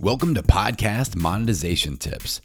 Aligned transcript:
Welcome 0.00 0.36
to 0.36 0.44
Podcast 0.44 1.16
Monetization 1.16 1.96
Tips. 1.96 2.40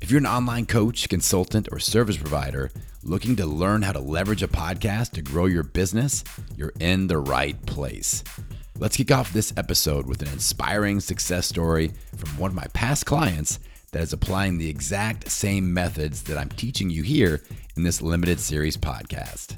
If 0.00 0.10
you're 0.10 0.20
an 0.20 0.26
online 0.26 0.64
coach, 0.64 1.06
consultant, 1.10 1.68
or 1.70 1.78
service 1.78 2.16
provider 2.16 2.70
looking 3.02 3.36
to 3.36 3.44
learn 3.44 3.82
how 3.82 3.92
to 3.92 3.98
leverage 3.98 4.42
a 4.42 4.48
podcast 4.48 5.10
to 5.10 5.20
grow 5.20 5.44
your 5.44 5.64
business, 5.64 6.24
you're 6.56 6.72
in 6.80 7.06
the 7.06 7.18
right 7.18 7.60
place. 7.66 8.24
Let's 8.78 8.96
kick 8.96 9.12
off 9.12 9.34
this 9.34 9.52
episode 9.58 10.06
with 10.06 10.22
an 10.22 10.28
inspiring 10.28 10.98
success 10.98 11.46
story 11.46 11.92
from 12.16 12.30
one 12.38 12.50
of 12.50 12.56
my 12.56 12.68
past 12.72 13.04
clients 13.04 13.58
that 13.92 14.00
is 14.00 14.14
applying 14.14 14.56
the 14.56 14.70
exact 14.70 15.30
same 15.30 15.74
methods 15.74 16.22
that 16.22 16.38
I'm 16.38 16.48
teaching 16.48 16.88
you 16.88 17.02
here 17.02 17.42
in 17.76 17.82
this 17.82 18.00
limited 18.00 18.40
series 18.40 18.78
podcast. 18.78 19.56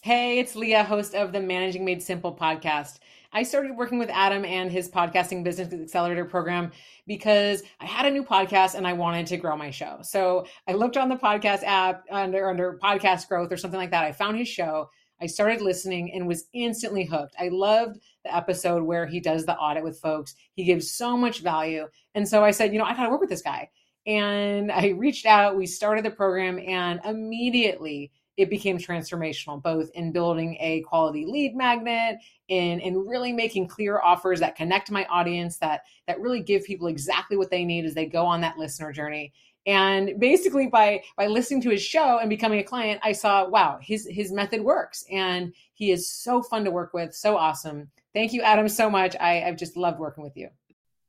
Hey, 0.00 0.38
it's 0.38 0.56
Leah, 0.56 0.84
host 0.84 1.14
of 1.14 1.32
the 1.32 1.40
Managing 1.40 1.84
Made 1.84 2.02
Simple 2.02 2.34
podcast. 2.34 2.98
I 3.32 3.42
started 3.42 3.76
working 3.76 3.98
with 3.98 4.10
Adam 4.10 4.44
and 4.44 4.70
his 4.70 4.88
podcasting 4.88 5.44
business 5.44 5.72
accelerator 5.72 6.24
program 6.24 6.72
because 7.06 7.62
I 7.80 7.86
had 7.86 8.06
a 8.06 8.10
new 8.10 8.24
podcast 8.24 8.74
and 8.74 8.86
I 8.86 8.92
wanted 8.92 9.26
to 9.28 9.36
grow 9.36 9.56
my 9.56 9.70
show. 9.70 9.98
So 10.02 10.46
I 10.68 10.72
looked 10.72 10.96
on 10.96 11.08
the 11.08 11.16
podcast 11.16 11.62
app 11.64 12.04
under 12.10 12.48
under 12.48 12.78
podcast 12.82 13.28
growth 13.28 13.52
or 13.52 13.56
something 13.56 13.80
like 13.80 13.90
that. 13.90 14.04
I 14.04 14.12
found 14.12 14.38
his 14.38 14.48
show. 14.48 14.88
I 15.20 15.26
started 15.26 15.62
listening 15.62 16.12
and 16.12 16.26
was 16.26 16.46
instantly 16.52 17.04
hooked. 17.04 17.34
I 17.38 17.48
loved 17.48 17.98
the 18.24 18.34
episode 18.34 18.82
where 18.82 19.06
he 19.06 19.20
does 19.20 19.46
the 19.46 19.56
audit 19.56 19.82
with 19.82 19.98
folks. 19.98 20.34
He 20.54 20.64
gives 20.64 20.90
so 20.90 21.16
much 21.16 21.40
value. 21.40 21.86
And 22.14 22.28
so 22.28 22.44
I 22.44 22.50
said, 22.50 22.72
you 22.72 22.78
know, 22.78 22.84
I 22.84 22.94
got 22.94 23.04
to 23.04 23.10
work 23.10 23.20
with 23.20 23.30
this 23.30 23.42
guy. 23.42 23.70
And 24.06 24.70
I 24.70 24.88
reached 24.90 25.26
out, 25.26 25.56
we 25.56 25.66
started 25.66 26.04
the 26.04 26.10
program, 26.10 26.58
and 26.58 27.00
immediately 27.04 28.12
it 28.36 28.50
became 28.50 28.78
transformational, 28.78 29.62
both 29.62 29.90
in 29.94 30.12
building 30.12 30.56
a 30.60 30.82
quality 30.82 31.24
lead 31.26 31.56
magnet, 31.56 32.18
in 32.48 32.80
in 32.80 33.06
really 33.06 33.32
making 33.32 33.66
clear 33.68 34.00
offers 34.00 34.40
that 34.40 34.56
connect 34.56 34.90
my 34.90 35.04
audience, 35.06 35.56
that 35.58 35.82
that 36.06 36.20
really 36.20 36.40
give 36.40 36.64
people 36.64 36.86
exactly 36.86 37.36
what 37.36 37.50
they 37.50 37.64
need 37.64 37.84
as 37.84 37.94
they 37.94 38.06
go 38.06 38.24
on 38.24 38.40
that 38.40 38.58
listener 38.58 38.92
journey. 38.92 39.32
And 39.66 40.20
basically, 40.20 40.68
by 40.68 41.02
by 41.16 41.26
listening 41.26 41.60
to 41.62 41.70
his 41.70 41.82
show 41.82 42.18
and 42.18 42.30
becoming 42.30 42.60
a 42.60 42.64
client, 42.64 43.00
I 43.02 43.12
saw, 43.12 43.48
wow, 43.48 43.78
his 43.82 44.06
his 44.10 44.32
method 44.32 44.60
works, 44.60 45.04
and 45.10 45.52
he 45.74 45.90
is 45.90 46.08
so 46.10 46.42
fun 46.42 46.64
to 46.64 46.70
work 46.70 46.94
with, 46.94 47.14
so 47.14 47.36
awesome. 47.36 47.90
Thank 48.14 48.32
you, 48.32 48.42
Adam, 48.42 48.68
so 48.68 48.88
much. 48.88 49.16
I, 49.20 49.42
I've 49.42 49.56
just 49.56 49.76
loved 49.76 49.98
working 49.98 50.24
with 50.24 50.36
you. 50.36 50.48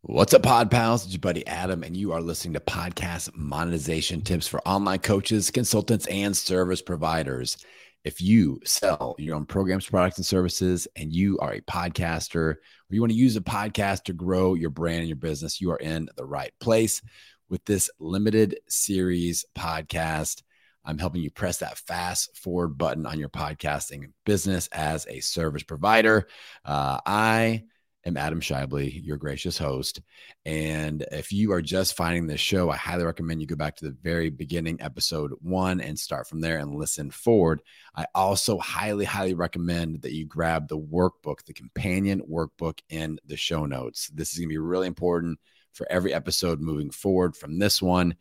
What's 0.10 0.34
up, 0.34 0.44
Pod 0.44 0.72
Pals? 0.72 1.04
It's 1.04 1.12
your 1.12 1.20
buddy 1.20 1.46
Adam, 1.48 1.84
and 1.84 1.96
you 1.96 2.14
are 2.14 2.22
listening 2.22 2.54
to 2.54 2.62
podcast 2.62 3.36
monetization 3.36 4.22
tips 4.22 4.48
for 4.48 4.66
online 4.66 5.00
coaches, 5.00 5.52
consultants, 5.52 6.08
and 6.08 6.36
service 6.36 6.82
providers. 6.82 7.58
If 8.06 8.22
you 8.22 8.62
sell 8.64 9.18
your 9.20 9.36
own 9.36 9.46
programs, 9.46 9.86
products, 9.86 10.16
and 10.16 10.26
services, 10.26 10.88
and 10.96 11.12
you 11.12 11.38
are 11.40 11.52
a 11.52 11.62
podcaster, 11.62 12.36
or 12.36 12.60
you 12.90 13.02
want 13.02 13.12
to 13.12 13.18
use 13.18 13.36
a 13.36 13.42
podcast 13.42 14.06
to 14.06 14.14
grow 14.14 14.54
your 14.54 14.70
brand 14.70 15.00
and 15.00 15.10
your 15.10 15.18
business, 15.18 15.60
you 15.60 15.72
are 15.72 15.78
in 15.78 16.08
the 16.16 16.26
right 16.26 16.54
place. 16.62 17.02
With 17.50 17.66
this 17.66 17.90
limited 18.00 18.62
series 18.70 19.44
podcast, 19.58 20.42
I'm 20.86 21.00
helping 21.00 21.22
you 21.22 21.32
press 21.32 21.58
that 21.58 21.80
fast 21.80 22.38
forward 22.38 22.78
button 22.78 23.06
on 23.06 23.20
your 23.20 23.28
podcasting 23.28 24.14
business 24.26 24.70
as 24.72 25.06
a 25.08 25.20
service 25.20 25.64
provider. 25.64 26.30
Uh, 26.64 27.02
I 27.06 27.64
am 28.08 28.18
Adam 28.18 28.40
Schaeuble, 28.40 29.06
your 29.06 29.18
gracious 29.18 29.58
host. 29.58 30.02
And 30.46 31.06
if 31.12 31.32
you 31.32 31.52
are 31.52 31.62
just 31.62 31.96
finding 31.96 32.26
this 32.26 32.40
show, 32.40 32.70
I 32.70 32.78
highly 32.78 33.04
recommend 33.04 33.42
you 33.42 33.48
go 33.48 33.56
back 33.56 33.76
to 33.76 33.86
the 33.86 33.98
very 34.02 34.30
beginning, 34.30 34.82
episode 34.82 35.34
one, 35.42 35.82
and 35.82 36.00
start 36.00 36.28
from 36.28 36.40
there 36.40 36.58
and 36.58 36.76
listen 36.76 37.12
forward. 37.12 37.62
I 37.96 38.06
also 38.16 38.58
highly, 38.60 39.04
highly 39.04 39.34
recommend 39.34 40.02
that 40.02 40.14
you 40.14 40.26
grab 40.26 40.68
the 40.68 40.80
workbook, 40.80 41.44
the 41.46 41.54
companion 41.54 42.22
workbook 42.32 42.80
in 42.90 43.20
the 43.26 43.38
show 43.38 43.66
notes. 43.66 44.08
This 44.08 44.32
is 44.32 44.40
going 44.40 44.48
to 44.48 44.54
be 44.54 44.58
really 44.58 44.88
important 44.88 45.38
for 45.74 45.86
every 45.90 46.14
episode 46.14 46.62
moving 46.62 46.90
forward 46.90 47.36
from 47.36 47.60
this 47.60 47.82
one. 47.82 48.16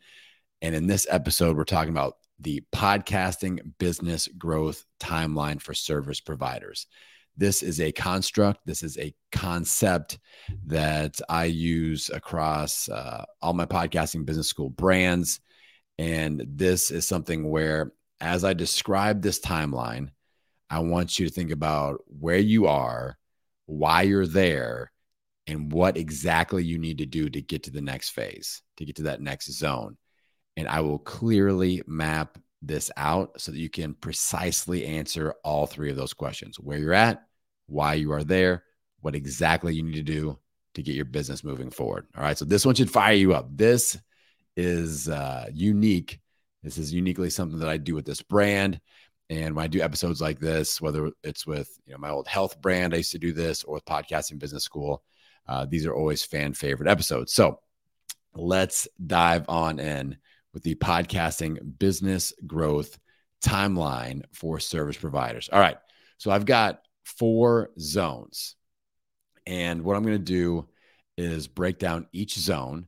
And 0.61 0.75
in 0.75 0.87
this 0.87 1.07
episode, 1.09 1.55
we're 1.55 1.63
talking 1.63 1.93
about 1.93 2.17
the 2.39 2.61
podcasting 2.75 3.59
business 3.79 4.27
growth 4.37 4.83
timeline 4.99 5.61
for 5.61 5.73
service 5.73 6.19
providers. 6.19 6.87
This 7.37 7.61
is 7.61 7.79
a 7.79 7.91
construct. 7.91 8.61
This 8.65 8.81
is 8.81 8.97
a 8.97 9.13
concept 9.31 10.17
that 10.65 11.21
I 11.29 11.45
use 11.45 12.09
across 12.09 12.89
uh, 12.89 13.25
all 13.41 13.53
my 13.53 13.65
podcasting 13.65 14.25
business 14.25 14.47
school 14.47 14.71
brands. 14.71 15.39
And 15.99 16.43
this 16.47 16.89
is 16.89 17.07
something 17.07 17.49
where, 17.49 17.91
as 18.19 18.43
I 18.43 18.53
describe 18.53 19.21
this 19.21 19.39
timeline, 19.39 20.09
I 20.69 20.79
want 20.79 21.19
you 21.19 21.27
to 21.27 21.33
think 21.33 21.51
about 21.51 22.03
where 22.07 22.39
you 22.39 22.65
are, 22.65 23.17
why 23.67 24.01
you're 24.01 24.27
there, 24.27 24.91
and 25.45 25.71
what 25.71 25.95
exactly 25.95 26.63
you 26.63 26.77
need 26.77 26.97
to 26.97 27.05
do 27.05 27.29
to 27.29 27.41
get 27.41 27.63
to 27.63 27.71
the 27.71 27.81
next 27.81 28.09
phase, 28.09 28.61
to 28.77 28.85
get 28.85 28.97
to 28.97 29.03
that 29.03 29.21
next 29.21 29.51
zone. 29.51 29.97
And 30.57 30.67
I 30.67 30.81
will 30.81 30.99
clearly 30.99 31.83
map 31.85 32.37
this 32.61 32.89
out 32.97 33.39
so 33.39 33.51
that 33.51 33.59
you 33.59 33.69
can 33.69 33.93
precisely 33.93 34.85
answer 34.85 35.35
all 35.43 35.65
three 35.65 35.89
of 35.89 35.95
those 35.95 36.13
questions 36.13 36.59
where 36.59 36.77
you're 36.77 36.93
at, 36.93 37.23
why 37.67 37.93
you 37.93 38.11
are 38.11 38.23
there, 38.23 38.63
what 39.01 39.15
exactly 39.15 39.75
you 39.75 39.83
need 39.83 39.95
to 39.95 40.03
do 40.03 40.37
to 40.73 40.83
get 40.83 40.95
your 40.95 41.05
business 41.05 41.43
moving 41.43 41.69
forward. 41.69 42.07
All 42.15 42.23
right. 42.23 42.37
So 42.37 42.45
this 42.45 42.65
one 42.65 42.75
should 42.75 42.91
fire 42.91 43.13
you 43.13 43.33
up. 43.33 43.47
This 43.55 43.97
is 44.55 45.07
uh, 45.09 45.47
unique. 45.53 46.19
This 46.63 46.77
is 46.77 46.93
uniquely 46.93 47.29
something 47.29 47.59
that 47.59 47.69
I 47.69 47.77
do 47.77 47.95
with 47.95 48.05
this 48.05 48.21
brand. 48.21 48.79
And 49.29 49.55
when 49.55 49.63
I 49.63 49.67
do 49.67 49.81
episodes 49.81 50.21
like 50.21 50.39
this, 50.39 50.81
whether 50.81 51.11
it's 51.23 51.45
with 51.45 51.69
you 51.85 51.93
know 51.93 51.99
my 51.99 52.09
old 52.09 52.27
health 52.27 52.61
brand, 52.61 52.93
I 52.93 52.97
used 52.97 53.11
to 53.11 53.19
do 53.19 53.33
this, 53.33 53.63
or 53.63 53.75
with 53.75 53.85
podcasting 53.85 54.39
business 54.39 54.63
school, 54.63 55.03
uh, 55.47 55.65
these 55.65 55.85
are 55.85 55.93
always 55.93 56.23
fan 56.23 56.53
favorite 56.53 56.89
episodes. 56.89 57.33
So 57.33 57.59
let's 58.33 58.87
dive 59.05 59.45
on 59.49 59.79
in 59.79 60.17
with 60.57 60.63
the 60.63 60.73
podcasting 60.73 61.77
business 61.77 62.33
growth 62.47 62.97
timeline 63.45 64.23
for 64.33 64.59
service 64.59 64.97
providers. 64.97 65.51
All 65.53 65.59
right. 65.59 65.77
So 66.17 66.31
I've 66.31 66.45
got 66.45 66.81
four 67.03 67.69
zones. 67.79 68.55
And 69.45 69.83
what 69.83 69.95
I'm 69.95 70.01
going 70.01 70.17
to 70.17 70.23
do 70.23 70.67
is 71.15 71.47
break 71.47 71.77
down 71.77 72.07
each 72.11 72.39
zone 72.39 72.87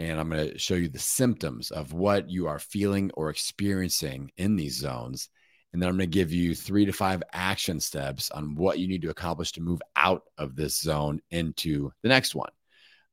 and 0.00 0.18
I'm 0.18 0.28
going 0.28 0.50
to 0.50 0.58
show 0.58 0.74
you 0.74 0.88
the 0.88 0.98
symptoms 0.98 1.70
of 1.70 1.92
what 1.92 2.28
you 2.28 2.48
are 2.48 2.58
feeling 2.58 3.12
or 3.14 3.30
experiencing 3.30 4.32
in 4.36 4.56
these 4.56 4.76
zones. 4.76 5.28
And 5.72 5.80
then 5.80 5.88
I'm 5.88 5.96
going 5.96 6.10
to 6.10 6.18
give 6.18 6.32
you 6.32 6.52
three 6.52 6.84
to 6.84 6.92
five 6.92 7.22
action 7.32 7.78
steps 7.78 8.32
on 8.32 8.56
what 8.56 8.80
you 8.80 8.88
need 8.88 9.02
to 9.02 9.10
accomplish 9.10 9.52
to 9.52 9.60
move 9.60 9.80
out 9.94 10.24
of 10.36 10.56
this 10.56 10.80
zone 10.80 11.20
into 11.30 11.92
the 12.02 12.08
next 12.08 12.34
one. 12.34 12.50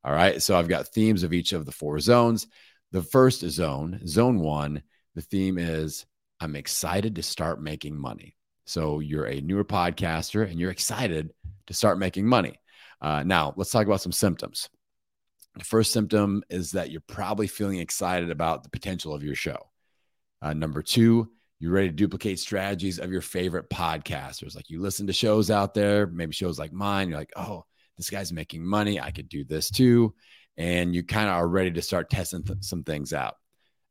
All 0.02 0.12
right. 0.12 0.42
So 0.42 0.56
I've 0.56 0.66
got 0.66 0.88
themes 0.88 1.22
of 1.22 1.32
each 1.32 1.52
of 1.52 1.66
the 1.66 1.70
four 1.70 2.00
zones. 2.00 2.48
The 2.92 3.02
first 3.02 3.40
zone, 3.40 4.00
zone 4.06 4.38
one, 4.38 4.82
the 5.14 5.22
theme 5.22 5.58
is 5.58 6.06
I'm 6.40 6.56
excited 6.56 7.16
to 7.16 7.22
start 7.22 7.62
making 7.62 7.98
money. 7.98 8.36
So 8.66 9.00
you're 9.00 9.26
a 9.26 9.40
newer 9.40 9.64
podcaster 9.64 10.48
and 10.48 10.60
you're 10.60 10.70
excited 10.70 11.32
to 11.66 11.74
start 11.74 11.98
making 11.98 12.26
money. 12.26 12.58
Uh, 13.00 13.22
now, 13.24 13.54
let's 13.56 13.70
talk 13.70 13.86
about 13.86 14.00
some 14.00 14.12
symptoms. 14.12 14.68
The 15.56 15.64
first 15.64 15.92
symptom 15.92 16.42
is 16.50 16.72
that 16.72 16.90
you're 16.90 17.02
probably 17.06 17.46
feeling 17.46 17.78
excited 17.78 18.30
about 18.30 18.62
the 18.62 18.70
potential 18.70 19.14
of 19.14 19.22
your 19.22 19.34
show. 19.34 19.70
Uh, 20.40 20.54
number 20.54 20.82
two, 20.82 21.30
you're 21.60 21.72
ready 21.72 21.88
to 21.88 21.94
duplicate 21.94 22.40
strategies 22.40 22.98
of 22.98 23.10
your 23.10 23.20
favorite 23.20 23.70
podcasters. 23.70 24.54
Like 24.54 24.68
you 24.68 24.80
listen 24.80 25.06
to 25.06 25.12
shows 25.12 25.50
out 25.50 25.74
there, 25.74 26.06
maybe 26.06 26.32
shows 26.32 26.58
like 26.58 26.72
mine. 26.72 27.08
You're 27.08 27.18
like, 27.18 27.32
oh, 27.36 27.64
this 27.96 28.10
guy's 28.10 28.32
making 28.32 28.64
money. 28.64 29.00
I 29.00 29.10
could 29.10 29.28
do 29.28 29.44
this 29.44 29.70
too. 29.70 30.14
And 30.56 30.94
you 30.94 31.02
kind 31.02 31.28
of 31.28 31.34
are 31.36 31.48
ready 31.48 31.70
to 31.72 31.82
start 31.82 32.10
testing 32.10 32.42
th- 32.42 32.58
some 32.60 32.84
things 32.84 33.12
out. 33.12 33.36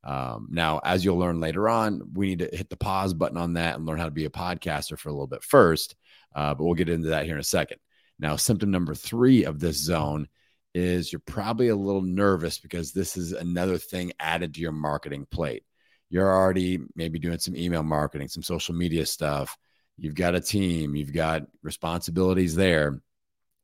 Um, 0.04 0.48
now, 0.52 0.80
as 0.84 1.06
you'll 1.06 1.18
learn 1.18 1.40
later 1.40 1.70
on, 1.70 2.02
we 2.14 2.28
need 2.28 2.40
to 2.40 2.50
hit 2.56 2.70
the 2.70 2.78
pause 2.78 3.14
button 3.14 3.38
on 3.38 3.54
that 3.54 3.76
and 3.76 3.86
learn 3.86 4.00
how 4.00 4.06
to 4.06 4.12
be 4.12 4.26
a 4.26 4.30
podcaster 4.32 4.98
for 4.98 5.10
a 5.10 5.12
little 5.12 5.28
bit 5.28 5.44
first. 5.44 5.96
Uh, 6.36 6.54
but 6.54 6.64
we'll 6.64 6.74
get 6.74 6.90
into 6.90 7.10
that 7.10 7.26
here 7.26 7.36
in 7.36 7.40
a 7.40 7.44
second. 7.44 7.78
Now, 8.20 8.36
symptom 8.36 8.72
number 8.72 8.96
three 8.96 9.46
of 9.46 9.60
this 9.60 9.78
zone 9.78 10.28
is 10.74 11.12
you're 11.12 11.20
probably 11.20 11.68
a 11.68 11.76
little 11.76 12.02
nervous 12.02 12.58
because 12.60 12.94
this 12.94 13.18
is 13.18 13.34
another 13.34 13.78
thing 13.78 14.14
added 14.20 14.54
to 14.54 14.62
your 14.62 14.72
marketing 14.72 15.28
plate. 15.30 15.64
You're 16.10 16.32
already 16.32 16.80
maybe 16.96 17.20
doing 17.20 17.40
some 17.40 17.56
email 17.56 17.84
marketing, 17.84 18.28
some 18.28 18.44
social 18.44 18.76
media 18.76 19.06
stuff. 19.06 19.58
You've 19.98 20.16
got 20.16 20.36
a 20.36 20.42
team, 20.42 20.96
you've 20.96 21.14
got 21.14 21.44
responsibilities 21.62 22.56
there, 22.56 23.02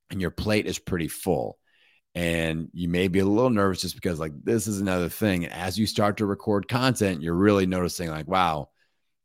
and 0.10 0.22
your 0.22 0.32
plate 0.32 0.66
is 0.66 0.80
pretty 0.80 1.08
full 1.08 1.58
and 2.18 2.70
you 2.74 2.90
may 2.90 3.08
be 3.08 3.20
a 3.20 3.26
little 3.26 3.52
nervous 3.52 3.82
just 3.82 3.94
because 3.94 4.20
like 4.20 4.32
this 4.44 4.66
is 4.66 4.82
another 4.82 5.08
thing. 5.08 5.44
And 5.44 5.54
as 5.54 5.78
you 5.78 5.86
start 5.86 6.18
to 6.18 6.26
record 6.26 6.68
content 6.68 7.22
you're 7.22 7.36
really 7.36 7.68
noticing 7.68 8.10
like 8.10 8.28
wow 8.28 8.70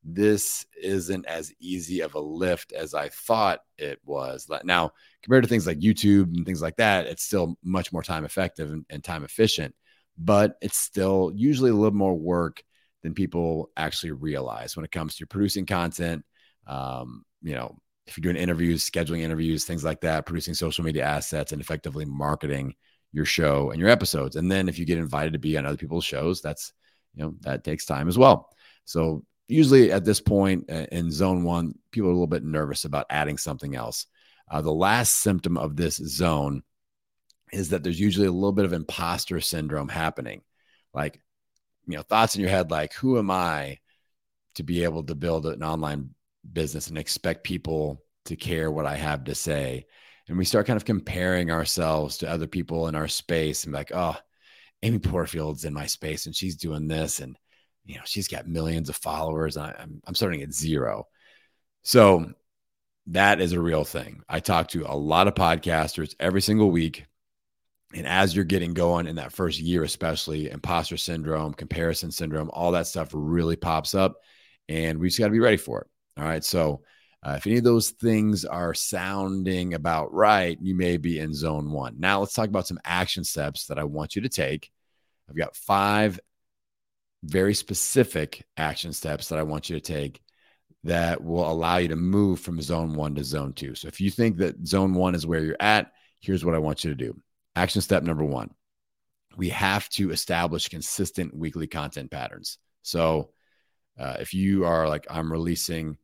this 0.04 0.66
isn't 0.82 1.24
as 1.24 1.54
easy 1.58 2.00
of 2.00 2.14
a 2.16 2.20
lift 2.20 2.72
as 2.72 2.92
i 2.92 3.08
thought 3.08 3.60
it 3.78 3.98
was. 4.04 4.50
Now 4.64 4.92
compared 5.22 5.44
to 5.44 5.48
things 5.48 5.66
like 5.66 5.78
youtube 5.78 6.36
and 6.36 6.44
things 6.44 6.60
like 6.60 6.76
that 6.76 7.06
it's 7.06 7.22
still 7.22 7.56
much 7.64 7.94
more 7.94 8.02
time 8.02 8.26
effective 8.26 8.70
and, 8.70 8.84
and 8.90 9.02
time 9.02 9.24
efficient 9.24 9.74
but 10.18 10.56
it's 10.60 10.76
still 10.76 11.32
usually 11.34 11.70
a 11.70 11.74
little 11.74 11.96
more 11.96 12.14
work 12.14 12.62
than 13.02 13.14
people 13.14 13.70
actually 13.74 14.12
realize 14.12 14.76
when 14.76 14.84
it 14.84 14.92
comes 14.92 15.16
to 15.16 15.26
producing 15.26 15.64
content 15.64 16.24
um, 16.66 17.24
you 17.40 17.54
know 17.54 17.74
if 18.06 18.16
you're 18.16 18.22
doing 18.22 18.42
interviews, 18.42 18.88
scheduling 18.88 19.20
interviews, 19.20 19.64
things 19.64 19.84
like 19.84 20.00
that, 20.00 20.26
producing 20.26 20.54
social 20.54 20.84
media 20.84 21.04
assets, 21.04 21.52
and 21.52 21.60
effectively 21.60 22.04
marketing 22.04 22.74
your 23.12 23.24
show 23.24 23.70
and 23.70 23.80
your 23.80 23.90
episodes. 23.90 24.36
And 24.36 24.50
then 24.50 24.68
if 24.68 24.78
you 24.78 24.84
get 24.84 24.98
invited 24.98 25.34
to 25.34 25.38
be 25.38 25.56
on 25.56 25.66
other 25.66 25.76
people's 25.76 26.04
shows, 26.04 26.40
that's, 26.40 26.72
you 27.14 27.22
know, 27.22 27.34
that 27.40 27.62
takes 27.62 27.84
time 27.84 28.08
as 28.08 28.18
well. 28.18 28.50
So 28.84 29.24
usually 29.48 29.92
at 29.92 30.04
this 30.04 30.20
point 30.20 30.70
uh, 30.70 30.86
in 30.90 31.10
zone 31.10 31.44
one, 31.44 31.74
people 31.90 32.08
are 32.08 32.12
a 32.12 32.14
little 32.14 32.26
bit 32.26 32.44
nervous 32.44 32.84
about 32.84 33.06
adding 33.10 33.38
something 33.38 33.76
else. 33.76 34.06
Uh, 34.50 34.62
the 34.62 34.72
last 34.72 35.20
symptom 35.20 35.56
of 35.56 35.76
this 35.76 35.96
zone 35.96 36.62
is 37.52 37.68
that 37.68 37.82
there's 37.84 38.00
usually 38.00 38.26
a 38.26 38.32
little 38.32 38.52
bit 38.52 38.64
of 38.64 38.72
imposter 38.72 39.40
syndrome 39.40 39.88
happening. 39.88 40.42
Like, 40.94 41.20
you 41.86 41.96
know, 41.96 42.02
thoughts 42.02 42.34
in 42.34 42.40
your 42.40 42.50
head 42.50 42.70
like, 42.70 42.94
who 42.94 43.18
am 43.18 43.30
I 43.30 43.78
to 44.54 44.62
be 44.62 44.84
able 44.84 45.04
to 45.04 45.14
build 45.14 45.46
an 45.46 45.62
online 45.62 46.14
business 46.50 46.88
and 46.88 46.98
expect 46.98 47.44
people 47.44 48.02
to 48.26 48.36
care 48.36 48.70
what 48.70 48.86
I 48.86 48.96
have 48.96 49.24
to 49.24 49.34
say? 49.34 49.86
And 50.28 50.38
we 50.38 50.44
start 50.44 50.66
kind 50.66 50.76
of 50.76 50.84
comparing 50.84 51.50
ourselves 51.50 52.18
to 52.18 52.30
other 52.30 52.46
people 52.46 52.88
in 52.88 52.94
our 52.94 53.08
space 53.08 53.64
and 53.64 53.72
like, 53.72 53.92
oh, 53.94 54.16
Amy 54.82 54.98
Porterfield's 54.98 55.64
in 55.64 55.74
my 55.74 55.86
space 55.86 56.26
and 56.26 56.34
she's 56.34 56.56
doing 56.56 56.88
this. 56.88 57.20
And, 57.20 57.36
you 57.84 57.96
know, 57.96 58.02
she's 58.04 58.28
got 58.28 58.46
millions 58.46 58.88
of 58.88 58.96
followers. 58.96 59.56
I, 59.56 59.74
I'm, 59.78 60.00
I'm 60.06 60.14
starting 60.14 60.42
at 60.42 60.52
zero. 60.52 61.06
So 61.82 62.32
that 63.08 63.40
is 63.40 63.52
a 63.52 63.60
real 63.60 63.84
thing. 63.84 64.22
I 64.28 64.40
talk 64.40 64.68
to 64.68 64.84
a 64.86 64.94
lot 64.94 65.26
of 65.26 65.34
podcasters 65.34 66.14
every 66.20 66.40
single 66.40 66.70
week 66.70 67.06
and 67.94 68.06
as 68.06 68.34
you're 68.34 68.44
getting 68.44 68.74
going 68.74 69.06
in 69.06 69.16
that 69.16 69.32
first 69.32 69.60
year, 69.60 69.82
especially 69.82 70.50
imposter 70.50 70.96
syndrome, 70.96 71.52
comparison 71.52 72.10
syndrome, 72.10 72.50
all 72.52 72.72
that 72.72 72.86
stuff 72.86 73.10
really 73.12 73.56
pops 73.56 73.94
up. 73.94 74.16
And 74.68 74.98
we 74.98 75.08
just 75.08 75.18
got 75.18 75.26
to 75.26 75.32
be 75.32 75.40
ready 75.40 75.58
for 75.58 75.82
it. 75.82 75.86
All 76.16 76.24
right. 76.24 76.44
So, 76.44 76.82
uh, 77.24 77.34
if 77.36 77.46
any 77.46 77.58
of 77.58 77.64
those 77.64 77.90
things 77.90 78.44
are 78.44 78.74
sounding 78.74 79.74
about 79.74 80.12
right, 80.12 80.58
you 80.60 80.74
may 80.74 80.96
be 80.96 81.20
in 81.20 81.32
zone 81.32 81.70
one. 81.70 81.94
Now, 81.98 82.18
let's 82.20 82.34
talk 82.34 82.48
about 82.48 82.66
some 82.66 82.80
action 82.84 83.22
steps 83.22 83.66
that 83.66 83.78
I 83.78 83.84
want 83.84 84.16
you 84.16 84.22
to 84.22 84.28
take. 84.28 84.70
I've 85.28 85.36
got 85.36 85.54
five 85.54 86.18
very 87.22 87.54
specific 87.54 88.44
action 88.56 88.92
steps 88.92 89.28
that 89.28 89.38
I 89.38 89.44
want 89.44 89.70
you 89.70 89.76
to 89.76 89.80
take 89.80 90.20
that 90.84 91.22
will 91.22 91.48
allow 91.48 91.76
you 91.76 91.88
to 91.88 91.96
move 91.96 92.40
from 92.40 92.60
zone 92.60 92.94
one 92.94 93.14
to 93.14 93.22
zone 93.22 93.52
two. 93.52 93.76
So, 93.76 93.88
if 93.88 94.00
you 94.00 94.10
think 94.10 94.38
that 94.38 94.66
zone 94.66 94.94
one 94.94 95.14
is 95.14 95.26
where 95.26 95.44
you're 95.44 95.56
at, 95.60 95.92
here's 96.20 96.44
what 96.44 96.56
I 96.56 96.58
want 96.58 96.82
you 96.82 96.90
to 96.90 96.96
do. 96.96 97.16
Action 97.54 97.80
step 97.82 98.02
number 98.02 98.24
one 98.24 98.50
we 99.36 99.48
have 99.48 99.88
to 99.90 100.10
establish 100.10 100.68
consistent 100.68 101.34
weekly 101.34 101.66
content 101.66 102.10
patterns. 102.10 102.58
So, 102.82 103.30
uh, 103.98 104.16
if 104.20 104.34
you 104.34 104.64
are 104.64 104.88
like, 104.88 105.06
I'm 105.10 105.30
releasing 105.30 105.98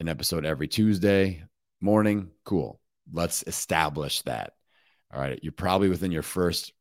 an 0.00 0.08
episode 0.08 0.44
every 0.44 0.68
Tuesday 0.68 1.44
morning, 1.80 2.30
cool. 2.44 2.80
Let's 3.12 3.44
establish 3.46 4.22
that. 4.22 4.54
All 5.12 5.20
right. 5.20 5.38
You're 5.42 5.52
probably 5.52 5.88
within 5.88 6.12
your 6.12 6.22
first 6.22 6.72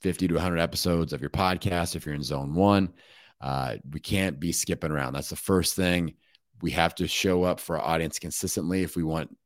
50 0.00 0.28
to 0.28 0.34
100 0.34 0.58
episodes 0.58 1.12
of 1.12 1.20
your 1.20 1.30
podcast 1.30 1.96
if 1.96 2.06
you're 2.06 2.14
in 2.14 2.22
zone 2.22 2.54
one. 2.54 2.92
Uh, 3.40 3.76
we 3.90 4.00
can't 4.00 4.40
be 4.40 4.52
skipping 4.52 4.90
around. 4.90 5.12
That's 5.12 5.30
the 5.30 5.36
first 5.36 5.76
thing. 5.76 6.14
We 6.62 6.70
have 6.72 6.94
to 6.96 7.06
show 7.06 7.44
up 7.44 7.60
for 7.60 7.78
our 7.78 7.86
audience 7.86 8.18
consistently 8.18 8.82
if 8.82 8.96
we 8.96 9.02
want 9.02 9.36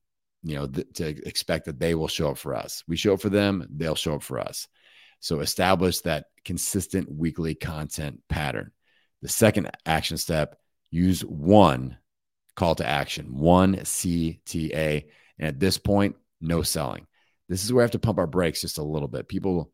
you 0.42 0.54
know, 0.54 0.66
th- 0.66 0.86
to 0.94 1.08
expect 1.26 1.66
that 1.66 1.78
they 1.78 1.94
will 1.94 2.08
show 2.08 2.30
up 2.30 2.38
for 2.38 2.54
us. 2.54 2.82
We 2.88 2.96
show 2.96 3.14
up 3.14 3.20
for 3.20 3.28
them, 3.28 3.66
they'll 3.70 3.94
show 3.94 4.14
up 4.14 4.22
for 4.22 4.38
us. 4.38 4.68
So 5.20 5.40
establish 5.40 6.00
that 6.00 6.26
consistent 6.44 7.10
weekly 7.12 7.54
content 7.54 8.20
pattern. 8.28 8.72
The 9.22 9.28
second 9.28 9.70
action 9.84 10.16
step, 10.16 10.56
use 10.90 11.20
one 11.22 11.98
call 12.60 12.74
to 12.74 12.86
action, 12.86 13.38
one 13.38 13.76
CTA. 13.76 15.06
And 15.38 15.48
at 15.48 15.58
this 15.58 15.78
point, 15.78 16.16
no 16.42 16.60
selling. 16.60 17.06
This 17.48 17.64
is 17.64 17.72
where 17.72 17.82
I 17.82 17.84
have 17.86 17.92
to 17.92 17.98
pump 17.98 18.18
our 18.18 18.26
brakes 18.26 18.60
just 18.60 18.76
a 18.76 18.82
little 18.82 19.08
bit. 19.08 19.28
People, 19.28 19.72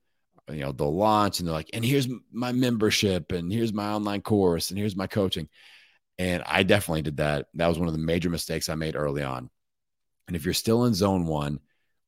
you 0.48 0.60
know, 0.60 0.70
they'll 0.70 0.96
launch 0.96 1.40
and 1.40 1.48
they're 1.48 1.54
like, 1.54 1.70
and 1.72 1.84
here's 1.84 2.08
my 2.32 2.52
membership, 2.52 3.32
and 3.32 3.52
here's 3.52 3.72
my 3.72 3.90
online 3.90 4.22
course, 4.22 4.70
and 4.70 4.78
here's 4.78 4.94
my 4.94 5.08
coaching. 5.08 5.48
And 6.16 6.44
I 6.46 6.62
definitely 6.62 7.02
did 7.02 7.16
that. 7.16 7.48
That 7.54 7.66
was 7.66 7.76
one 7.76 7.88
of 7.88 7.92
the 7.92 7.98
major 7.98 8.30
mistakes 8.30 8.68
I 8.68 8.76
made 8.76 8.94
early 8.94 9.24
on. 9.24 9.50
And 10.28 10.36
if 10.36 10.44
you're 10.44 10.54
still 10.54 10.84
in 10.84 10.94
zone 10.94 11.26
one, 11.26 11.58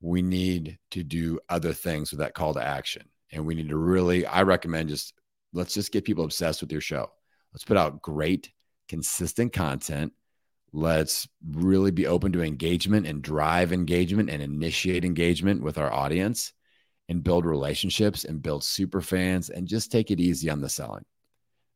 we 0.00 0.22
need 0.22 0.78
to 0.92 1.02
do 1.02 1.40
other 1.48 1.72
things 1.72 2.12
with 2.12 2.20
that 2.20 2.34
call 2.34 2.54
to 2.54 2.62
action. 2.62 3.02
And 3.32 3.44
we 3.44 3.56
need 3.56 3.70
to 3.70 3.76
really, 3.76 4.26
I 4.26 4.42
recommend 4.42 4.90
just 4.90 5.12
let's 5.52 5.74
just 5.74 5.90
get 5.90 6.04
people 6.04 6.24
obsessed 6.24 6.60
with 6.60 6.70
your 6.70 6.80
show. 6.80 7.10
Let's 7.52 7.64
put 7.64 7.76
out 7.76 8.00
great, 8.00 8.52
consistent 8.88 9.52
content. 9.52 10.12
Let's 10.72 11.28
really 11.50 11.90
be 11.90 12.06
open 12.06 12.32
to 12.32 12.42
engagement 12.42 13.06
and 13.06 13.22
drive 13.22 13.72
engagement 13.72 14.30
and 14.30 14.42
initiate 14.42 15.04
engagement 15.04 15.62
with 15.62 15.78
our 15.78 15.92
audience 15.92 16.52
and 17.08 17.24
build 17.24 17.46
relationships 17.46 18.24
and 18.24 18.42
build 18.42 18.62
super 18.62 19.00
fans 19.00 19.48
and 19.48 19.66
just 19.66 19.90
take 19.90 20.10
it 20.10 20.20
easy 20.20 20.50
on 20.50 20.60
the 20.60 20.68
selling. 20.68 21.04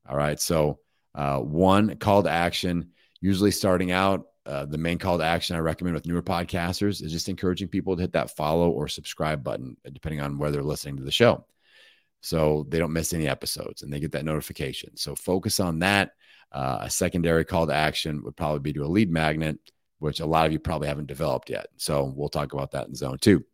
All 0.08 0.16
right. 0.16 0.38
So, 0.38 0.80
uh, 1.14 1.38
one 1.38 1.96
call 1.96 2.22
to 2.22 2.30
action, 2.30 2.90
usually 3.20 3.50
starting 3.50 3.92
out, 3.92 4.26
uh, 4.44 4.66
the 4.66 4.78
main 4.78 4.98
call 4.98 5.18
to 5.18 5.24
action 5.24 5.56
I 5.56 5.60
recommend 5.60 5.94
with 5.94 6.06
newer 6.06 6.22
podcasters 6.22 7.02
is 7.02 7.12
just 7.12 7.28
encouraging 7.28 7.68
people 7.68 7.96
to 7.96 8.02
hit 8.02 8.12
that 8.12 8.36
follow 8.36 8.70
or 8.70 8.88
subscribe 8.88 9.44
button, 9.44 9.76
depending 9.90 10.20
on 10.20 10.38
where 10.38 10.50
they're 10.50 10.62
listening 10.62 10.96
to 10.96 11.04
the 11.04 11.12
show. 11.12 11.46
So 12.20 12.66
they 12.68 12.78
don't 12.78 12.92
miss 12.92 13.12
any 13.12 13.28
episodes 13.28 13.82
and 13.82 13.92
they 13.92 14.00
get 14.00 14.12
that 14.12 14.24
notification. 14.24 14.96
So 14.96 15.14
focus 15.14 15.60
on 15.60 15.80
that. 15.80 16.12
Uh, 16.52 16.78
a 16.82 16.90
secondary 16.90 17.44
call 17.44 17.66
to 17.66 17.74
action 17.74 18.22
would 18.24 18.36
probably 18.36 18.60
be 18.60 18.72
to 18.74 18.84
a 18.84 18.86
lead 18.86 19.10
magnet, 19.10 19.58
which 19.98 20.20
a 20.20 20.26
lot 20.26 20.46
of 20.46 20.52
you 20.52 20.58
probably 20.58 20.88
haven't 20.88 21.06
developed 21.06 21.48
yet. 21.48 21.68
So 21.78 22.12
we'll 22.14 22.28
talk 22.28 22.52
about 22.52 22.72
that 22.72 22.88
in 22.88 22.94
zone 22.94 23.18
two. 23.18 23.44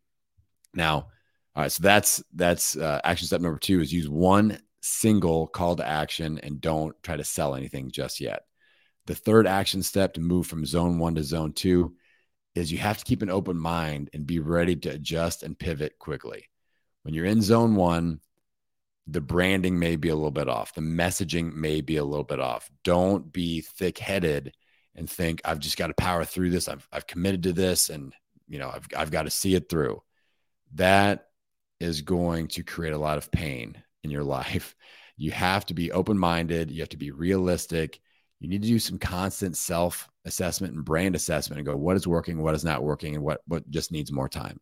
Now, 0.73 1.07
all 1.55 1.63
right, 1.63 1.71
so 1.71 1.81
that's 1.81 2.21
that's 2.33 2.75
uh, 2.75 2.99
action 3.03 3.27
step 3.27 3.41
number 3.41 3.59
two 3.59 3.81
is 3.81 3.93
use 3.93 4.09
one 4.09 4.59
single 4.81 5.47
call 5.47 5.75
to 5.75 5.87
action 5.87 6.39
and 6.39 6.61
don't 6.61 6.95
try 7.03 7.17
to 7.17 7.23
sell 7.23 7.55
anything 7.55 7.91
just 7.91 8.19
yet. 8.19 8.43
The 9.07 9.15
third 9.15 9.47
action 9.47 9.81
step 9.81 10.13
to 10.13 10.21
move 10.21 10.47
from 10.47 10.65
zone 10.65 10.99
one 10.99 11.15
to 11.15 11.23
zone 11.23 11.53
two 11.53 11.95
is 12.55 12.71
you 12.71 12.77
have 12.77 12.97
to 12.97 13.05
keep 13.05 13.21
an 13.21 13.29
open 13.29 13.57
mind 13.57 14.09
and 14.13 14.27
be 14.27 14.39
ready 14.39 14.75
to 14.75 14.89
adjust 14.89 15.43
and 15.43 15.57
pivot 15.57 15.97
quickly. 15.99 16.49
When 17.03 17.13
you're 17.13 17.25
in 17.25 17.41
zone 17.41 17.75
one, 17.75 18.19
the 19.11 19.21
branding 19.21 19.79
may 19.79 19.95
be 19.95 20.09
a 20.09 20.15
little 20.15 20.31
bit 20.31 20.49
off, 20.49 20.73
the 20.73 20.81
messaging 20.81 21.53
may 21.53 21.81
be 21.81 21.97
a 21.97 22.03
little 22.03 22.23
bit 22.23 22.39
off. 22.39 22.69
Don't 22.83 23.31
be 23.31 23.61
thick 23.61 23.97
headed 23.97 24.53
and 24.95 25.09
think, 25.09 25.41
I've 25.45 25.59
just 25.59 25.77
got 25.77 25.87
to 25.87 25.93
power 25.93 26.25
through 26.25 26.51
this. 26.51 26.67
I've, 26.67 26.87
I've 26.91 27.07
committed 27.07 27.43
to 27.43 27.53
this 27.53 27.89
and, 27.89 28.13
you 28.47 28.59
know, 28.59 28.69
I've, 28.69 28.87
I've 28.95 29.11
got 29.11 29.23
to 29.23 29.29
see 29.29 29.55
it 29.55 29.69
through. 29.69 30.01
That 30.75 31.27
is 31.79 32.01
going 32.01 32.49
to 32.49 32.63
create 32.63 32.93
a 32.93 32.97
lot 32.99 33.17
of 33.17 33.31
pain 33.31 33.81
in 34.03 34.11
your 34.11 34.23
life. 34.37 34.75
You 35.17 35.31
have 35.31 35.65
to 35.67 35.73
be 35.73 35.91
open 35.91 36.17
minded, 36.17 36.71
you 36.71 36.81
have 36.81 36.89
to 36.89 36.97
be 36.97 37.11
realistic, 37.11 37.99
you 38.39 38.47
need 38.47 38.61
to 38.61 38.67
do 38.67 38.79
some 38.79 38.97
constant 38.97 39.57
self 39.57 40.09
assessment 40.25 40.73
and 40.73 40.85
brand 40.85 41.15
assessment 41.15 41.59
and 41.59 41.65
go 41.65 41.75
what 41.75 41.95
is 41.95 42.07
working 42.07 42.41
what 42.41 42.55
is 42.55 42.63
not 42.63 42.83
working 42.83 43.15
and 43.15 43.23
what 43.23 43.41
what 43.47 43.69
just 43.69 43.91
needs 43.91 44.11
more 44.11 44.29
time 44.29 44.59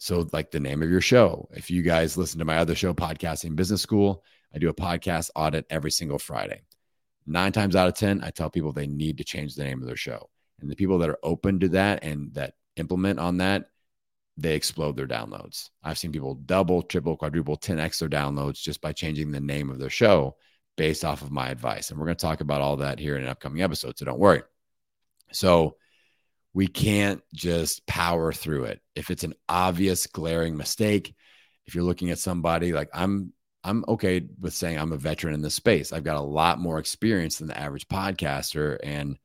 so 0.00 0.26
like 0.32 0.50
the 0.50 0.58
name 0.58 0.82
of 0.82 0.90
your 0.90 1.00
show 1.00 1.48
if 1.52 1.70
you 1.70 1.82
guys 1.82 2.16
listen 2.16 2.38
to 2.38 2.44
my 2.44 2.56
other 2.56 2.74
show 2.74 2.92
podcasting 2.92 3.54
business 3.54 3.82
school 3.82 4.24
i 4.54 4.58
do 4.58 4.68
a 4.68 4.74
podcast 4.74 5.30
audit 5.36 5.66
every 5.70 5.90
single 5.90 6.18
friday 6.18 6.60
nine 7.26 7.52
times 7.52 7.76
out 7.76 7.86
of 7.86 7.94
ten 7.94 8.22
i 8.24 8.30
tell 8.30 8.50
people 8.50 8.72
they 8.72 8.86
need 8.86 9.18
to 9.18 9.24
change 9.24 9.54
the 9.54 9.64
name 9.64 9.80
of 9.80 9.86
their 9.86 9.96
show 9.96 10.28
and 10.60 10.70
the 10.70 10.76
people 10.76 10.98
that 10.98 11.10
are 11.10 11.18
open 11.22 11.60
to 11.60 11.68
that 11.68 12.02
and 12.02 12.34
that 12.34 12.54
implement 12.76 13.18
on 13.18 13.36
that 13.36 13.66
they 14.36 14.54
explode 14.54 14.96
their 14.96 15.06
downloads 15.06 15.68
i've 15.84 15.98
seen 15.98 16.12
people 16.12 16.34
double 16.34 16.82
triple 16.82 17.16
quadruple 17.16 17.56
10x 17.56 17.98
their 17.98 18.08
downloads 18.08 18.60
just 18.60 18.80
by 18.80 18.92
changing 18.92 19.30
the 19.30 19.40
name 19.40 19.70
of 19.70 19.78
their 19.78 19.90
show 19.90 20.34
based 20.80 21.04
off 21.04 21.20
of 21.20 21.30
my 21.30 21.50
advice. 21.50 21.90
And 21.90 21.98
we're 21.98 22.06
going 22.06 22.16
to 22.16 22.26
talk 22.26 22.40
about 22.40 22.62
all 22.62 22.78
that 22.78 22.98
here 22.98 23.14
in 23.16 23.22
an 23.22 23.28
upcoming 23.28 23.60
episode. 23.60 23.98
So 23.98 24.06
don't 24.06 24.18
worry. 24.18 24.42
So 25.30 25.76
we 26.52 26.66
can't 26.66 27.22
just 27.32 27.86
power 27.86 28.32
through 28.32 28.64
it. 28.64 28.80
If 28.94 29.10
it's 29.10 29.24
an 29.24 29.34
obvious 29.48 30.06
glaring 30.06 30.56
mistake, 30.56 31.14
if 31.66 31.74
you're 31.74 31.84
looking 31.84 32.10
at 32.10 32.18
somebody 32.18 32.72
like 32.72 32.88
I'm, 32.92 33.32
I'm 33.62 33.84
okay 33.86 34.22
with 34.40 34.54
saying 34.54 34.78
I'm 34.78 34.92
a 34.92 34.96
veteran 34.96 35.34
in 35.34 35.42
this 35.42 35.54
space. 35.54 35.92
I've 35.92 36.04
got 36.04 36.16
a 36.16 36.20
lot 36.20 36.58
more 36.58 36.78
experience 36.78 37.38
than 37.38 37.48
the 37.48 37.58
average 37.58 37.86
podcaster, 37.88 38.78
and 38.82 39.18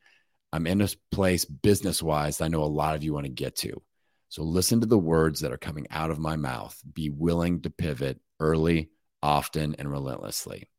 I'm 0.51 0.67
in 0.67 0.81
a 0.81 0.89
place 1.11 1.45
business 1.45 2.03
wise 2.03 2.41
I 2.41 2.47
know 2.47 2.63
a 2.63 2.65
lot 2.65 2.95
of 2.95 3.03
you 3.03 3.13
want 3.13 3.25
to 3.25 3.31
get 3.31 3.55
to. 3.57 3.81
So 4.29 4.43
listen 4.43 4.81
to 4.81 4.85
the 4.85 4.97
words 4.97 5.41
that 5.41 5.51
are 5.51 5.57
coming 5.57 5.87
out 5.89 6.11
of 6.11 6.19
my 6.19 6.35
mouth. 6.35 6.79
Be 6.93 7.09
willing 7.09 7.61
to 7.61 7.69
pivot 7.69 8.19
early, 8.39 8.89
often, 9.23 9.75
and 9.79 9.89
relentlessly. 9.89 10.69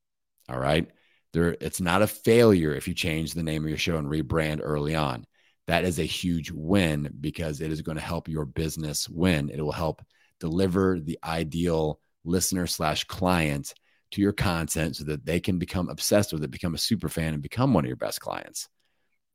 All 0.49 0.59
right. 0.59 0.89
There, 1.33 1.57
it's 1.61 1.81
not 1.81 2.03
a 2.03 2.07
failure 2.07 2.75
if 2.75 2.87
you 2.87 2.95
change 2.95 3.33
the 3.33 3.43
name 3.43 3.65
of 3.65 3.69
your 3.69 3.79
show 3.79 3.97
and 3.97 4.09
rebrand 4.09 4.61
early 4.63 4.95
on. 4.95 5.27
That 5.67 5.85
is 5.85 5.99
a 5.99 6.05
huge 6.05 6.51
win 6.51 7.11
because 7.21 7.61
it 7.61 7.73
is 7.73 7.83
going 7.83 7.97
to 7.97 8.03
help 8.03 8.29
your 8.29 8.45
business 8.45 9.09
win. 9.09 9.51
It 9.51 9.61
will 9.61 9.73
help 9.73 10.03
deliver 10.39 11.01
the 11.01 11.19
ideal 11.25 12.01
listener 12.25 12.67
slash 12.67 13.05
client 13.05 13.75
to 14.13 14.21
your 14.21 14.33
content 14.33 14.97
so 14.97 15.05
that 15.05 15.25
they 15.25 15.41
can 15.41 15.59
become 15.59 15.89
obsessed 15.89 16.33
with 16.33 16.45
it, 16.45 16.51
become 16.51 16.75
a 16.75 16.79
super 16.79 17.09
fan, 17.09 17.35
and 17.35 17.43
become 17.43 17.75
one 17.75 17.85
of 17.85 17.89
your 17.89 17.97
best 17.97 18.21
clients. 18.21 18.69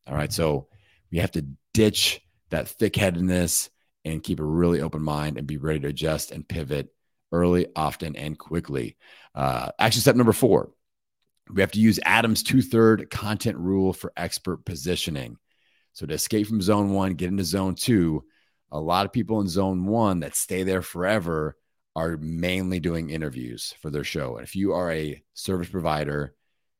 All 0.06 0.14
right. 0.14 0.32
So 0.32 0.68
we 1.10 1.18
have 1.18 1.32
to 1.32 1.46
ditch 1.74 2.20
that 2.50 2.68
thick 2.68 2.96
headedness 2.96 3.68
and 4.04 4.22
keep 4.22 4.40
a 4.40 4.44
really 4.44 4.80
open 4.80 5.02
mind 5.02 5.36
and 5.36 5.46
be 5.46 5.58
ready 5.58 5.80
to 5.80 5.88
adjust 5.88 6.32
and 6.32 6.48
pivot 6.48 6.88
early, 7.30 7.66
often, 7.76 8.16
and 8.16 8.38
quickly. 8.38 8.96
Uh, 9.34 9.70
action 9.78 10.00
step 10.00 10.16
number 10.16 10.32
four 10.32 10.70
we 11.50 11.60
have 11.60 11.72
to 11.72 11.80
use 11.80 11.98
Adam's 12.04 12.42
two 12.42 12.62
third 12.62 13.10
content 13.10 13.58
rule 13.58 13.92
for 13.92 14.12
expert 14.16 14.64
positioning. 14.64 15.36
So, 15.92 16.06
to 16.06 16.14
escape 16.14 16.46
from 16.46 16.62
zone 16.62 16.92
one, 16.92 17.14
get 17.14 17.28
into 17.28 17.44
zone 17.44 17.74
two, 17.74 18.24
a 18.70 18.80
lot 18.80 19.06
of 19.06 19.12
people 19.12 19.40
in 19.40 19.48
zone 19.48 19.86
one 19.86 20.20
that 20.20 20.34
stay 20.34 20.62
there 20.62 20.82
forever 20.82 21.56
are 21.94 22.16
mainly 22.16 22.80
doing 22.80 23.10
interviews 23.10 23.74
for 23.80 23.90
their 23.90 24.04
show. 24.04 24.36
And 24.36 24.46
if 24.46 24.56
you 24.56 24.72
are 24.72 24.90
a 24.90 25.22
service 25.34 25.68
provider, 25.68 26.34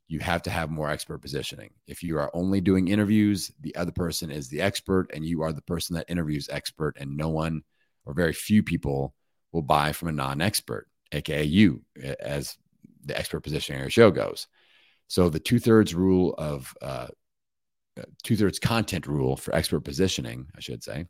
you 0.08 0.20
have 0.20 0.42
to 0.42 0.50
have 0.50 0.70
more 0.70 0.90
expert 0.90 1.18
positioning. 1.18 1.70
If 1.86 2.02
you 2.02 2.18
are 2.18 2.30
only 2.34 2.60
doing 2.60 2.88
interviews, 2.88 3.52
the 3.60 3.74
other 3.76 3.92
person 3.92 4.30
is 4.30 4.48
the 4.48 4.60
expert 4.60 5.10
and 5.12 5.24
you 5.24 5.42
are 5.42 5.52
the 5.52 5.62
person 5.62 5.96
that 5.96 6.06
interviews 6.08 6.48
expert, 6.50 6.96
and 6.98 7.16
no 7.16 7.28
one 7.28 7.62
or 8.04 8.14
very 8.14 8.32
few 8.32 8.62
people 8.62 9.14
will 9.52 9.62
buy 9.62 9.92
from 9.92 10.08
a 10.08 10.12
non 10.12 10.40
expert, 10.40 10.88
aka 11.12 11.44
you, 11.44 11.82
as 12.20 12.56
the 13.04 13.16
expert 13.16 13.40
positioning 13.40 13.80
your 13.80 13.90
show 13.90 14.10
goes. 14.10 14.48
So 15.08 15.28
the 15.28 15.40
two 15.40 15.58
thirds 15.58 15.94
rule 15.94 16.34
of 16.38 16.74
uh, 16.80 16.84
uh 16.84 17.08
two 18.22 18.36
thirds 18.36 18.58
content 18.58 19.06
rule 19.06 19.36
for 19.36 19.54
expert 19.54 19.80
positioning, 19.80 20.46
I 20.56 20.60
should 20.60 20.82
say, 20.82 21.06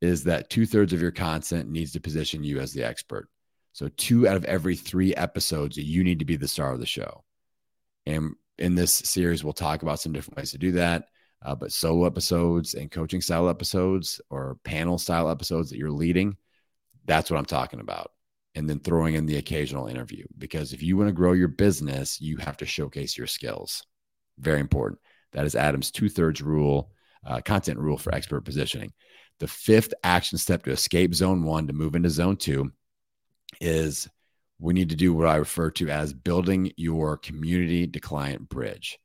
is 0.00 0.24
that 0.24 0.50
two 0.50 0.66
thirds 0.66 0.92
of 0.92 1.00
your 1.00 1.10
content 1.10 1.70
needs 1.70 1.92
to 1.92 2.00
position 2.00 2.42
you 2.44 2.60
as 2.60 2.72
the 2.72 2.84
expert. 2.84 3.28
So 3.72 3.88
two 3.96 4.26
out 4.26 4.36
of 4.36 4.44
every 4.46 4.76
three 4.76 5.14
episodes, 5.14 5.76
you 5.76 6.02
need 6.02 6.18
to 6.18 6.24
be 6.24 6.36
the 6.36 6.48
star 6.48 6.72
of 6.72 6.80
the 6.80 6.86
show. 6.86 7.24
And 8.06 8.34
in 8.58 8.74
this 8.74 8.92
series, 8.92 9.44
we'll 9.44 9.52
talk 9.52 9.82
about 9.82 10.00
some 10.00 10.12
different 10.12 10.36
ways 10.36 10.50
to 10.52 10.58
do 10.58 10.72
that. 10.72 11.06
Uh, 11.42 11.54
but 11.54 11.72
solo 11.72 12.06
episodes 12.06 12.74
and 12.74 12.90
coaching 12.90 13.20
style 13.20 13.48
episodes 13.48 14.20
or 14.28 14.58
panel 14.64 14.98
style 14.98 15.30
episodes 15.30 15.70
that 15.70 15.78
you're 15.78 15.90
leading, 15.90 16.36
that's 17.06 17.30
what 17.30 17.38
I'm 17.38 17.46
talking 17.46 17.80
about. 17.80 18.12
And 18.54 18.68
then 18.68 18.80
throwing 18.80 19.14
in 19.14 19.26
the 19.26 19.36
occasional 19.36 19.86
interview. 19.86 20.24
Because 20.36 20.72
if 20.72 20.82
you 20.82 20.96
want 20.96 21.08
to 21.08 21.14
grow 21.14 21.32
your 21.32 21.48
business, 21.48 22.20
you 22.20 22.36
have 22.38 22.56
to 22.58 22.66
showcase 22.66 23.16
your 23.16 23.26
skills. 23.26 23.82
Very 24.38 24.60
important. 24.60 25.00
That 25.32 25.46
is 25.46 25.54
Adam's 25.54 25.90
two 25.90 26.08
thirds 26.08 26.42
rule, 26.42 26.90
uh, 27.24 27.40
content 27.40 27.78
rule 27.78 27.98
for 27.98 28.14
expert 28.14 28.42
positioning. 28.42 28.92
The 29.38 29.48
fifth 29.48 29.94
action 30.04 30.38
step 30.38 30.64
to 30.64 30.70
escape 30.70 31.14
zone 31.14 31.44
one 31.44 31.66
to 31.66 31.72
move 31.72 31.94
into 31.94 32.10
zone 32.10 32.36
two 32.36 32.72
is 33.60 34.08
we 34.58 34.74
need 34.74 34.90
to 34.90 34.96
do 34.96 35.14
what 35.14 35.26
I 35.26 35.36
refer 35.36 35.70
to 35.72 35.88
as 35.88 36.12
building 36.12 36.72
your 36.76 37.16
community 37.16 37.86
to 37.86 38.00
client 38.00 38.48
bridge. 38.48 38.98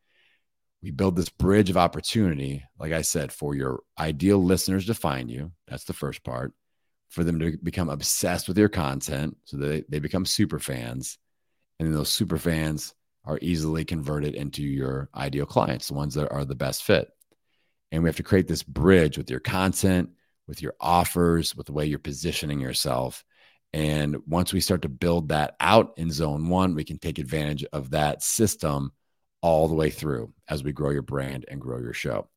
We 0.83 0.91
build 0.91 1.15
this 1.15 1.29
bridge 1.29 1.69
of 1.69 1.77
opportunity, 1.77 2.63
like 2.77 2.91
I 2.91 3.01
said, 3.01 3.31
for 3.31 3.55
your 3.55 3.79
ideal 3.97 4.43
listeners 4.43 4.85
to 4.87 4.93
find 4.93 5.31
you. 5.31 5.51
That's 5.67 5.85
the 5.85 5.93
first 5.93 6.23
part. 6.23 6.53
For 7.09 7.23
them 7.23 7.39
to 7.39 7.57
become 7.63 7.89
obsessed 7.89 8.47
with 8.47 8.57
your 8.57 8.69
content 8.69 9.37
so 9.45 9.57
that 9.57 9.65
they, 9.67 9.83
they 9.87 9.99
become 9.99 10.25
super 10.25 10.59
fans. 10.59 11.17
And 11.79 11.87
then 11.87 11.95
those 11.95 12.09
super 12.09 12.37
fans 12.37 12.93
are 13.25 13.39
easily 13.41 13.85
converted 13.85 14.35
into 14.35 14.63
your 14.63 15.09
ideal 15.15 15.45
clients, 15.45 15.87
the 15.87 15.93
ones 15.93 16.13
that 16.15 16.31
are 16.31 16.45
the 16.45 16.55
best 16.55 16.83
fit. 16.83 17.09
And 17.91 18.03
we 18.03 18.09
have 18.09 18.17
to 18.17 18.23
create 18.23 18.47
this 18.47 18.63
bridge 18.63 19.17
with 19.17 19.29
your 19.29 19.39
content, 19.39 20.09
with 20.47 20.61
your 20.61 20.75
offers, 20.79 21.55
with 21.55 21.67
the 21.67 21.73
way 21.73 21.85
you're 21.85 21.99
positioning 21.99 22.59
yourself 22.59 23.23
and 23.75 24.15
once 24.25 24.53
we 24.53 24.61
start 24.61 24.83
to 24.83 24.89
build 24.89 25.27
that 25.29 25.57
out 25.59 25.95
in 25.97 26.09
zone 26.09 26.47
one, 26.47 26.75
we 26.75 26.85
can 26.85 26.97
take 26.97 27.19
advantage 27.19 27.65
of 27.73 27.89
that 27.89 28.23
system 28.23 28.93
all 29.41 29.67
the 29.67 29.75
way 29.75 29.89
through 29.89 30.33
as 30.47 30.63
we 30.63 30.71
grow 30.71 30.91
your 30.91 31.01
brand 31.01 31.43
and 31.49 31.59
grow 31.59 31.79
your 31.79 31.91
show. 31.91 32.29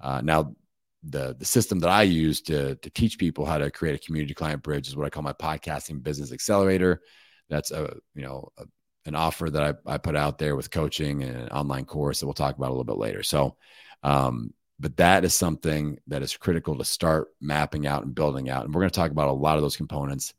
Uh, 0.00 0.22
now, 0.24 0.54
the 1.02 1.36
the 1.38 1.44
system 1.44 1.80
that 1.80 1.90
I 1.90 2.04
use 2.04 2.40
to 2.42 2.76
to 2.76 2.88
teach 2.88 3.18
people 3.18 3.44
how 3.44 3.58
to 3.58 3.70
create 3.70 3.94
a 3.94 4.06
community 4.06 4.32
client 4.32 4.62
bridge 4.62 4.88
is 4.88 4.96
what 4.96 5.04
I 5.04 5.10
call 5.10 5.22
my 5.22 5.34
podcasting 5.34 6.02
business 6.02 6.32
accelerator. 6.32 7.02
That's 7.50 7.72
a 7.72 7.98
you 8.14 8.22
know 8.22 8.48
a, 8.56 8.64
an 9.06 9.14
offer 9.14 9.48
that 9.50 9.78
I, 9.86 9.94
I 9.94 9.98
put 9.98 10.16
out 10.16 10.38
there 10.38 10.56
with 10.56 10.70
coaching 10.70 11.22
and 11.22 11.36
an 11.36 11.48
online 11.48 11.84
course 11.84 12.20
that 12.20 12.26
we'll 12.26 12.34
talk 12.34 12.56
about 12.56 12.68
a 12.68 12.72
little 12.72 12.84
bit 12.84 12.98
later. 12.98 13.22
So, 13.22 13.56
um, 14.02 14.52
but 14.78 14.96
that 14.98 15.24
is 15.24 15.34
something 15.34 15.98
that 16.08 16.22
is 16.22 16.36
critical 16.36 16.76
to 16.76 16.84
start 16.84 17.28
mapping 17.40 17.86
out 17.86 18.04
and 18.04 18.14
building 18.14 18.50
out. 18.50 18.64
And 18.64 18.74
we're 18.74 18.82
going 18.82 18.90
to 18.90 18.98
talk 18.98 19.10
about 19.10 19.28
a 19.28 19.32
lot 19.32 19.56
of 19.56 19.62
those 19.62 19.76
components 19.76 20.34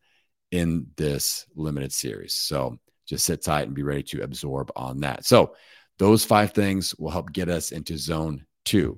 in 0.52 0.88
this 0.96 1.46
limited 1.56 1.92
series. 1.92 2.34
So 2.34 2.78
just 3.08 3.26
sit 3.26 3.44
tight 3.44 3.68
and 3.68 3.76
be 3.76 3.84
ready 3.84 4.04
to 4.04 4.22
absorb 4.22 4.72
on 4.76 5.00
that. 5.00 5.26
So 5.26 5.56
those 5.98 6.24
five 6.24 6.52
things 6.52 6.94
will 6.96 7.10
help 7.10 7.32
get 7.34 7.50
us 7.50 7.72
into 7.72 7.98
zone 7.98 8.46
two. 8.64 8.98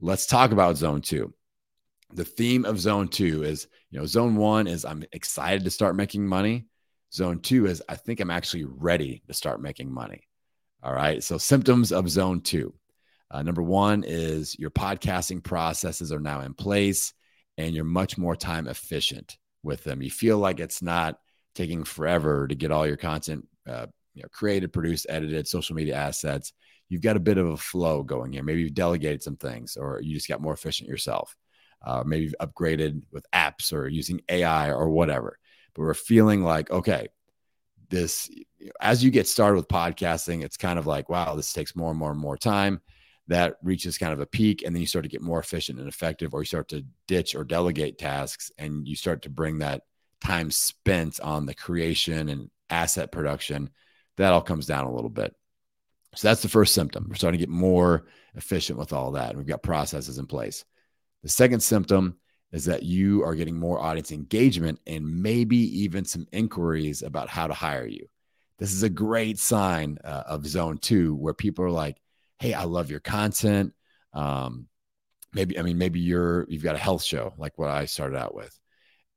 Let's 0.00 0.26
talk 0.26 0.50
about 0.50 0.76
zone 0.76 1.02
two. 1.02 1.32
The 2.12 2.24
theme 2.24 2.64
of 2.64 2.80
zone 2.80 3.08
two 3.08 3.44
is, 3.44 3.68
you 3.90 4.00
know, 4.00 4.06
zone 4.06 4.34
one 4.34 4.66
is 4.66 4.84
I'm 4.84 5.04
excited 5.12 5.64
to 5.64 5.70
start 5.70 5.94
making 5.94 6.26
money. 6.26 6.66
Zone 7.12 7.40
two 7.40 7.66
is 7.66 7.82
I 7.88 7.96
think 7.96 8.20
I'm 8.20 8.30
actually 8.30 8.64
ready 8.64 9.22
to 9.26 9.34
start 9.34 9.60
making 9.60 9.92
money. 9.92 10.28
All 10.82 10.94
right. 10.94 11.22
So 11.22 11.38
symptoms 11.38 11.92
of 11.92 12.08
zone 12.08 12.40
two. 12.40 12.74
Uh, 13.30 13.42
number 13.42 13.62
one 13.62 14.04
is 14.06 14.58
your 14.58 14.70
podcasting 14.70 15.42
processes 15.42 16.12
are 16.12 16.20
now 16.20 16.40
in 16.40 16.54
place 16.54 17.12
and 17.58 17.74
you're 17.74 17.84
much 17.84 18.18
more 18.18 18.34
time 18.34 18.66
efficient 18.66 19.36
with 19.62 19.84
them. 19.84 20.02
You 20.02 20.10
feel 20.10 20.38
like 20.38 20.58
it's 20.58 20.82
not 20.82 21.18
taking 21.54 21.84
forever 21.84 22.48
to 22.48 22.54
get 22.54 22.72
all 22.72 22.86
your 22.86 22.96
content 22.96 23.46
uh, 23.68 23.86
you 24.14 24.22
know, 24.22 24.28
created, 24.32 24.72
produced, 24.72 25.06
edited, 25.08 25.46
social 25.46 25.76
media 25.76 25.94
assets. 25.94 26.52
You've 26.88 27.02
got 27.02 27.16
a 27.16 27.20
bit 27.20 27.38
of 27.38 27.46
a 27.46 27.56
flow 27.56 28.02
going 28.02 28.32
here. 28.32 28.42
Maybe 28.42 28.62
you've 28.62 28.74
delegated 28.74 29.22
some 29.22 29.36
things, 29.36 29.76
or 29.76 30.00
you 30.02 30.14
just 30.14 30.28
got 30.28 30.40
more 30.40 30.54
efficient 30.54 30.88
yourself. 30.88 31.36
Uh, 31.84 32.02
maybe 32.04 32.24
you've 32.24 32.34
upgraded 32.40 33.02
with 33.12 33.24
apps 33.32 33.72
or 33.72 33.86
using 33.88 34.20
AI 34.28 34.70
or 34.70 34.90
whatever. 34.90 35.38
But 35.74 35.82
we're 35.82 35.94
feeling 35.94 36.42
like, 36.42 36.70
okay, 36.70 37.08
this, 37.88 38.30
as 38.80 39.02
you 39.02 39.10
get 39.10 39.28
started 39.28 39.56
with 39.56 39.68
podcasting, 39.68 40.42
it's 40.42 40.56
kind 40.56 40.78
of 40.78 40.86
like, 40.86 41.08
wow, 41.08 41.34
this 41.34 41.52
takes 41.52 41.76
more 41.76 41.90
and 41.90 41.98
more 41.98 42.10
and 42.10 42.20
more 42.20 42.36
time. 42.36 42.80
That 43.28 43.56
reaches 43.62 43.98
kind 43.98 44.12
of 44.12 44.20
a 44.20 44.26
peak 44.26 44.62
and 44.64 44.74
then 44.74 44.80
you 44.80 44.86
start 44.86 45.04
to 45.04 45.08
get 45.08 45.22
more 45.22 45.38
efficient 45.38 45.78
and 45.78 45.88
effective 45.88 46.34
or 46.34 46.40
you 46.40 46.46
start 46.46 46.68
to 46.68 46.84
ditch 47.06 47.34
or 47.34 47.44
delegate 47.44 47.98
tasks 47.98 48.50
and 48.58 48.88
you 48.88 48.96
start 48.96 49.22
to 49.22 49.30
bring 49.30 49.58
that 49.58 49.82
time 50.20 50.50
spent 50.50 51.20
on 51.20 51.46
the 51.46 51.54
creation 51.54 52.28
and 52.28 52.50
asset 52.70 53.12
production. 53.12 53.70
That 54.16 54.32
all 54.32 54.40
comes 54.40 54.66
down 54.66 54.86
a 54.86 54.92
little 54.92 55.10
bit. 55.10 55.34
So 56.14 56.28
that's 56.28 56.42
the 56.42 56.48
first 56.48 56.74
symptom. 56.74 57.06
We're 57.08 57.14
starting 57.14 57.38
to 57.38 57.46
get 57.46 57.52
more 57.52 58.06
efficient 58.34 58.78
with 58.78 58.92
all 58.92 59.12
that 59.12 59.30
And 59.30 59.38
we've 59.38 59.46
got 59.46 59.62
processes 59.62 60.18
in 60.18 60.26
place. 60.26 60.64
The 61.22 61.28
second 61.28 61.60
symptom 61.60 62.16
is 62.52 62.64
that 62.64 62.82
you 62.82 63.24
are 63.24 63.34
getting 63.34 63.58
more 63.58 63.80
audience 63.80 64.12
engagement 64.12 64.80
and 64.86 65.22
maybe 65.22 65.56
even 65.56 66.04
some 66.04 66.26
inquiries 66.32 67.02
about 67.02 67.28
how 67.28 67.46
to 67.46 67.54
hire 67.54 67.86
you 67.86 68.06
this 68.58 68.72
is 68.72 68.82
a 68.82 68.90
great 68.90 69.38
sign 69.38 69.98
uh, 70.04 70.24
of 70.26 70.46
zone 70.46 70.78
two 70.78 71.14
where 71.14 71.34
people 71.34 71.64
are 71.64 71.70
like 71.70 71.96
hey, 72.40 72.54
I 72.54 72.64
love 72.64 72.90
your 72.90 73.00
content. 73.00 73.74
Um, 74.12 74.66
maybe, 75.32 75.58
I 75.58 75.62
mean, 75.62 75.78
maybe 75.78 76.00
you're, 76.00 76.46
you've 76.48 76.64
got 76.64 76.74
a 76.74 76.78
health 76.78 77.04
show 77.04 77.34
like 77.36 77.56
what 77.58 77.68
I 77.68 77.84
started 77.84 78.16
out 78.16 78.34
with. 78.34 78.58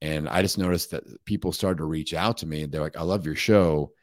And 0.02 0.28
I 0.28 0.42
just 0.42 0.58
noticed 0.58 0.92
that 0.92 1.04
people 1.26 1.54
started 1.54 1.78
to 1.78 1.86
reach 1.86 2.14
out 2.14 2.38
to 2.38 2.46
me 2.46 2.62
and 2.62 2.72
they're 2.72 2.82
like, 2.82 2.98
I 2.98 3.04
love 3.04 3.26
your 3.26 3.38
show. 3.38 3.94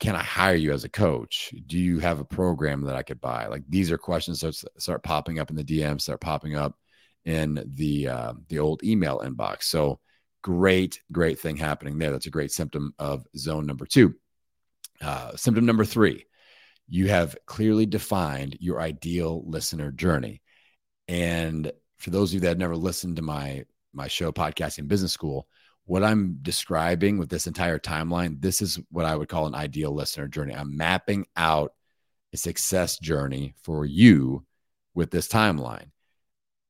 Can 0.00 0.16
I 0.16 0.22
hire 0.22 0.56
you 0.56 0.72
as 0.72 0.82
a 0.82 0.88
coach? 0.88 1.54
Do 1.66 1.78
you 1.78 2.00
have 2.00 2.18
a 2.18 2.24
program 2.24 2.82
that 2.82 2.96
I 2.96 3.04
could 3.04 3.20
buy? 3.20 3.46
Like 3.46 3.62
these 3.68 3.92
are 3.92 3.96
questions 3.96 4.40
that 4.40 4.56
start 4.78 5.04
popping 5.04 5.38
up 5.38 5.48
in 5.48 5.56
the 5.56 5.64
DMs, 5.64 6.02
start 6.02 6.20
popping 6.20 6.56
up 6.56 6.76
in 7.26 7.62
the 7.74 8.08
uh, 8.08 8.32
the 8.48 8.60
old 8.60 8.82
email 8.82 9.20
inbox. 9.22 9.64
So 9.64 10.00
great, 10.42 11.02
great 11.12 11.38
thing 11.40 11.56
happening 11.56 11.98
there. 11.98 12.12
That's 12.12 12.26
a 12.26 12.30
great 12.30 12.52
symptom 12.52 12.94
of 12.98 13.26
zone 13.36 13.66
number 13.66 13.84
two. 13.84 14.14
Uh, 15.02 15.36
symptom 15.36 15.66
number 15.66 15.84
three, 15.84 16.24
you 16.88 17.08
have 17.08 17.36
clearly 17.44 17.84
defined 17.84 18.56
your 18.60 18.80
ideal 18.80 19.42
listener 19.44 19.90
journey. 19.90 20.40
And 21.08 21.70
for 21.98 22.10
those 22.10 22.30
of 22.30 22.34
you 22.34 22.40
that 22.40 22.48
have 22.48 22.58
never 22.58 22.76
listened 22.76 23.16
to 23.16 23.22
my 23.22 23.64
my 23.92 24.08
show 24.08 24.30
podcasting 24.30 24.88
business 24.88 25.12
school, 25.12 25.48
what 25.84 26.04
I'm 26.04 26.38
describing 26.42 27.18
with 27.18 27.28
this 27.28 27.46
entire 27.46 27.78
timeline, 27.78 28.40
this 28.40 28.62
is 28.62 28.78
what 28.90 29.04
I 29.04 29.16
would 29.16 29.28
call 29.28 29.46
an 29.46 29.54
ideal 29.54 29.92
listener 29.92 30.28
journey. 30.28 30.54
I'm 30.54 30.76
mapping 30.76 31.26
out 31.36 31.72
a 32.32 32.36
success 32.36 32.98
journey 32.98 33.54
for 33.62 33.84
you 33.84 34.44
with 34.94 35.10
this 35.10 35.28
timeline. 35.28 35.90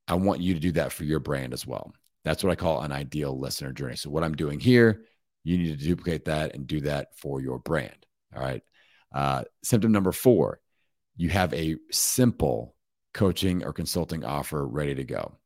I 0.09 0.15
want 0.15 0.41
you 0.41 0.55
to 0.55 0.61
do 0.61 0.73
that 0.73 0.93
for 0.93 1.05
your 1.05 1.21
brand 1.21 1.53
as 1.53 1.67
well. 1.67 1.93
That's 2.25 2.43
what 2.43 2.51
I 2.51 2.57
call 2.57 2.83
an 2.83 2.93
ideal 2.93 3.39
listener 3.39 3.73
journey. 3.73 3.97
So 3.97 4.11
what 4.11 4.25
I'm 4.25 4.35
doing 4.37 4.61
here, 4.61 5.05
you 5.45 5.59
need 5.59 5.79
to 5.79 5.85
duplicate 5.85 6.25
that 6.27 6.55
and 6.55 6.67
do 6.67 6.81
that 6.83 7.17
for 7.17 7.41
your 7.41 7.59
brand. 7.59 8.07
All 8.35 8.43
right. 8.43 8.63
Uh, 9.15 9.45
symptom 9.63 9.93
number 9.93 10.13
four, 10.13 10.61
you 11.17 11.29
have 11.31 11.55
a 11.55 11.77
simple 11.91 12.75
coaching 13.15 13.65
or 13.65 13.73
consulting 13.73 14.25
offer 14.25 14.67
ready 14.67 14.95
to 14.95 15.05
go. 15.05 15.39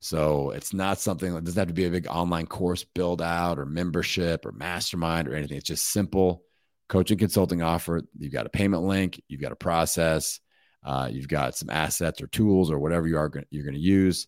So 0.00 0.50
it's 0.50 0.72
not 0.72 1.00
something 1.00 1.34
that 1.34 1.44
doesn't 1.44 1.58
have 1.58 1.68
to 1.68 1.74
be 1.74 1.86
a 1.86 1.90
big 1.90 2.06
online 2.06 2.46
course 2.46 2.84
build 2.84 3.22
out 3.22 3.58
or 3.58 3.66
membership 3.66 4.44
or 4.46 4.52
mastermind 4.52 5.28
or 5.28 5.34
anything. 5.34 5.56
It's 5.56 5.68
just 5.68 5.90
simple 5.90 6.42
coaching 6.88 7.18
consulting 7.18 7.62
offer. 7.62 8.02
You've 8.18 8.32
got 8.32 8.46
a 8.46 8.50
payment 8.50 8.82
link, 8.82 9.22
you've 9.28 9.40
got 9.40 9.52
a 9.52 9.56
process, 9.56 10.40
uh, 10.84 11.08
you've 11.10 11.28
got 11.28 11.56
some 11.56 11.70
assets 11.70 12.20
or 12.20 12.26
tools 12.26 12.70
or 12.70 12.78
whatever 12.78 13.06
you 13.06 13.16
are 13.16 13.30
you're 13.50 13.64
going 13.64 13.74
to 13.74 13.80
use, 13.80 14.26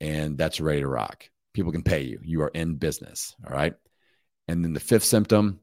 and 0.00 0.38
that's 0.38 0.60
ready 0.60 0.80
to 0.80 0.88
rock. 0.88 1.24
People 1.54 1.72
can 1.72 1.82
pay 1.82 2.02
you. 2.02 2.20
You 2.22 2.42
are 2.42 2.50
in 2.54 2.76
business. 2.76 3.34
All 3.46 3.54
right. 3.54 3.74
And 4.46 4.64
then 4.64 4.72
the 4.72 4.80
fifth 4.80 5.04
symptom 5.04 5.60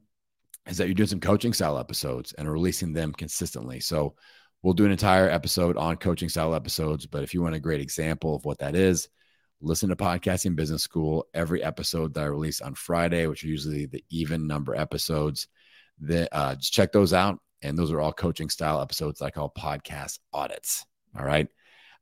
is 0.68 0.78
that 0.78 0.86
you're 0.86 0.94
doing 0.94 1.08
some 1.08 1.20
coaching 1.20 1.52
style 1.52 1.78
episodes 1.78 2.32
and 2.32 2.50
releasing 2.50 2.92
them 2.92 3.12
consistently. 3.12 3.80
So 3.80 4.14
we'll 4.62 4.74
do 4.74 4.84
an 4.84 4.92
entire 4.92 5.28
episode 5.28 5.76
on 5.76 5.96
coaching 5.96 6.28
style 6.28 6.54
episodes. 6.54 7.06
But 7.06 7.22
if 7.22 7.34
you 7.34 7.42
want 7.42 7.54
a 7.54 7.60
great 7.60 7.80
example 7.80 8.34
of 8.34 8.44
what 8.44 8.58
that 8.58 8.74
is, 8.74 9.08
listen 9.60 9.88
to 9.88 9.96
Podcasting 9.96 10.56
Business 10.56 10.82
School. 10.82 11.26
Every 11.34 11.62
episode 11.62 12.14
that 12.14 12.24
I 12.24 12.26
release 12.26 12.60
on 12.60 12.74
Friday, 12.74 13.26
which 13.26 13.44
are 13.44 13.48
usually 13.48 13.86
the 13.86 14.04
even 14.10 14.46
number 14.46 14.74
episodes, 14.74 15.48
that 16.00 16.28
uh, 16.32 16.56
just 16.56 16.72
check 16.72 16.92
those 16.92 17.12
out. 17.12 17.38
And 17.62 17.76
those 17.76 17.90
are 17.90 18.00
all 18.00 18.12
coaching 18.12 18.50
style 18.50 18.80
episodes 18.80 19.18
that 19.18 19.26
I 19.26 19.30
call 19.30 19.52
podcast 19.56 20.18
audits. 20.32 20.84
All 21.18 21.24
right. 21.24 21.48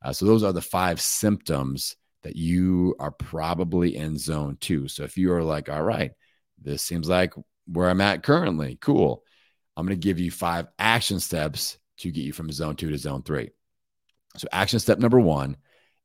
Uh, 0.02 0.12
so 0.12 0.26
those 0.26 0.42
are 0.42 0.52
the 0.52 0.60
five 0.60 1.00
symptoms 1.00 1.96
that 2.22 2.36
you 2.36 2.96
are 2.98 3.10
probably 3.10 3.96
in 3.96 4.18
zone 4.18 4.56
two. 4.60 4.88
So 4.88 5.04
if 5.04 5.16
you 5.16 5.32
are 5.32 5.42
like, 5.42 5.68
all 5.68 5.82
right, 5.82 6.12
this 6.60 6.82
seems 6.82 7.08
like 7.08 7.34
where 7.66 7.88
I'm 7.88 8.00
at 8.00 8.22
currently, 8.22 8.78
cool. 8.80 9.22
I'm 9.76 9.86
going 9.86 9.98
to 9.98 10.02
give 10.06 10.18
you 10.18 10.30
five 10.30 10.66
action 10.78 11.20
steps 11.20 11.78
to 11.98 12.10
get 12.10 12.22
you 12.24 12.32
from 12.32 12.50
zone 12.50 12.76
two 12.76 12.90
to 12.90 12.98
zone 12.98 13.22
three. 13.22 13.50
So, 14.36 14.48
action 14.52 14.78
step 14.78 14.98
number 14.98 15.20
one 15.20 15.56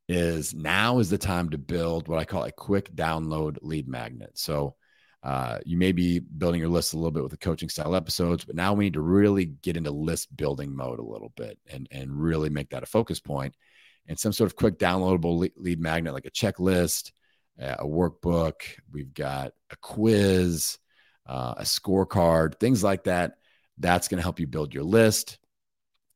is 0.08 0.53
now 0.53 1.00
is 1.00 1.10
the 1.10 1.18
time 1.18 1.50
to 1.50 1.58
build 1.58 2.08
what 2.08 2.20
I 2.20 2.25
call 2.25 2.44
a 2.44 2.51
quick 2.51 2.94
download 2.96 3.58
lead 3.62 3.88
magnet. 3.88 4.32
So, 4.36 4.75
uh, 5.22 5.60
you 5.66 5.78
may 5.78 5.92
be 5.92 6.20
building 6.20 6.62
your 6.62 6.70
list 6.70 6.94
a 6.94 6.98
little 6.98 7.12
bit 7.12 7.24
with 7.24 7.32
the 7.32 7.38
coaching 7.38 7.70
style 7.70 7.96
episodes, 7.96 8.46
but 8.46 8.56
now 8.56 8.74
we 8.74 8.86
need 8.86 8.94
to 8.94 9.02
really 9.02 9.46
get 9.46 9.76
into 9.76 9.92
list 9.92 10.36
building 10.36 10.76
mode 10.76 11.00
a 11.00 11.04
little 11.04 11.34
bit 11.36 11.60
and, 11.68 11.88
and 11.92 12.12
really 12.12 12.50
make 12.50 12.70
that 12.70 12.84
a 12.84 12.88
focus 12.88 13.20
point. 13.20 13.56
And 14.08 14.18
some 14.18 14.32
sort 14.32 14.50
of 14.50 14.56
quick 14.56 14.80
downloadable 14.80 15.50
lead 15.58 15.80
magnet, 15.80 16.14
like 16.14 16.26
a 16.26 16.32
checklist, 16.32 17.12
a 17.60 17.84
workbook, 17.84 18.62
we've 18.92 19.14
got 19.14 19.52
a 19.70 19.76
quiz, 19.76 20.78
uh, 21.26 21.56
a 21.58 21.64
scorecard, 21.64 22.60
things 22.60 22.84
like 22.84 23.04
that. 23.04 23.34
That's 23.78 24.08
going 24.08 24.18
to 24.18 24.24
help 24.24 24.40
you 24.40 24.48
build 24.48 24.74
your 24.74 24.84
list 24.84 25.38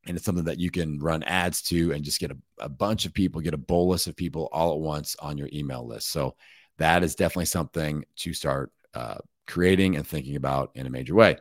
and 0.05 0.17
it's 0.17 0.25
something 0.25 0.45
that 0.45 0.60
you 0.60 0.69
can 0.69 1.00
run 1.00 1.24
ads 1.24 1.62
to 1.62 1.93
and 1.93 2.03
just 2.03 2.19
get 2.19 2.31
a, 2.31 2.38
a, 2.60 2.69
bunch 2.69 3.05
of 3.05 3.13
people 3.13 3.41
get 3.41 3.53
a 3.53 3.57
bolus 3.57 4.07
of 4.07 4.15
people 4.15 4.50
all 4.51 4.74
at 4.74 4.79
once 4.79 5.15
on 5.19 5.38
your 5.38 5.50
email 5.53 5.86
list 5.88 6.12
so 6.12 6.36
that 6.77 7.03
is 7.03 7.15
definitely 7.15 7.45
something 7.45 8.03
to 8.15 8.33
start 8.33 8.72
uh, 8.93 9.17
creating 9.47 9.95
and 9.95 10.07
thinking 10.07 10.35
about 10.35 10.71
in 10.75 10.85
a 10.85 10.89
major 10.89 11.15
way 11.15 11.38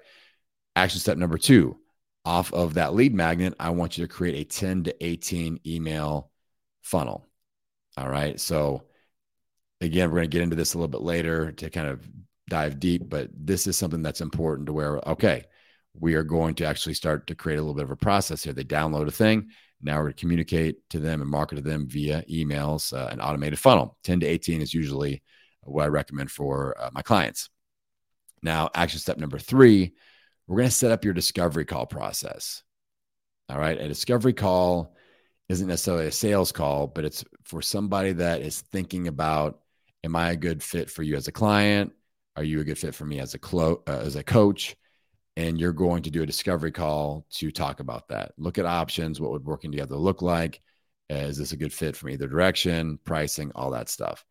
action 0.76 1.00
step 1.00 1.16
number 1.16 1.38
two 1.38 1.76
off 2.25 2.52
of 2.52 2.75
that 2.75 2.94
lead 2.94 3.14
magnet 3.14 3.54
i 3.61 3.71
want 3.71 3.97
you 3.97 4.06
to 4.06 4.12
create 4.12 4.35
a 4.40 4.44
10 4.44 4.85
to 4.85 5.04
18 5.04 5.61
email 5.66 6.30
funnel 6.82 7.28
all 7.97 8.09
right 8.09 8.40
so 8.40 8.82
again 9.80 10.11
we're 10.11 10.16
going 10.16 10.30
to 10.30 10.35
get 10.35 10.42
into 10.42 10.56
this 10.56 10.75
a 10.75 10.78
little 10.78 10.88
bit 10.88 11.02
later 11.02 11.52
to 11.52 11.71
kind 11.71 11.88
of 11.88 12.06
dive 12.49 12.80
deep 12.80 13.09
but 13.09 13.28
this 13.35 13.66
is 13.66 13.76
something 13.76 14.02
that's 14.02 14.21
important 14.21 14.66
to 14.66 14.73
where 14.73 14.97
okay 15.09 15.44
we 15.99 16.14
are 16.14 16.25
going 16.25 16.54
to 16.56 16.64
actually 16.64 16.94
start 16.94 17.26
to 17.26 17.35
create 17.35 17.56
a 17.56 17.61
little 17.61 17.75
bit 17.75 17.85
of 17.85 17.90
a 17.90 17.97
process 17.97 18.42
here. 18.42 18.52
They 18.52 18.64
download 18.64 19.09
a 19.09 19.12
thing. 19.12 19.49
Now 19.82 19.97
we're 19.97 20.04
going 20.04 20.14
to 20.14 20.21
communicate 20.21 20.76
to 20.90 21.00
them 21.00 21.21
and 21.21 21.30
market 21.30 21.56
to 21.56 21.61
them 21.61 21.88
via 21.88 22.23
emails, 22.30 22.92
uh, 22.92 23.09
an 23.09 23.21
automated 23.21 23.59
funnel. 23.59 23.97
10 24.04 24.21
to 24.21 24.26
18 24.26 24.62
is 24.62 24.73
usually 24.73 25.23
what 25.64 25.85
I 25.85 25.88
recommend 25.88 26.31
for 26.31 26.75
uh, 26.78 26.90
my 26.92 27.02
clients. 27.02 27.49
Now, 28.42 28.71
action 28.75 28.99
step 28.99 29.19
number 29.19 29.38
three, 29.38 29.92
we're 30.47 30.57
going 30.57 30.69
to 30.69 30.75
set 30.75 30.90
up 30.90 31.04
your 31.04 31.14
discovery 31.14 31.64
call 31.64 31.87
process. 31.87 32.62
All 33.49 33.59
right. 33.59 33.81
A 33.81 33.88
discovery 33.88 34.33
call 34.33 34.97
isn't 35.49 35.69
necessarily 35.69 36.07
a 36.07 36.12
sales 36.12 36.52
call, 36.52 36.87
but 36.87 37.04
it's 37.04 37.25
for 37.45 37.62
somebody 37.62 38.12
that 38.12 38.40
is 38.40 38.61
thinking 38.61 39.09
about, 39.09 39.61
am 40.02 40.16
I 40.16 40.31
a 40.31 40.37
good 40.37 40.62
fit 40.62 40.90
for 40.90 41.02
you 41.02 41.16
as 41.16 41.28
a 41.28 41.33
client? 41.33 41.92
Are 42.37 42.45
you 42.45 42.61
a 42.61 42.64
good 42.64 42.78
fit 42.78 42.95
for 42.95 43.04
me 43.04 43.21
as 43.21 43.35
a, 43.35 43.38
clo- 43.38 43.83
uh, 43.87 44.00
as 44.04 44.16
a 44.16 44.25
coach? 44.25 44.76
and 45.37 45.59
you're 45.59 45.73
going 45.73 46.02
to 46.02 46.11
do 46.11 46.23
a 46.23 46.26
discovery 46.26 46.73
call 46.73 47.26
to 47.31 47.50
talk 47.50 47.81
about 47.81 48.09
that. 48.09 48.33
Look 48.37 48.58
at 48.58 48.67
options. 48.67 49.21
What 49.21 49.30
would 49.30 49.45
working 49.45 49.73
together 49.73 49.97
look 49.97 50.23
like? 50.23 50.60
Is 51.08 51.39
this 51.39 51.52
a 51.52 51.56
good 51.56 51.73
fit 51.73 51.97
from 51.97 52.10
either 52.10 52.26
direction? 52.26 52.99
Pricing, 53.04 53.52
all 53.54 53.71
that 53.71 53.89
stuff. 53.89 54.25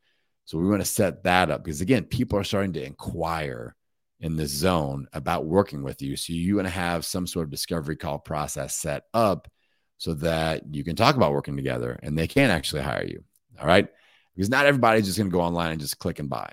So 0.45 0.58
we 0.58 0.67
want 0.67 0.82
to 0.82 0.86
set 0.86 1.23
that 1.23 1.49
up 1.51 1.63
because 1.63 1.82
again, 1.82 2.04
people 2.04 2.38
are 2.38 2.43
starting 2.43 2.73
to 2.73 2.86
inquire 2.86 3.75
in 4.19 4.36
this 4.36 4.51
zone 4.51 5.08
about 5.13 5.45
working 5.45 5.84
with 5.84 6.01
you. 6.01 6.15
So 6.15 6.34
you 6.34 6.56
want 6.56 6.67
to 6.67 6.73
have 6.73 7.06
some 7.06 7.25
sort 7.25 7.45
of 7.45 7.51
discovery 7.51 7.95
call 7.95 8.19
process 8.19 8.75
set 8.75 9.04
up 9.13 9.49
so 9.97 10.13
that 10.15 10.63
you 10.73 10.84
can 10.84 10.95
talk 10.95 11.15
about 11.15 11.32
working 11.32 11.56
together 11.56 11.99
and 12.04 12.17
they 12.17 12.27
can 12.27 12.49
actually 12.49 12.84
hire 12.84 13.06
you. 13.06 13.23
All 13.60 13.67
right. 13.67 13.88
Because 14.36 14.49
not 14.49 14.65
everybody's 14.65 15.06
just 15.06 15.17
going 15.17 15.30
to 15.30 15.34
go 15.34 15.41
online 15.41 15.71
and 15.71 15.82
just 15.82 15.99
click 15.99 16.19
and 16.19 16.30
buy. 16.30 16.51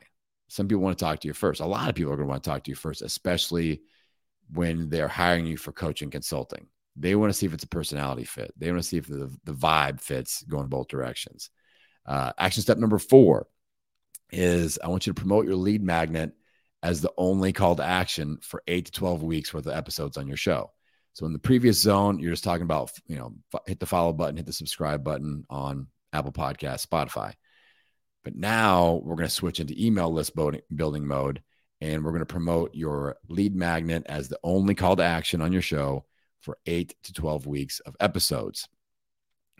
Some 0.48 0.66
people 0.66 0.82
want 0.82 0.98
to 0.98 1.04
talk 1.04 1.20
to 1.20 1.28
you 1.28 1.34
first. 1.34 1.60
A 1.60 1.66
lot 1.66 1.88
of 1.88 1.94
people 1.94 2.12
are 2.12 2.16
going 2.16 2.26
to 2.26 2.30
want 2.30 2.42
to 2.42 2.50
talk 2.50 2.64
to 2.64 2.70
you 2.70 2.74
first, 2.74 3.02
especially 3.02 3.82
when 4.50 4.88
they're 4.88 5.08
hiring 5.08 5.46
you 5.46 5.56
for 5.56 5.72
coaching 5.72 6.10
consulting. 6.10 6.66
They 6.96 7.14
want 7.14 7.30
to 7.30 7.34
see 7.38 7.46
if 7.46 7.54
it's 7.54 7.64
a 7.64 7.68
personality 7.68 8.24
fit. 8.24 8.52
They 8.56 8.70
want 8.70 8.82
to 8.82 8.88
see 8.88 8.96
if 8.96 9.06
the, 9.06 9.30
the 9.44 9.52
vibe 9.52 10.00
fits 10.00 10.42
going 10.42 10.68
both 10.68 10.88
directions. 10.88 11.50
Uh, 12.06 12.32
action 12.38 12.62
step 12.62 12.78
number 12.78 12.98
four 12.98 13.46
is 14.30 14.78
I 14.82 14.88
want 14.88 15.06
you 15.06 15.12
to 15.12 15.20
promote 15.20 15.46
your 15.46 15.56
lead 15.56 15.82
magnet 15.82 16.32
as 16.82 17.00
the 17.00 17.12
only 17.16 17.52
call 17.52 17.76
to 17.76 17.84
action 17.84 18.38
for 18.42 18.62
eight 18.68 18.86
to 18.86 18.92
12 18.92 19.22
weeks 19.22 19.52
worth 19.52 19.66
of 19.66 19.76
episodes 19.76 20.16
on 20.16 20.26
your 20.26 20.36
show. 20.36 20.70
So 21.14 21.26
in 21.26 21.32
the 21.32 21.38
previous 21.38 21.80
zone, 21.80 22.20
you're 22.20 22.32
just 22.32 22.44
talking 22.44 22.62
about, 22.62 22.92
you 23.06 23.16
know, 23.16 23.34
hit 23.66 23.80
the 23.80 23.86
follow 23.86 24.12
button, 24.12 24.36
hit 24.36 24.46
the 24.46 24.52
subscribe 24.52 25.02
button 25.02 25.44
on 25.50 25.88
Apple 26.12 26.32
Podcast, 26.32 26.86
Spotify. 26.86 27.34
But 28.22 28.36
now 28.36 29.00
we're 29.02 29.16
going 29.16 29.28
to 29.28 29.34
switch 29.34 29.58
into 29.58 29.74
email 29.76 30.12
list 30.12 30.36
building 30.36 31.06
mode 31.06 31.42
and 31.80 32.04
we're 32.04 32.10
going 32.10 32.20
to 32.20 32.26
promote 32.26 32.74
your 32.74 33.16
lead 33.28 33.54
magnet 33.54 34.04
as 34.06 34.28
the 34.28 34.38
only 34.42 34.74
call 34.74 34.96
to 34.96 35.02
action 35.02 35.40
on 35.40 35.52
your 35.52 35.62
show 35.62 36.04
for 36.40 36.58
eight 36.66 36.94
to 37.04 37.12
12 37.12 37.46
weeks 37.46 37.80
of 37.80 37.96
episodes. 38.00 38.68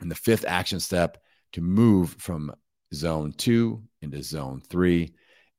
And 0.01 0.11
the 0.11 0.17
fifth 0.17 0.45
action 0.47 0.81
step 0.81 1.19
to 1.53 1.61
move 1.61 2.11
from 2.19 2.53
zone 2.95 3.33
two 3.33 3.83
into 4.03 4.23
zone 4.23 4.63
three 4.69 5.13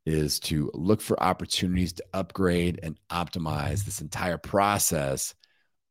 is 0.05 0.39
to 0.39 0.71
look 0.73 1.01
for 1.01 1.21
opportunities 1.21 1.93
to 1.93 2.05
upgrade 2.13 2.79
and 2.81 2.97
optimize 3.11 3.83
this 3.85 4.01
entire 4.01 4.37
process 4.37 5.35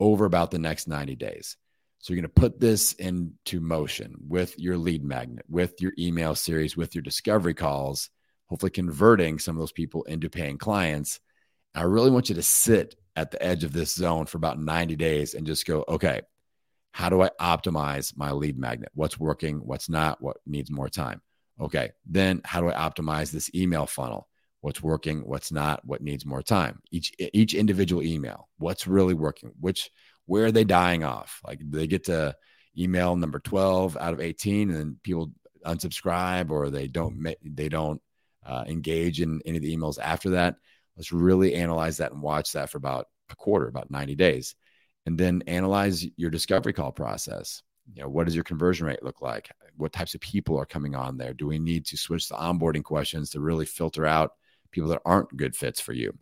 over 0.00 0.24
about 0.24 0.50
the 0.50 0.58
next 0.58 0.88
90 0.88 1.14
days. 1.16 1.56
So 2.00 2.12
you're 2.12 2.22
going 2.22 2.32
to 2.32 2.40
put 2.40 2.58
this 2.58 2.92
into 2.94 3.60
motion 3.60 4.14
with 4.26 4.58
your 4.58 4.76
lead 4.76 5.04
magnet, 5.04 5.44
with 5.48 5.80
your 5.80 5.92
email 5.98 6.34
series, 6.34 6.76
with 6.76 6.94
your 6.94 7.02
discovery 7.02 7.54
calls 7.54 8.10
hopefully 8.48 8.70
converting 8.70 9.38
some 9.38 9.56
of 9.56 9.60
those 9.60 9.72
people 9.72 10.02
into 10.04 10.30
paying 10.30 10.58
clients. 10.58 11.20
I 11.74 11.82
really 11.82 12.10
want 12.10 12.28
you 12.28 12.34
to 12.36 12.42
sit 12.42 12.96
at 13.14 13.30
the 13.30 13.42
edge 13.42 13.64
of 13.64 13.72
this 13.72 13.94
zone 13.94 14.26
for 14.26 14.38
about 14.38 14.58
90 14.58 14.96
days 14.96 15.34
and 15.34 15.46
just 15.46 15.66
go, 15.66 15.84
okay, 15.88 16.22
how 16.92 17.10
do 17.10 17.22
I 17.22 17.30
optimize 17.40 18.16
my 18.16 18.32
lead 18.32 18.58
magnet? 18.58 18.90
What's 18.94 19.20
working? 19.20 19.58
What's 19.58 19.88
not? 19.88 20.20
What 20.22 20.38
needs 20.46 20.70
more 20.70 20.88
time? 20.88 21.20
Okay. 21.60 21.90
Then 22.06 22.40
how 22.44 22.60
do 22.60 22.68
I 22.68 22.74
optimize 22.74 23.30
this 23.30 23.50
email 23.54 23.86
funnel? 23.86 24.28
What's 24.60 24.82
working? 24.82 25.20
What's 25.20 25.52
not? 25.52 25.84
What 25.84 26.02
needs 26.02 26.26
more 26.26 26.42
time? 26.42 26.80
Each 26.90 27.12
each 27.18 27.54
individual 27.54 28.02
email. 28.02 28.48
What's 28.58 28.86
really 28.86 29.14
working? 29.14 29.52
Which 29.60 29.90
where 30.26 30.46
are 30.46 30.52
they 30.52 30.64
dying 30.64 31.04
off? 31.04 31.40
Like 31.46 31.60
they 31.62 31.86
get 31.86 32.04
to 32.04 32.34
email 32.76 33.16
number 33.16 33.38
12 33.40 33.96
out 33.96 34.12
of 34.12 34.20
18 34.20 34.70
and 34.70 35.02
people 35.02 35.32
unsubscribe 35.64 36.50
or 36.50 36.70
they 36.70 36.86
don't 36.86 37.26
they 37.42 37.68
don't 37.68 38.00
uh, 38.44 38.64
engage 38.66 39.20
in 39.20 39.40
any 39.44 39.58
of 39.58 39.62
the 39.62 39.76
emails 39.76 39.98
after 40.00 40.30
that. 40.30 40.56
Let's 40.96 41.12
really 41.12 41.54
analyze 41.54 41.98
that 41.98 42.12
and 42.12 42.22
watch 42.22 42.52
that 42.52 42.70
for 42.70 42.78
about 42.78 43.06
a 43.30 43.36
quarter, 43.36 43.68
about 43.68 43.90
90 43.90 44.16
days. 44.16 44.54
And 45.06 45.16
then 45.16 45.44
analyze 45.46 46.04
your 46.16 46.30
discovery 46.30 46.72
call 46.72 46.92
process. 46.92 47.62
You 47.94 48.02
know, 48.02 48.08
what 48.08 48.26
does 48.26 48.34
your 48.34 48.44
conversion 48.44 48.86
rate 48.86 49.02
look 49.02 49.22
like? 49.22 49.50
What 49.76 49.92
types 49.92 50.14
of 50.14 50.20
people 50.20 50.58
are 50.58 50.66
coming 50.66 50.94
on 50.94 51.16
there? 51.16 51.32
Do 51.32 51.46
we 51.46 51.58
need 51.58 51.86
to 51.86 51.96
switch 51.96 52.28
the 52.28 52.34
onboarding 52.34 52.84
questions 52.84 53.30
to 53.30 53.40
really 53.40 53.66
filter 53.66 54.06
out 54.06 54.32
people 54.70 54.90
that 54.90 55.02
aren't 55.04 55.36
good 55.36 55.56
fits 55.56 55.80
for 55.80 55.92
you? 55.92 56.16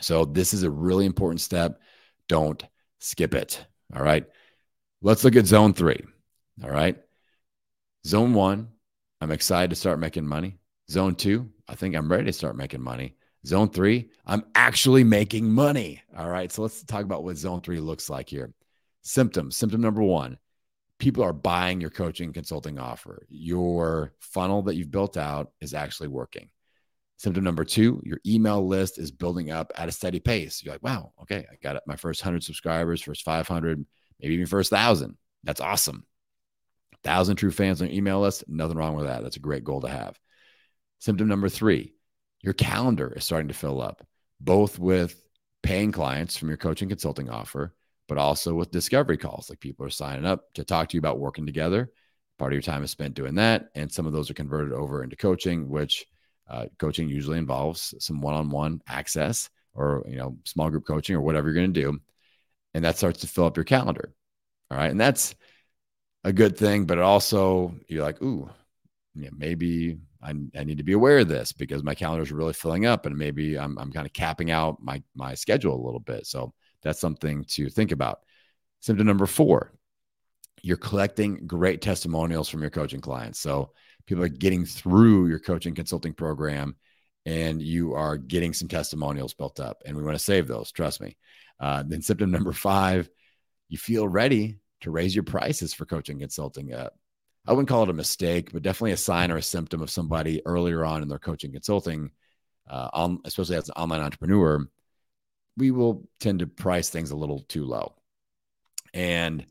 So, 0.00 0.24
this 0.24 0.54
is 0.54 0.62
a 0.62 0.70
really 0.70 1.06
important 1.06 1.40
step. 1.40 1.80
Don't 2.28 2.64
skip 2.98 3.34
it. 3.34 3.64
All 3.94 4.02
right. 4.02 4.26
Let's 5.02 5.24
look 5.24 5.36
at 5.36 5.46
zone 5.46 5.74
three. 5.74 6.02
All 6.62 6.70
right. 6.70 6.96
Zone 8.06 8.34
one, 8.34 8.68
I'm 9.20 9.30
excited 9.30 9.70
to 9.70 9.76
start 9.76 9.98
making 9.98 10.26
money. 10.26 10.58
Zone 10.90 11.14
two, 11.14 11.50
I 11.68 11.74
think 11.74 11.94
I'm 11.94 12.10
ready 12.10 12.24
to 12.24 12.32
start 12.32 12.56
making 12.56 12.80
money. 12.82 13.16
Zone 13.46 13.68
three, 13.68 14.10
I'm 14.26 14.44
actually 14.54 15.04
making 15.04 15.50
money. 15.50 16.02
All 16.16 16.28
right. 16.28 16.50
So 16.50 16.62
let's 16.62 16.82
talk 16.84 17.04
about 17.04 17.24
what 17.24 17.36
zone 17.36 17.60
three 17.60 17.80
looks 17.80 18.10
like 18.10 18.28
here. 18.28 18.52
Symptoms. 19.02 19.56
Symptom 19.56 19.80
number 19.80 20.02
one 20.02 20.38
people 20.98 21.22
are 21.22 21.32
buying 21.32 21.80
your 21.80 21.90
coaching 21.90 22.32
consulting 22.32 22.78
offer. 22.78 23.24
Your 23.28 24.14
funnel 24.20 24.62
that 24.62 24.74
you've 24.74 24.90
built 24.90 25.16
out 25.16 25.52
is 25.60 25.74
actually 25.74 26.08
working. 26.08 26.50
Symptom 27.18 27.42
number 27.42 27.64
two, 27.64 28.00
your 28.04 28.18
email 28.26 28.66
list 28.66 28.98
is 28.98 29.10
building 29.10 29.50
up 29.50 29.72
at 29.76 29.88
a 29.88 29.92
steady 29.92 30.20
pace. 30.20 30.62
You're 30.62 30.74
like, 30.74 30.82
wow, 30.82 31.12
okay, 31.22 31.46
I 31.50 31.56
got 31.62 31.82
my 31.86 31.96
first 31.96 32.22
100 32.22 32.44
subscribers, 32.44 33.02
first 33.02 33.24
500, 33.24 33.84
maybe 34.20 34.34
even 34.34 34.46
first 34.46 34.70
1,000. 34.70 35.16
That's 35.44 35.60
awesome. 35.60 36.04
1,000 37.02 37.36
true 37.36 37.50
fans 37.50 37.80
on 37.80 37.88
your 37.88 37.96
email 37.96 38.20
list, 38.20 38.44
nothing 38.48 38.76
wrong 38.76 38.94
with 38.94 39.06
that. 39.06 39.22
That's 39.22 39.36
a 39.36 39.40
great 39.40 39.64
goal 39.64 39.80
to 39.82 39.88
have. 39.88 40.18
Symptom 41.00 41.28
number 41.28 41.48
three, 41.48 41.94
your 42.42 42.54
calendar 42.54 43.12
is 43.16 43.24
starting 43.24 43.48
to 43.48 43.54
fill 43.54 43.80
up. 43.80 44.06
both 44.40 44.78
with 44.78 45.20
paying 45.62 45.92
clients 45.92 46.36
from 46.36 46.48
your 46.48 46.56
coaching 46.56 46.88
consulting 46.88 47.28
offer, 47.28 47.74
but 48.08 48.18
also 48.18 48.54
with 48.54 48.70
discovery 48.70 49.18
calls. 49.18 49.48
Like 49.48 49.60
people 49.60 49.86
are 49.86 49.90
signing 49.90 50.24
up 50.24 50.52
to 50.54 50.64
talk 50.64 50.88
to 50.88 50.96
you 50.96 50.98
about 50.98 51.20
working 51.20 51.46
together. 51.46 51.90
Part 52.38 52.52
of 52.52 52.54
your 52.54 52.62
time 52.62 52.82
is 52.82 52.90
spent 52.90 53.14
doing 53.14 53.34
that. 53.36 53.68
And 53.74 53.92
some 53.92 54.06
of 54.06 54.12
those 54.12 54.30
are 54.30 54.34
converted 54.34 54.72
over 54.72 55.04
into 55.04 55.16
coaching, 55.16 55.68
which 55.68 56.06
uh, 56.48 56.66
coaching 56.78 57.08
usually 57.08 57.38
involves 57.38 57.94
some 57.98 58.20
one 58.20 58.34
on 58.34 58.50
one 58.50 58.80
access 58.88 59.50
or, 59.74 60.04
you 60.08 60.16
know, 60.16 60.38
small 60.44 60.70
group 60.70 60.86
coaching 60.86 61.14
or 61.14 61.20
whatever 61.20 61.48
you're 61.48 61.60
going 61.60 61.72
to 61.72 61.80
do. 61.80 61.98
And 62.74 62.84
that 62.84 62.96
starts 62.96 63.20
to 63.20 63.26
fill 63.26 63.44
up 63.44 63.56
your 63.56 63.64
calendar. 63.64 64.12
All 64.70 64.78
right. 64.78 64.90
And 64.90 65.00
that's 65.00 65.34
a 66.24 66.32
good 66.32 66.56
thing, 66.56 66.84
but 66.84 66.98
it 66.98 67.04
also, 67.04 67.74
you're 67.88 68.02
like, 68.02 68.22
ooh, 68.22 68.48
yeah, 69.14 69.30
maybe 69.36 69.98
I, 70.22 70.30
I 70.56 70.64
need 70.64 70.78
to 70.78 70.84
be 70.84 70.92
aware 70.92 71.18
of 71.18 71.28
this 71.28 71.52
because 71.52 71.82
my 71.82 71.94
calendar 71.94 72.22
is 72.22 72.32
really 72.32 72.52
filling 72.52 72.86
up 72.86 73.06
and 73.06 73.16
maybe 73.16 73.58
I'm, 73.58 73.78
I'm 73.78 73.92
kind 73.92 74.06
of 74.06 74.12
capping 74.12 74.50
out 74.50 74.82
my, 74.82 75.02
my 75.14 75.34
schedule 75.34 75.74
a 75.74 75.84
little 75.84 76.00
bit. 76.00 76.26
So 76.26 76.52
that's 76.82 77.00
something 77.00 77.44
to 77.44 77.68
think 77.68 77.92
about. 77.92 78.20
Symptom 78.80 79.06
number 79.06 79.26
four, 79.26 79.72
you're 80.62 80.76
collecting 80.76 81.46
great 81.46 81.80
testimonials 81.80 82.48
from 82.48 82.60
your 82.60 82.70
coaching 82.70 83.00
clients. 83.00 83.40
So 83.40 83.72
people 84.06 84.24
are 84.24 84.28
getting 84.28 84.64
through 84.64 85.28
your 85.28 85.38
coaching 85.38 85.74
consulting 85.74 86.14
program 86.14 86.76
and 87.26 87.60
you 87.60 87.94
are 87.94 88.16
getting 88.16 88.52
some 88.52 88.68
testimonials 88.68 89.34
built 89.34 89.60
up. 89.60 89.82
And 89.84 89.96
we 89.96 90.02
want 90.02 90.16
to 90.16 90.24
save 90.24 90.48
those, 90.48 90.72
trust 90.72 91.00
me. 91.00 91.16
Uh, 91.60 91.82
then 91.86 92.02
symptom 92.02 92.30
number 92.30 92.52
five, 92.52 93.08
you 93.68 93.78
feel 93.78 94.08
ready 94.08 94.58
to 94.80 94.90
raise 94.90 95.14
your 95.14 95.24
prices 95.24 95.74
for 95.74 95.84
coaching 95.84 96.18
consulting. 96.20 96.72
Uh, 96.72 96.88
I 97.46 97.52
wouldn't 97.52 97.68
call 97.68 97.82
it 97.82 97.90
a 97.90 97.94
mistake, 97.94 98.52
but 98.52 98.62
definitely 98.62 98.92
a 98.92 98.96
sign 98.96 99.30
or 99.30 99.36
a 99.36 99.42
symptom 99.42 99.82
of 99.82 99.90
somebody 99.90 100.42
earlier 100.46 100.84
on 100.84 101.02
in 101.02 101.08
their 101.08 101.18
coaching 101.18 101.52
consulting, 101.52 102.10
uh, 102.68 102.88
on, 102.92 103.20
especially 103.24 103.56
as 103.56 103.68
an 103.68 103.74
online 103.76 104.00
entrepreneur, 104.00 104.66
we 105.58 105.70
will 105.70 106.08
tend 106.20 106.38
to 106.38 106.46
price 106.46 106.88
things 106.88 107.10
a 107.10 107.16
little 107.16 107.40
too 107.40 107.64
low. 107.64 107.94
And 108.94 109.44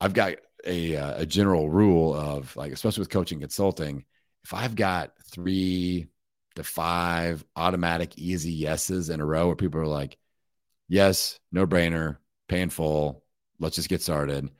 I've 0.00 0.14
got 0.14 0.34
a, 0.64 0.96
uh, 0.96 1.22
a 1.22 1.26
general 1.26 1.68
rule 1.68 2.14
of 2.14 2.56
like, 2.56 2.72
especially 2.72 3.02
with 3.02 3.10
coaching 3.10 3.40
consulting, 3.40 4.04
if 4.44 4.54
I've 4.54 4.74
got 4.74 5.12
three 5.30 6.06
to 6.54 6.62
five 6.62 7.44
automatic 7.56 8.16
easy 8.16 8.52
yeses 8.52 9.10
in 9.10 9.20
a 9.20 9.26
row 9.26 9.48
where 9.48 9.56
people 9.56 9.80
are 9.80 9.86
like, 9.86 10.16
yes, 10.88 11.38
no 11.50 11.66
brainer, 11.66 12.18
painful, 12.48 13.24
let's 13.58 13.76
just 13.76 13.88
get 13.88 14.02
started, 14.02 14.50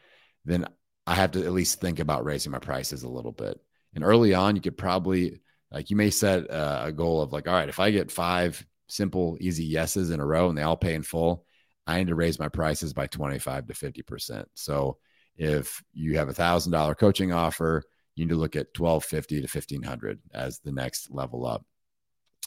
then 0.44 0.66
I 1.06 1.14
have 1.14 1.32
to 1.32 1.44
at 1.44 1.52
least 1.52 1.80
think 1.80 2.00
about 2.00 2.24
raising 2.24 2.52
my 2.52 2.58
prices 2.58 3.02
a 3.02 3.08
little 3.08 3.32
bit. 3.32 3.60
And 3.94 4.02
early 4.02 4.34
on, 4.34 4.56
you 4.56 4.62
could 4.62 4.76
probably, 4.76 5.40
like, 5.70 5.90
you 5.90 5.96
may 5.96 6.10
set 6.10 6.50
uh, 6.50 6.82
a 6.86 6.92
goal 6.92 7.22
of 7.22 7.32
like, 7.32 7.46
all 7.46 7.54
right, 7.54 7.68
if 7.68 7.78
I 7.78 7.90
get 7.90 8.10
five 8.10 8.64
simple, 8.88 9.36
easy 9.40 9.64
yeses 9.64 10.10
in 10.10 10.20
a 10.20 10.26
row 10.26 10.48
and 10.48 10.56
they 10.56 10.62
all 10.62 10.76
pay 10.76 10.94
in 10.94 11.02
full, 11.02 11.44
I 11.86 11.98
need 11.98 12.08
to 12.08 12.14
raise 12.14 12.38
my 12.38 12.48
prices 12.48 12.92
by 12.92 13.06
25 13.06 13.66
to 13.66 13.72
50%. 13.74 14.44
So 14.54 14.98
if 15.36 15.82
you 15.92 16.16
have 16.18 16.28
a 16.28 16.34
thousand 16.34 16.72
dollar 16.72 16.94
coaching 16.94 17.32
offer, 17.32 17.82
you 18.14 18.24
need 18.24 18.32
to 18.32 18.38
look 18.38 18.56
at 18.56 18.78
1250 18.78 19.36
to 19.36 19.42
1500 19.42 20.20
as 20.32 20.60
the 20.60 20.72
next 20.72 21.10
level 21.10 21.46
up. 21.46 21.64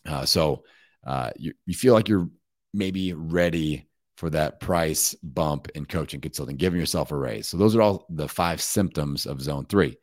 Uh, 0.06 0.26
so 0.26 0.64
uh, 1.06 1.32
you, 1.38 1.54
you 1.66 1.74
feel 1.74 1.94
like 1.94 2.08
you're 2.08 2.30
maybe 2.74 3.14
ready 3.14 3.88
for 4.16 4.30
that 4.32 4.60
price 4.60 5.14
bump 5.22 5.70
in 5.76 5.86
coaching 5.86 6.22
consulting, 6.22 6.58
giving 6.58 6.80
yourself 6.80 7.12
a 7.12 7.16
raise. 7.16 7.48
So 7.48 7.58
those 7.58 7.76
are 7.76 7.82
all 7.82 8.06
the 8.10 8.28
five 8.28 8.62
symptoms 8.62 9.26
of 9.26 9.42
zone 9.42 9.66
three. 9.66 9.98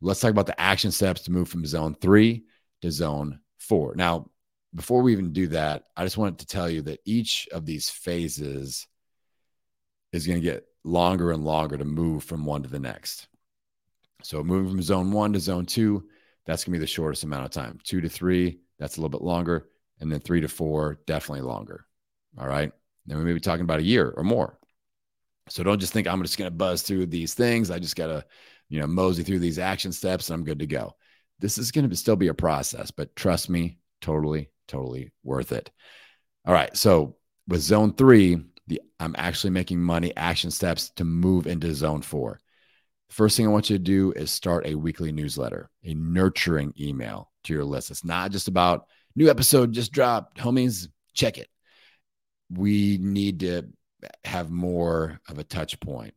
Let's 0.00 0.20
talk 0.20 0.30
about 0.30 0.46
the 0.46 0.58
action 0.60 0.90
steps 0.90 1.22
to 1.22 1.32
move 1.32 1.48
from 1.48 1.66
zone 1.66 1.94
three 2.00 2.44
to 2.82 2.90
zone 2.90 3.40
four. 3.58 3.94
Now, 3.96 4.30
before 4.74 5.02
we 5.02 5.12
even 5.12 5.32
do 5.32 5.48
that, 5.48 5.84
I 5.96 6.04
just 6.04 6.18
wanted 6.18 6.40
to 6.40 6.46
tell 6.46 6.68
you 6.68 6.82
that 6.82 7.00
each 7.04 7.48
of 7.52 7.64
these 7.64 7.90
phases 7.90 8.86
is 10.12 10.26
going 10.26 10.40
to 10.40 10.44
get 10.44 10.64
longer 10.84 11.30
and 11.30 11.44
longer 11.44 11.78
to 11.78 11.84
move 11.84 12.24
from 12.24 12.44
one 12.44 12.62
to 12.62 12.68
the 12.68 12.78
next. 12.78 13.28
So 14.22 14.42
moving 14.42 14.70
from 14.70 14.82
zone 14.82 15.12
one 15.12 15.32
to 15.34 15.40
zone 15.40 15.66
two, 15.66 16.08
that's 16.46 16.64
going 16.64 16.72
to 16.72 16.78
be 16.78 16.82
the 16.82 16.86
shortest 16.86 17.24
amount 17.24 17.44
of 17.44 17.50
time. 17.50 17.78
Two 17.84 18.00
to 18.00 18.08
three, 18.08 18.60
that's 18.78 18.96
a 18.96 19.00
little 19.00 19.16
bit 19.16 19.24
longer. 19.24 19.68
And 20.00 20.10
then 20.10 20.20
three 20.20 20.40
to 20.40 20.48
four, 20.48 20.98
definitely 21.06 21.42
longer. 21.42 21.86
All 22.38 22.48
right. 22.48 22.72
Then 23.06 23.18
we 23.18 23.24
may 23.24 23.32
be 23.32 23.40
talking 23.40 23.64
about 23.64 23.80
a 23.80 23.84
year 23.84 24.12
or 24.16 24.24
more. 24.24 24.58
So 25.48 25.62
don't 25.62 25.78
just 25.78 25.92
think 25.92 26.08
I'm 26.08 26.22
just 26.22 26.38
going 26.38 26.50
to 26.50 26.56
buzz 26.56 26.82
through 26.82 27.06
these 27.06 27.34
things. 27.34 27.70
I 27.70 27.78
just 27.78 27.96
got 27.96 28.06
to, 28.08 28.24
you 28.68 28.80
know, 28.80 28.86
mosey 28.86 29.22
through 29.22 29.40
these 29.40 29.58
action 29.58 29.92
steps 29.92 30.28
and 30.28 30.34
I'm 30.34 30.44
good 30.44 30.58
to 30.60 30.66
go. 30.66 30.96
This 31.38 31.58
is 31.58 31.70
going 31.70 31.88
to 31.88 31.96
still 31.96 32.16
be 32.16 32.28
a 32.28 32.34
process, 32.34 32.90
but 32.90 33.14
trust 33.14 33.50
me, 33.50 33.78
totally, 34.00 34.48
totally 34.68 35.12
worth 35.22 35.52
it. 35.52 35.70
All 36.46 36.54
right. 36.54 36.76
So 36.76 37.16
with 37.48 37.60
zone 37.60 37.94
three, 37.94 38.38
the 38.66 38.80
I'm 38.98 39.14
actually 39.18 39.50
making 39.50 39.80
money 39.80 40.14
action 40.16 40.50
steps 40.50 40.90
to 40.96 41.04
move 41.04 41.46
into 41.46 41.74
zone 41.74 42.02
four. 42.02 42.40
First 43.10 43.36
thing 43.36 43.46
I 43.46 43.50
want 43.50 43.70
you 43.70 43.76
to 43.76 43.82
do 43.82 44.12
is 44.12 44.30
start 44.30 44.66
a 44.66 44.74
weekly 44.74 45.12
newsletter, 45.12 45.70
a 45.84 45.94
nurturing 45.94 46.72
email 46.80 47.30
to 47.44 47.52
your 47.52 47.64
list. 47.64 47.90
It's 47.90 48.04
not 48.04 48.30
just 48.30 48.48
about 48.48 48.86
new 49.14 49.30
episode 49.30 49.72
just 49.72 49.92
dropped, 49.92 50.38
homies, 50.38 50.88
check 51.12 51.38
it. 51.38 51.48
We 52.50 52.98
need 53.00 53.40
to 53.40 53.64
have 54.24 54.50
more 54.50 55.20
of 55.28 55.38
a 55.38 55.44
touch 55.44 55.78
point. 55.80 56.14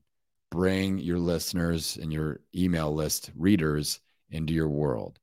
Bring 0.50 0.98
your 0.98 1.20
listeners 1.20 1.98
and 2.02 2.12
your 2.12 2.40
email 2.56 2.94
list 2.94 3.32
readers 3.36 4.00
into 4.30 4.54
your 4.54 4.70
world. 4.70 5.20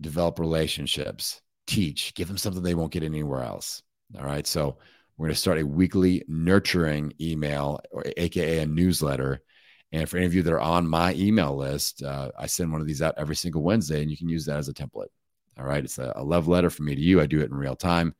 Develop 0.00 0.38
relationships, 0.38 1.40
teach, 1.68 2.14
give 2.14 2.26
them 2.26 2.38
something 2.38 2.62
they 2.62 2.74
won't 2.74 2.92
get 2.92 3.02
anywhere 3.02 3.42
else. 3.42 3.82
All 4.18 4.24
right. 4.24 4.46
So 4.46 4.78
we're 5.16 5.26
going 5.26 5.34
to 5.34 5.40
start 5.40 5.58
a 5.58 5.66
weekly 5.66 6.24
nurturing 6.26 7.12
email, 7.20 7.80
or 7.92 8.04
AKA 8.16 8.60
a 8.60 8.66
newsletter. 8.66 9.42
And 9.92 10.08
for 10.08 10.16
any 10.16 10.26
of 10.26 10.34
you 10.34 10.42
that 10.42 10.52
are 10.52 10.60
on 10.60 10.86
my 10.86 11.14
email 11.14 11.56
list, 11.56 12.02
uh, 12.02 12.30
I 12.38 12.46
send 12.46 12.72
one 12.72 12.80
of 12.80 12.86
these 12.86 13.02
out 13.02 13.14
every 13.16 13.36
single 13.36 13.62
Wednesday, 13.62 14.02
and 14.02 14.10
you 14.10 14.16
can 14.16 14.28
use 14.28 14.46
that 14.46 14.58
as 14.58 14.68
a 14.68 14.74
template. 14.74 15.08
All 15.58 15.64
right. 15.64 15.84
It's 15.84 15.98
a, 15.98 16.12
a 16.16 16.24
love 16.24 16.48
letter 16.48 16.70
from 16.70 16.86
me 16.86 16.94
to 16.94 17.00
you. 17.00 17.20
I 17.20 17.26
do 17.26 17.40
it 17.40 17.50
in 17.50 17.54
real 17.54 17.76
time, 17.76 18.14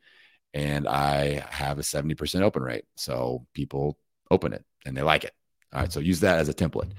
and 0.54 0.86
I 0.86 1.44
have 1.50 1.78
a 1.78 1.82
70% 1.82 2.42
open 2.42 2.62
rate. 2.62 2.84
So 2.96 3.46
people 3.54 3.98
open 4.30 4.52
it 4.52 4.64
and 4.84 4.96
they 4.96 5.02
like 5.02 5.24
it. 5.24 5.32
All 5.72 5.80
right. 5.80 5.92
So 5.92 6.00
use 6.00 6.20
that 6.20 6.38
as 6.38 6.48
a 6.48 6.54
template. 6.54 6.92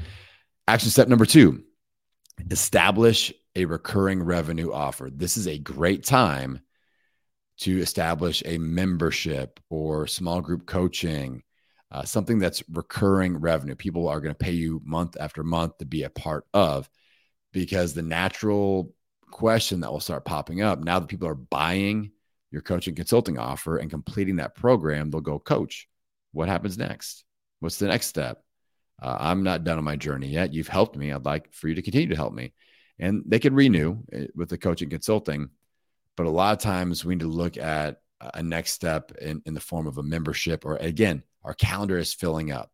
Action 0.68 0.90
step 0.90 1.08
number 1.08 1.26
two 1.26 1.64
establish 2.52 3.34
a 3.56 3.66
recurring 3.66 4.22
revenue 4.22 4.72
offer. 4.72 5.10
This 5.12 5.38
is 5.38 5.48
a 5.48 5.58
great 5.58 6.04
time 6.04 6.62
to 7.60 7.80
establish 7.80 8.42
a 8.46 8.58
membership 8.58 9.60
or 9.70 10.08
small 10.08 10.42
group 10.42 10.66
coaching, 10.66 11.44
uh, 11.92 12.04
something 12.04 12.40
that's 12.40 12.64
recurring 12.70 13.38
revenue. 13.38 13.76
People 13.76 14.08
are 14.08 14.22
going 14.22 14.34
to 14.34 14.38
pay 14.38 14.52
you 14.52 14.82
month 14.86 15.18
after 15.20 15.44
month 15.44 15.78
to 15.80 15.86
be 15.86 16.04
a 16.04 16.10
part 16.10 16.46
of 16.54 16.90
because 17.52 17.94
the 17.94 18.02
natural 18.02 18.94
question 19.30 19.82
that 19.82 19.92
will 19.92 20.00
start 20.00 20.26
popping 20.26 20.62
up 20.62 20.80
now 20.80 21.00
that 21.00 21.08
people 21.08 21.28
are 21.28 21.36
buying 21.36 22.12
your 22.52 22.62
coaching 22.62 22.96
consulting 22.96 23.38
offer 23.38 23.78
and 23.78 23.90
completing 23.90 24.38
that 24.38 24.56
program, 24.56 25.10
they'll 25.10 25.22
go, 25.22 25.38
Coach, 25.38 25.88
what 26.32 26.48
happens 26.50 26.78
next? 26.78 27.26
What's 27.60 27.78
the 27.78 27.88
next 27.88 28.08
step? 28.08 28.42
Uh, 29.02 29.18
I'm 29.20 29.44
not 29.44 29.64
done 29.64 29.78
on 29.78 29.84
my 29.84 29.96
journey 29.96 30.28
yet. 30.28 30.54
You've 30.54 30.68
helped 30.68 30.96
me. 30.96 31.12
I'd 31.12 31.26
like 31.26 31.54
for 31.54 31.68
you 31.68 31.76
to 31.76 31.82
continue 31.82 32.10
to 32.10 32.16
help 32.16 32.34
me 32.34 32.54
and 33.00 33.24
they 33.26 33.40
can 33.40 33.54
renew 33.54 33.98
eh, 34.12 34.28
with 34.36 34.50
the 34.50 34.58
coaching 34.58 34.90
consulting. 34.90 35.50
But 36.16 36.26
a 36.26 36.30
lot 36.30 36.54
of 36.54 36.60
times 36.60 37.06
we 37.06 37.16
need 37.16 37.22
to 37.22 37.28
look 37.28 37.58
at 37.58 38.02
a 38.34 38.44
next 38.44 38.74
step 38.74 39.14
in, 39.22 39.42
in 39.46 39.54
the 39.54 39.62
form 39.62 39.88
of 39.88 39.98
a 39.98 40.04
membership, 40.04 40.66
or 40.66 40.76
again, 40.78 41.24
our 41.44 41.54
calendar 41.54 41.98
is 41.98 42.14
filling 42.14 42.52
up. 42.52 42.72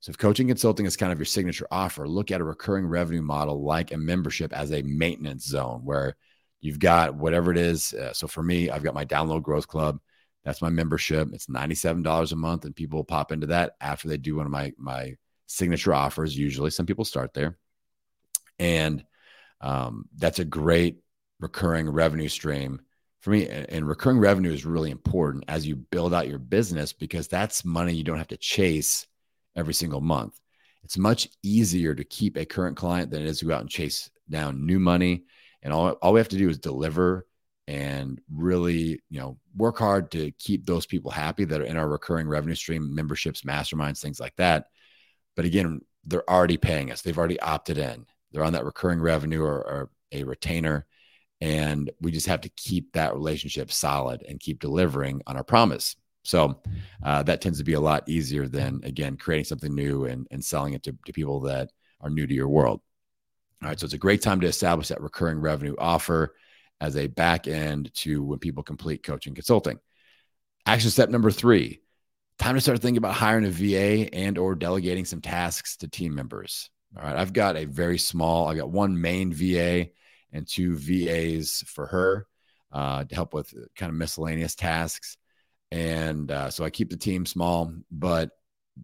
So 0.00 0.10
if 0.10 0.18
coaching 0.18 0.48
consulting 0.48 0.86
is 0.86 0.96
kind 0.96 1.12
of 1.12 1.18
your 1.18 1.26
signature 1.26 1.68
offer, 1.70 2.08
look 2.08 2.30
at 2.30 2.40
a 2.40 2.44
recurring 2.44 2.86
revenue 2.86 3.22
model 3.22 3.62
like 3.62 3.92
a 3.92 3.98
membership 3.98 4.52
as 4.52 4.72
a 4.72 4.82
maintenance 4.82 5.46
zone 5.46 5.82
where 5.84 6.16
you've 6.60 6.78
got 6.78 7.14
whatever 7.14 7.52
it 7.52 7.58
is. 7.58 7.92
Uh, 7.92 8.12
so 8.12 8.26
for 8.26 8.42
me, 8.42 8.70
I've 8.70 8.82
got 8.82 8.94
my 8.94 9.04
download 9.04 9.42
growth 9.42 9.68
club. 9.68 10.00
That's 10.42 10.62
my 10.62 10.70
membership. 10.70 11.28
It's 11.32 11.46
$97 11.46 12.32
a 12.32 12.36
month 12.36 12.64
and 12.64 12.74
people 12.74 13.04
pop 13.04 13.30
into 13.30 13.48
that 13.48 13.76
after 13.80 14.08
they 14.08 14.16
do 14.16 14.36
one 14.36 14.46
of 14.46 14.52
my, 14.52 14.72
my 14.78 15.16
signature 15.46 15.92
offers. 15.92 16.36
Usually 16.36 16.70
some 16.70 16.86
people 16.86 17.04
start 17.04 17.34
there 17.34 17.58
and 18.60 19.04
um, 19.60 20.08
that's 20.16 20.38
a 20.38 20.44
great 20.44 21.02
recurring 21.40 21.88
revenue 21.88 22.28
stream 22.28 22.80
for 23.20 23.30
me. 23.30 23.48
And 23.48 23.86
recurring 23.86 24.18
revenue 24.18 24.52
is 24.52 24.64
really 24.64 24.90
important 24.90 25.44
as 25.48 25.66
you 25.66 25.76
build 25.76 26.14
out 26.14 26.28
your 26.28 26.38
business 26.38 26.92
because 26.92 27.28
that's 27.28 27.64
money 27.64 27.94
you 27.94 28.04
don't 28.04 28.18
have 28.18 28.28
to 28.28 28.36
chase 28.36 29.06
every 29.56 29.74
single 29.74 30.00
month. 30.00 30.38
It's 30.82 30.96
much 30.96 31.28
easier 31.42 31.94
to 31.94 32.04
keep 32.04 32.36
a 32.36 32.46
current 32.46 32.76
client 32.76 33.10
than 33.10 33.22
it 33.22 33.28
is 33.28 33.40
to 33.40 33.44
go 33.44 33.54
out 33.54 33.60
and 33.60 33.70
chase 33.70 34.10
down 34.28 34.64
new 34.64 34.78
money. 34.78 35.24
And 35.62 35.72
all, 35.72 35.90
all 35.92 36.14
we 36.14 36.20
have 36.20 36.28
to 36.28 36.38
do 36.38 36.48
is 36.48 36.58
deliver 36.58 37.26
and 37.68 38.20
really, 38.32 39.00
you 39.10 39.20
know, 39.20 39.38
work 39.54 39.78
hard 39.78 40.10
to 40.12 40.30
keep 40.32 40.64
those 40.64 40.86
people 40.86 41.10
happy 41.10 41.44
that 41.44 41.60
are 41.60 41.64
in 41.64 41.76
our 41.76 41.88
recurring 41.88 42.26
revenue 42.26 42.54
stream, 42.54 42.94
memberships, 42.94 43.42
masterminds, 43.42 44.00
things 44.00 44.18
like 44.18 44.34
that. 44.36 44.66
But 45.36 45.44
again, 45.44 45.82
they're 46.04 46.28
already 46.28 46.56
paying 46.56 46.90
us. 46.90 47.02
They've 47.02 47.16
already 47.16 47.38
opted 47.38 47.76
in 47.76 48.06
they're 48.32 48.44
on 48.44 48.52
that 48.52 48.64
recurring 48.64 49.00
revenue 49.00 49.42
or, 49.42 49.58
or 49.58 49.90
a 50.12 50.24
retainer 50.24 50.86
And 51.40 51.90
we 52.00 52.12
just 52.12 52.26
have 52.26 52.42
to 52.42 52.48
keep 52.50 52.92
that 52.92 53.14
relationship 53.14 53.72
solid 53.72 54.22
and 54.28 54.40
keep 54.40 54.60
delivering 54.60 55.22
on 55.26 55.36
our 55.36 55.44
promise. 55.44 55.96
So 56.22 56.60
uh, 57.02 57.22
that 57.22 57.40
tends 57.40 57.58
to 57.58 57.64
be 57.64 57.72
a 57.72 57.80
lot 57.80 58.08
easier 58.08 58.46
than, 58.46 58.80
again, 58.84 59.16
creating 59.16 59.46
something 59.46 59.74
new 59.74 60.04
and, 60.04 60.26
and 60.30 60.44
selling 60.44 60.74
it 60.74 60.82
to, 60.82 60.94
to 61.06 61.12
people 61.12 61.40
that 61.42 61.70
are 62.00 62.10
new 62.10 62.26
to 62.26 62.34
your 62.34 62.48
world. 62.48 62.80
All 63.62 63.68
right. 63.68 63.80
So 63.80 63.84
it's 63.84 63.94
a 63.94 63.98
great 63.98 64.22
time 64.22 64.40
to 64.40 64.46
establish 64.46 64.88
that 64.88 65.00
recurring 65.00 65.40
revenue 65.40 65.74
offer 65.78 66.34
as 66.80 66.96
a 66.96 67.06
back 67.06 67.46
end 67.46 67.92
to 67.94 68.22
when 68.22 68.38
people 68.38 68.62
complete 68.62 69.02
coaching 69.02 69.34
consulting. 69.34 69.78
Action 70.66 70.90
step 70.90 71.08
number 71.08 71.30
three 71.30 71.80
time 72.38 72.54
to 72.54 72.60
start 72.60 72.80
thinking 72.80 72.96
about 72.96 73.14
hiring 73.14 73.44
a 73.44 73.50
VA 73.50 74.12
and 74.14 74.38
or 74.38 74.54
delegating 74.54 75.04
some 75.04 75.20
tasks 75.20 75.76
to 75.76 75.88
team 75.88 76.14
members. 76.14 76.70
All 76.96 77.04
right. 77.04 77.16
I've 77.16 77.32
got 77.32 77.56
a 77.56 77.64
very 77.66 77.98
small, 77.98 78.48
I 78.48 78.56
got 78.56 78.70
one 78.70 79.00
main 79.00 79.32
VA 79.32 79.92
and 80.32 80.46
two 80.46 80.76
VAs 80.76 81.62
for 81.66 81.86
her 81.86 82.26
uh, 82.72 83.04
to 83.04 83.14
help 83.14 83.32
with 83.32 83.52
kind 83.76 83.90
of 83.90 83.96
miscellaneous 83.96 84.54
tasks. 84.54 85.16
And 85.70 86.30
uh, 86.30 86.50
so 86.50 86.64
I 86.64 86.70
keep 86.70 86.90
the 86.90 86.96
team 86.96 87.26
small, 87.26 87.72
but 87.90 88.30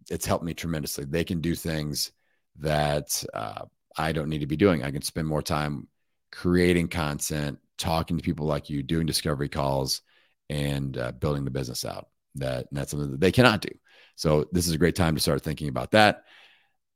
it's 0.09 0.25
helped 0.25 0.45
me 0.45 0.53
tremendously. 0.53 1.05
They 1.05 1.23
can 1.23 1.41
do 1.41 1.53
things 1.53 2.11
that 2.59 3.23
uh, 3.33 3.65
I 3.97 4.13
don't 4.13 4.29
need 4.29 4.39
to 4.39 4.47
be 4.47 4.55
doing. 4.55 4.83
I 4.83 4.91
can 4.91 5.01
spend 5.01 5.27
more 5.27 5.41
time 5.41 5.87
creating 6.31 6.87
content, 6.87 7.59
talking 7.77 8.17
to 8.17 8.23
people 8.23 8.45
like 8.45 8.69
you, 8.69 8.83
doing 8.83 9.05
discovery 9.05 9.49
calls, 9.49 10.01
and 10.49 10.97
uh, 10.97 11.11
building 11.11 11.43
the 11.43 11.51
business 11.51 11.83
out. 11.83 12.07
That 12.35 12.67
that's 12.71 12.91
something 12.91 13.11
that 13.11 13.19
they 13.19 13.31
cannot 13.31 13.61
do. 13.61 13.69
So 14.15 14.45
this 14.51 14.67
is 14.67 14.73
a 14.73 14.77
great 14.77 14.95
time 14.95 15.15
to 15.15 15.21
start 15.21 15.41
thinking 15.41 15.69
about 15.69 15.91
that. 15.91 16.23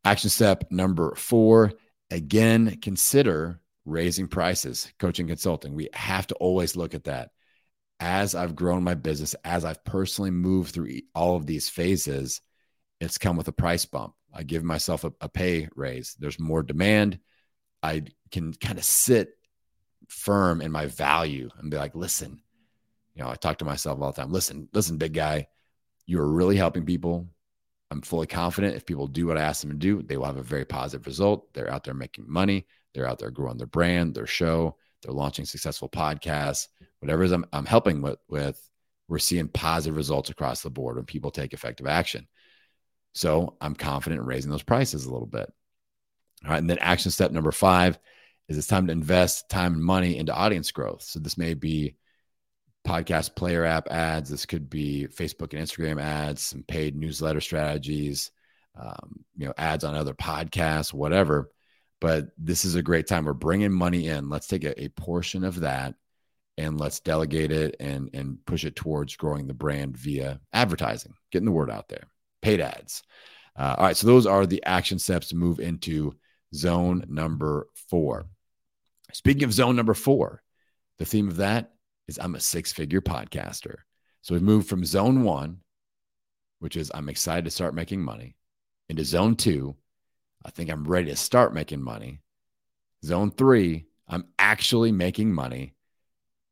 Action 0.04 0.30
step 0.30 0.66
number 0.72 1.16
four: 1.16 1.74
again, 2.10 2.80
consider 2.82 3.60
raising 3.86 4.28
prices. 4.28 4.92
Coaching 5.00 5.28
consulting. 5.28 5.74
We 5.74 5.90
have 5.94 6.28
to 6.28 6.36
always 6.36 6.76
look 6.76 6.94
at 6.94 7.06
that. 7.06 7.32
As 8.00 8.34
I've 8.34 8.56
grown 8.56 8.84
my 8.84 8.96
business, 8.96 9.36
as 9.44 9.64
I've 9.64 9.84
personally 9.86 10.32
moved 10.32 10.74
through 10.74 11.02
all 11.14 11.36
of 11.36 11.46
these 11.46 11.70
phases, 11.70 12.42
it's 13.00 13.20
come 13.20 13.38
with 13.38 13.48
a 13.48 13.54
price 13.54 13.86
bump. 13.86 14.14
I 14.34 14.44
give 14.44 14.64
myself 14.64 15.04
a, 15.04 15.14
a 15.22 15.30
pay 15.30 15.68
raise. 15.76 16.16
There's 16.18 16.40
more 16.40 16.64
demand. 16.64 17.20
I 17.84 18.04
can 18.32 18.54
kind 18.54 18.78
of 18.78 18.84
sit 18.84 19.30
firm 20.08 20.62
in 20.62 20.72
my 20.72 20.88
value 20.88 21.50
and 21.58 21.70
be 21.70 21.78
like, 21.78 21.96
listen, 21.96 22.42
you 23.16 23.24
know, 23.24 23.30
I 23.30 23.36
talk 23.36 23.60
to 23.60 23.66
myself 23.66 24.02
all 24.02 24.12
the 24.12 24.22
time. 24.22 24.32
Listen, 24.32 24.68
listen, 24.74 24.98
big 24.98 25.14
guy, 25.14 25.48
you're 26.06 26.26
really 26.26 26.56
helping 26.56 26.86
people. 26.86 27.28
I'm 27.92 28.02
fully 28.02 28.26
confident 28.26 28.76
if 28.76 28.86
people 28.86 29.06
do 29.06 29.28
what 29.28 29.38
I 29.38 29.42
ask 29.42 29.62
them 29.62 29.72
to 29.72 29.76
do, 29.76 30.02
they 30.02 30.16
will 30.16 30.26
have 30.26 30.38
a 30.38 30.44
very 30.44 30.64
positive 30.64 31.06
result. 31.06 31.54
They're 31.54 31.72
out 31.72 31.84
there 31.84 31.94
making 31.94 32.24
money. 32.26 32.66
They're 32.94 33.08
out 33.08 33.20
there 33.20 33.32
growing 33.32 33.58
their 33.58 33.68
brand, 33.68 34.16
their 34.16 34.26
show. 34.26 34.78
They're 35.02 35.14
launching 35.14 35.44
successful 35.44 35.90
podcasts. 35.90 36.70
Whatever 37.00 37.26
I'm, 37.26 37.46
I'm 37.52 37.66
helping 37.66 38.02
with, 38.02 38.18
with, 38.30 38.70
we're 39.10 39.20
seeing 39.20 39.50
positive 39.50 39.98
results 39.98 40.30
across 40.30 40.62
the 40.62 40.70
board 40.70 40.96
when 40.96 41.06
people 41.06 41.32
take 41.32 41.52
effective 41.52 41.86
action. 41.86 42.30
So 43.14 43.58
I'm 43.60 43.76
confident 43.76 44.22
in 44.22 44.28
raising 44.28 44.52
those 44.52 44.64
prices 44.64 45.06
a 45.06 45.12
little 45.12 45.28
bit. 45.28 45.52
All 46.46 46.52
right. 46.52 46.60
And 46.60 46.70
then 46.70 46.80
action 46.80 47.12
step 47.12 47.32
number 47.32 47.52
five 47.52 48.00
is 48.48 48.58
it's 48.58 48.68
time 48.68 48.88
to 48.88 48.94
invest 48.94 49.50
time 49.50 49.74
and 49.74 49.84
money 49.84 50.18
into 50.18 50.34
audience 50.34 50.72
growth. 50.72 51.02
So 51.02 51.20
this 51.20 51.38
may 51.38 51.56
be 51.56 51.96
podcast 52.86 53.36
player 53.36 53.64
app 53.64 53.88
ads. 53.90 54.30
This 54.30 54.46
could 54.46 54.70
be 54.70 55.08
Facebook 55.08 55.54
and 55.54 55.66
Instagram 55.66 56.02
ads, 56.02 56.42
some 56.42 56.64
paid 56.64 56.96
newsletter 56.96 57.42
strategies, 57.42 58.32
um, 58.80 59.24
you 59.38 59.46
know, 59.46 59.54
ads 59.58 59.84
on 59.84 59.96
other 59.96 60.14
podcasts, 60.14 60.94
whatever. 60.94 61.52
But 62.00 62.30
this 62.38 62.66
is 62.66 62.76
a 62.76 62.82
great 62.82 63.08
time. 63.08 63.26
We're 63.26 63.34
bringing 63.34 63.72
money 63.72 64.08
in. 64.08 64.30
Let's 64.30 64.48
take 64.48 64.64
a, 64.64 64.84
a 64.84 64.90
portion 64.90 65.44
of 65.44 65.60
that 65.62 65.96
and 66.58 66.80
let's 66.80 67.00
delegate 67.00 67.52
it 67.52 67.76
and 67.80 68.10
and 68.14 68.38
push 68.46 68.66
it 68.66 68.76
towards 68.76 69.16
growing 69.16 69.48
the 69.48 69.54
brand 69.54 69.98
via 69.98 70.40
advertising, 70.54 71.14
getting 71.32 71.46
the 71.46 71.52
word 71.52 71.70
out 71.70 71.88
there 71.88 72.08
paid 72.42 72.60
ads. 72.60 73.04
Uh, 73.58 73.76
all 73.78 73.86
right, 73.86 73.98
so 73.98 74.08
those 74.08 74.26
are 74.26 74.46
the 74.46 74.64
action 74.64 74.98
steps 74.98 75.30
to 75.30 75.36
move 75.36 75.60
into 75.60 76.16
zone 76.56 77.04
number 77.08 77.68
four. 77.90 78.26
Speaking 79.14 79.44
of 79.44 79.54
zone 79.54 79.76
number 79.76 79.94
four, 79.94 80.42
the 80.98 81.06
theme 81.06 81.28
of 81.28 81.38
that 81.38 81.74
is 82.08 82.20
I'm 82.20 82.36
a 82.36 82.40
six 82.40 82.72
figure 82.72 83.02
podcaster. 83.02 83.76
So 84.22 84.34
we've 84.34 84.42
moved 84.42 84.68
from 84.68 84.86
zone 84.86 85.24
one, 85.24 85.62
which 86.60 86.76
is 86.76 86.92
I'm 86.94 87.10
excited 87.10 87.46
to 87.46 87.52
start 87.52 87.74
making 87.74 88.02
money, 88.02 88.36
into 88.90 89.04
zone 89.04 89.36
two. 89.36 89.76
I 90.44 90.52
think 90.52 90.70
I'm 90.70 90.86
ready 90.86 91.10
to 91.10 91.16
start 91.16 91.54
making 91.54 91.82
money. 91.82 92.22
Zone 93.04 93.32
three, 93.32 93.88
I'm 94.08 94.26
actually 94.38 94.92
making 94.92 95.34
money. 95.34 95.76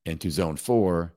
Into 0.05 0.31
zone 0.31 0.55
four, 0.55 1.15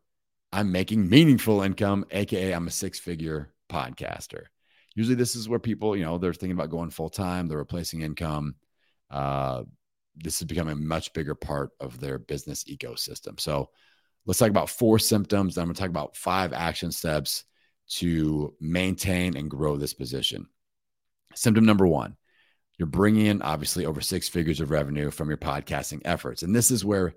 I'm 0.53 0.73
making 0.73 1.09
meaningful 1.09 1.63
income, 1.63 2.05
AKA 2.11 2.53
I'm 2.53 2.67
a 2.67 2.71
six 2.71 2.99
figure 2.99 3.55
podcaster 3.71 4.47
usually 4.95 5.17
this 5.17 5.37
is 5.37 5.49
where 5.49 5.59
people, 5.59 5.97
you 5.97 6.05
know, 6.05 6.19
they're 6.19 6.33
thinking 6.33 6.57
about 6.57 6.71
going 6.71 6.91
full 6.91 7.11
time, 7.11 7.49
they're 7.49 7.59
replacing 7.59 8.03
income. 8.03 8.55
Uh, 9.11 9.63
this 10.17 10.41
is 10.41 10.47
becoming 10.47 10.73
a 10.73 10.81
much 10.81 11.13
bigger 11.13 11.35
part 11.35 11.71
of 11.81 11.99
their 11.99 12.19
business 12.19 12.65
ecosystem. 12.65 13.41
So 13.41 13.71
let's 14.27 14.39
talk 14.39 14.51
about 14.51 14.71
four 14.71 14.99
symptoms. 14.99 15.57
I'm 15.57 15.67
going 15.67 15.75
to 15.75 15.81
talk 15.81 15.91
about 15.91 16.17
five 16.17 16.53
action 16.53 16.93
steps 16.93 17.45
to 17.89 18.55
maintain 18.61 19.37
and 19.37 19.51
grow 19.51 19.77
this 19.77 19.95
position. 19.95 20.47
Symptom 21.35 21.65
number 21.65 21.87
one, 21.87 22.17
you're 22.79 22.87
bringing 22.87 23.27
in 23.27 23.43
obviously 23.43 23.87
over 23.87 24.01
six 24.01 24.29
figures 24.29 24.61
of 24.61 24.71
revenue 24.71 25.11
from 25.11 25.29
your 25.29 25.39
podcasting 25.39 26.03
efforts. 26.05 26.43
And 26.43 26.55
this 26.55 26.71
is 26.71 26.85
where 26.85 27.15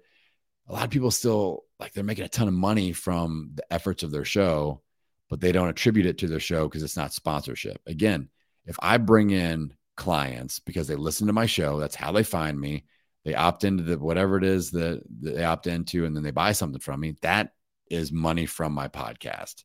a 0.68 0.74
lot 0.74 0.84
of 0.84 0.90
people 0.90 1.12
still 1.12 1.64
like 1.80 1.94
they're 1.94 2.04
making 2.04 2.26
a 2.26 2.30
ton 2.30 2.48
of 2.48 2.54
money 2.54 2.92
from 2.92 3.52
the 3.56 3.74
efforts 3.74 4.04
of 4.04 4.12
their 4.12 4.26
show, 4.26 4.82
but 5.30 5.42
they 5.42 5.52
don't 5.52 5.70
attribute 5.70 6.06
it 6.06 6.18
to 6.20 6.28
their 6.28 6.40
show 6.40 6.68
because 6.68 6.84
it's 6.84 6.98
not 6.98 7.14
sponsorship. 7.14 7.82
Again, 7.86 8.30
if 8.66 8.78
I 8.82 8.98
bring 8.98 9.30
in 9.30 9.74
clients 9.96 10.60
because 10.60 10.88
they 10.88 10.96
listen 10.96 11.28
to 11.28 11.34
my 11.34 11.46
show, 11.46 11.80
that's 11.80 11.96
how 11.96 12.12
they 12.12 12.24
find 12.24 12.60
me. 12.60 12.86
They 13.26 13.34
opt 13.34 13.64
into 13.64 13.84
the 13.84 13.98
whatever 13.98 14.38
it 14.38 14.44
is 14.44 14.72
that, 14.72 15.04
that 15.22 15.36
they 15.36 15.44
opt 15.44 15.68
into, 15.68 16.06
and 16.06 16.16
then 16.16 16.24
they 16.24 16.32
buy 16.32 16.52
something 16.52 16.80
from 16.80 17.00
me. 17.00 17.16
That 17.22 17.52
is 17.90 18.12
money 18.12 18.46
from 18.46 18.72
my 18.72 18.88
podcast. 18.88 19.64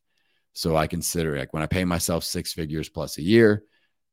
So 0.53 0.75
I 0.75 0.87
consider 0.87 1.37
like 1.37 1.53
when 1.53 1.63
I 1.63 1.67
pay 1.67 1.85
myself 1.85 2.23
six 2.23 2.53
figures 2.53 2.89
plus 2.89 3.17
a 3.17 3.21
year, 3.21 3.63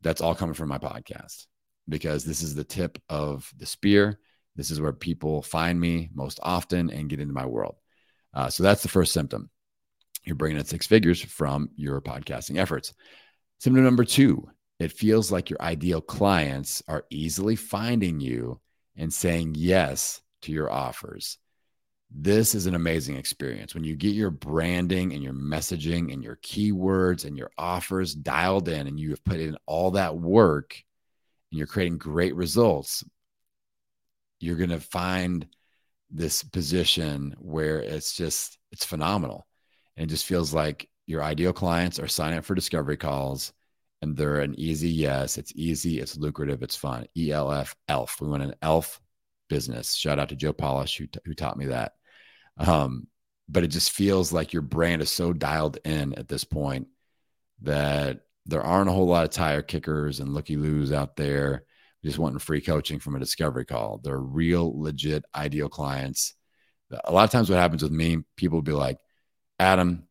that's 0.02 0.20
all 0.20 0.34
coming 0.34 0.54
from 0.54 0.68
my 0.68 0.78
podcast 0.78 1.46
because 1.88 2.24
this 2.24 2.42
is 2.42 2.54
the 2.54 2.64
tip 2.64 3.00
of 3.08 3.50
the 3.56 3.66
spear. 3.66 4.20
This 4.54 4.70
is 4.70 4.80
where 4.80 4.92
people 4.92 5.42
find 5.42 5.80
me 5.80 6.10
most 6.14 6.38
often 6.42 6.90
and 6.90 7.08
get 7.08 7.20
into 7.20 7.34
my 7.34 7.46
world. 7.46 7.76
Uh, 8.34 8.50
so 8.50 8.62
that's 8.62 8.82
the 8.82 8.88
first 8.88 9.12
symptom 9.12 9.50
you're 10.24 10.36
bringing 10.36 10.58
in 10.58 10.64
six 10.64 10.86
figures 10.86 11.22
from 11.22 11.70
your 11.74 12.00
podcasting 12.02 12.58
efforts. 12.58 12.92
Symptom 13.58 13.82
number 13.82 14.04
two, 14.04 14.48
it 14.78 14.92
feels 14.92 15.32
like 15.32 15.50
your 15.50 15.60
ideal 15.62 16.00
clients 16.00 16.82
are 16.86 17.06
easily 17.10 17.56
finding 17.56 18.20
you 18.20 18.60
and 18.98 19.14
saying 19.14 19.54
yes 19.56 20.20
to 20.42 20.52
your 20.52 20.70
offers. 20.70 21.38
This 22.10 22.54
is 22.54 22.66
an 22.66 22.74
amazing 22.74 23.16
experience 23.16 23.74
when 23.74 23.84
you 23.84 23.94
get 23.94 24.14
your 24.14 24.30
branding 24.30 25.12
and 25.12 25.22
your 25.22 25.34
messaging 25.34 26.12
and 26.12 26.22
your 26.22 26.36
keywords 26.36 27.24
and 27.24 27.36
your 27.36 27.50
offers 27.56 28.14
dialed 28.14 28.68
in 28.68 28.86
and 28.86 28.98
you 28.98 29.10
have 29.10 29.24
put 29.24 29.40
in 29.40 29.56
all 29.66 29.92
that 29.92 30.16
work 30.16 30.82
and 31.50 31.58
you're 31.58 31.66
creating 31.66 31.98
great 31.98 32.34
results. 32.34 33.04
You're 34.40 34.56
going 34.56 34.70
to 34.70 34.80
find 34.80 35.46
this 36.10 36.42
position 36.42 37.36
where 37.38 37.80
it's 37.80 38.16
just, 38.16 38.58
it's 38.72 38.84
phenomenal. 38.84 39.46
And 39.96 40.04
it 40.04 40.10
just 40.10 40.26
feels 40.26 40.54
like 40.54 40.88
your 41.06 41.22
ideal 41.22 41.52
clients 41.52 41.98
are 41.98 42.08
signing 42.08 42.38
up 42.38 42.44
for 42.44 42.54
discovery 42.54 42.96
calls 42.96 43.52
and 44.02 44.16
they're 44.16 44.40
an 44.40 44.54
easy 44.58 44.88
yes. 44.88 45.38
It's 45.38 45.52
easy, 45.54 46.00
it's 46.00 46.16
lucrative, 46.16 46.62
it's 46.62 46.76
fun. 46.76 47.06
ELF, 47.16 47.74
ELF. 47.88 48.20
We 48.20 48.28
want 48.28 48.42
an 48.42 48.54
ELF 48.62 49.00
business. 49.48 49.94
Shout 49.94 50.18
out 50.18 50.28
to 50.28 50.36
Joe 50.36 50.52
Polish, 50.52 50.96
who, 50.98 51.06
who 51.24 51.34
taught 51.34 51.56
me 51.56 51.66
that. 51.66 51.92
Um, 52.58 53.08
but 53.48 53.64
it 53.64 53.68
just 53.68 53.92
feels 53.92 54.32
like 54.32 54.52
your 54.52 54.62
brand 54.62 55.02
is 55.02 55.10
so 55.10 55.32
dialed 55.32 55.78
in 55.84 56.14
at 56.14 56.28
this 56.28 56.44
point 56.44 56.88
that 57.62 58.20
there 58.46 58.62
aren't 58.62 58.90
a 58.90 58.92
whole 58.92 59.06
lot 59.06 59.24
of 59.24 59.30
tire 59.30 59.62
kickers 59.62 60.20
and 60.20 60.34
looky 60.34 60.56
loos 60.56 60.92
out 60.92 61.16
there 61.16 61.64
just 62.04 62.18
wanting 62.18 62.38
free 62.38 62.60
coaching 62.60 62.98
from 62.98 63.16
a 63.16 63.20
discovery 63.20 63.64
call. 63.64 64.00
They're 64.02 64.18
real, 64.18 64.80
legit, 64.80 65.24
ideal 65.34 65.68
clients. 65.68 66.34
A 67.04 67.12
lot 67.12 67.24
of 67.24 67.30
times, 67.30 67.50
what 67.50 67.58
happens 67.58 67.82
with 67.82 67.92
me, 67.92 68.18
people 68.36 68.58
will 68.58 68.62
be 68.62 68.72
like, 68.72 68.98
Adam, 69.58 70.06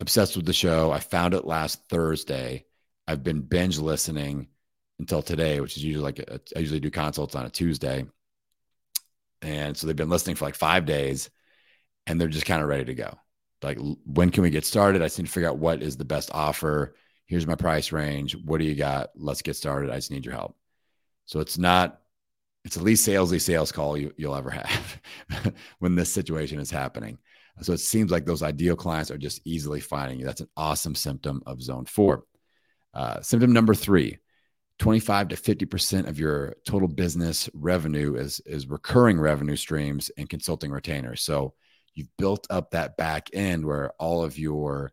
obsessed 0.00 0.36
with 0.36 0.46
the 0.46 0.52
show. 0.52 0.90
I 0.90 0.98
found 0.98 1.34
it 1.34 1.44
last 1.44 1.88
Thursday. 1.88 2.64
I've 3.06 3.22
been 3.22 3.40
binge 3.40 3.78
listening 3.78 4.48
until 4.98 5.22
today, 5.22 5.60
which 5.60 5.76
is 5.76 5.84
usually 5.84 6.04
like 6.04 6.18
a, 6.20 6.40
I 6.56 6.60
usually 6.60 6.80
do 6.80 6.90
consults 6.90 7.34
on 7.34 7.46
a 7.46 7.50
Tuesday. 7.50 8.04
And 9.40 9.76
so 9.76 9.86
they've 9.86 9.96
been 9.96 10.08
listening 10.08 10.36
for 10.36 10.44
like 10.44 10.54
five 10.54 10.86
days 10.86 11.30
and 12.06 12.20
they're 12.20 12.28
just 12.28 12.46
kind 12.46 12.62
of 12.62 12.68
ready 12.68 12.84
to 12.84 12.94
go. 12.94 13.18
Like, 13.62 13.78
when 14.04 14.30
can 14.30 14.42
we 14.42 14.50
get 14.50 14.64
started? 14.64 15.02
I 15.02 15.06
just 15.06 15.18
need 15.18 15.26
to 15.26 15.32
figure 15.32 15.48
out 15.48 15.58
what 15.58 15.82
is 15.82 15.96
the 15.96 16.04
best 16.04 16.30
offer. 16.32 16.96
Here's 17.26 17.46
my 17.46 17.54
price 17.54 17.92
range. 17.92 18.36
What 18.36 18.58
do 18.58 18.64
you 18.64 18.74
got? 18.74 19.10
Let's 19.16 19.42
get 19.42 19.56
started. 19.56 19.90
I 19.90 19.96
just 19.96 20.10
need 20.10 20.24
your 20.24 20.34
help. 20.34 20.56
So 21.26 21.40
it's 21.40 21.58
not 21.58 22.00
it's 22.64 22.76
the 22.76 22.82
least 22.82 23.06
salesy 23.06 23.40
sales 23.40 23.72
call 23.72 23.96
you, 23.96 24.12
will 24.18 24.36
ever 24.36 24.50
have 24.50 25.00
when 25.80 25.96
this 25.96 26.12
situation 26.12 26.60
is 26.60 26.70
happening. 26.70 27.18
So 27.60 27.72
it 27.72 27.80
seems 27.80 28.10
like 28.10 28.24
those 28.24 28.42
ideal 28.42 28.76
clients 28.76 29.10
are 29.10 29.18
just 29.18 29.40
easily 29.44 29.80
finding 29.80 30.18
you. 30.18 30.24
That's 30.24 30.40
an 30.40 30.48
awesome 30.56 30.94
symptom 30.94 31.42
of 31.44 31.60
zone 31.60 31.84
four. 31.84 32.24
Uh, 32.94 33.20
symptom 33.20 33.52
number 33.52 33.74
three 33.74 34.18
25 34.78 35.28
to 35.28 35.36
50% 35.36 36.08
of 36.08 36.18
your 36.18 36.56
total 36.66 36.88
business 36.88 37.48
revenue 37.54 38.16
is, 38.16 38.40
is 38.46 38.66
recurring 38.66 39.20
revenue 39.20 39.54
streams 39.54 40.10
and 40.18 40.28
consulting 40.28 40.72
retainers. 40.72 41.22
So 41.22 41.54
you've 41.94 42.08
built 42.18 42.46
up 42.50 42.72
that 42.72 42.96
back 42.96 43.28
end 43.32 43.64
where 43.64 43.92
all 44.00 44.24
of 44.24 44.38
your 44.38 44.92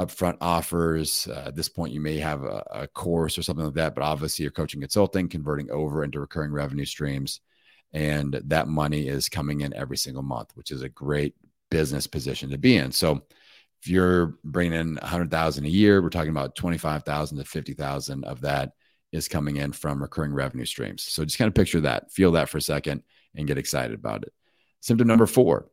upfront 0.00 0.38
offers. 0.40 1.26
Uh, 1.26 1.44
at 1.46 1.56
this 1.56 1.68
point, 1.68 1.92
you 1.92 2.00
may 2.00 2.18
have 2.18 2.44
a, 2.44 2.64
a, 2.70 2.86
course 2.86 3.36
or 3.38 3.42
something 3.42 3.64
like 3.64 3.74
that, 3.74 3.94
but 3.94 4.04
obviously 4.04 4.42
you're 4.42 4.52
coaching 4.52 4.80
consulting, 4.80 5.28
converting 5.28 5.70
over 5.70 6.04
into 6.04 6.20
recurring 6.20 6.52
revenue 6.52 6.84
streams. 6.84 7.40
And 7.92 8.40
that 8.44 8.68
money 8.68 9.08
is 9.08 9.28
coming 9.28 9.62
in 9.62 9.74
every 9.74 9.96
single 9.96 10.22
month, 10.22 10.50
which 10.54 10.70
is 10.70 10.82
a 10.82 10.88
great 10.88 11.34
business 11.70 12.06
position 12.06 12.50
to 12.50 12.58
be 12.58 12.76
in. 12.76 12.92
So 12.92 13.22
if 13.86 13.90
you're 13.90 14.36
bringing 14.42 14.72
in 14.72 14.94
100,000 14.96 15.64
a 15.64 15.68
year, 15.68 16.02
we're 16.02 16.10
talking 16.10 16.30
about 16.30 16.56
25,000 16.56 17.38
to 17.38 17.44
50,000 17.44 18.24
of 18.24 18.40
that 18.40 18.72
is 19.12 19.28
coming 19.28 19.58
in 19.58 19.70
from 19.70 20.02
recurring 20.02 20.34
revenue 20.34 20.64
streams. 20.64 21.04
So 21.04 21.24
just 21.24 21.38
kind 21.38 21.46
of 21.46 21.54
picture 21.54 21.80
that, 21.82 22.10
feel 22.10 22.32
that 22.32 22.48
for 22.48 22.58
a 22.58 22.62
second 22.62 23.04
and 23.36 23.46
get 23.46 23.58
excited 23.58 23.94
about 23.94 24.24
it. 24.24 24.32
Symptom 24.80 25.06
number 25.06 25.26
four, 25.26 25.68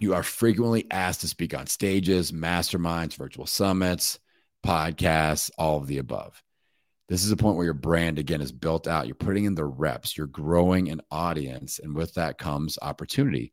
you 0.00 0.14
are 0.14 0.24
frequently 0.24 0.88
asked 0.90 1.20
to 1.20 1.28
speak 1.28 1.54
on 1.54 1.68
stages, 1.68 2.32
masterminds, 2.32 3.14
virtual 3.14 3.46
summits, 3.46 4.18
podcasts, 4.66 5.48
all 5.56 5.76
of 5.76 5.86
the 5.86 5.98
above. 5.98 6.42
This 7.08 7.24
is 7.24 7.30
a 7.30 7.36
point 7.36 7.56
where 7.56 7.66
your 7.66 7.72
brand 7.72 8.18
again 8.18 8.40
is 8.40 8.50
built 8.50 8.88
out. 8.88 9.06
You're 9.06 9.14
putting 9.14 9.44
in 9.44 9.54
the 9.54 9.64
reps. 9.64 10.16
You're 10.16 10.26
growing 10.26 10.90
an 10.90 11.02
audience, 11.12 11.78
and 11.78 11.94
with 11.94 12.14
that 12.14 12.36
comes 12.36 12.78
opportunity. 12.82 13.52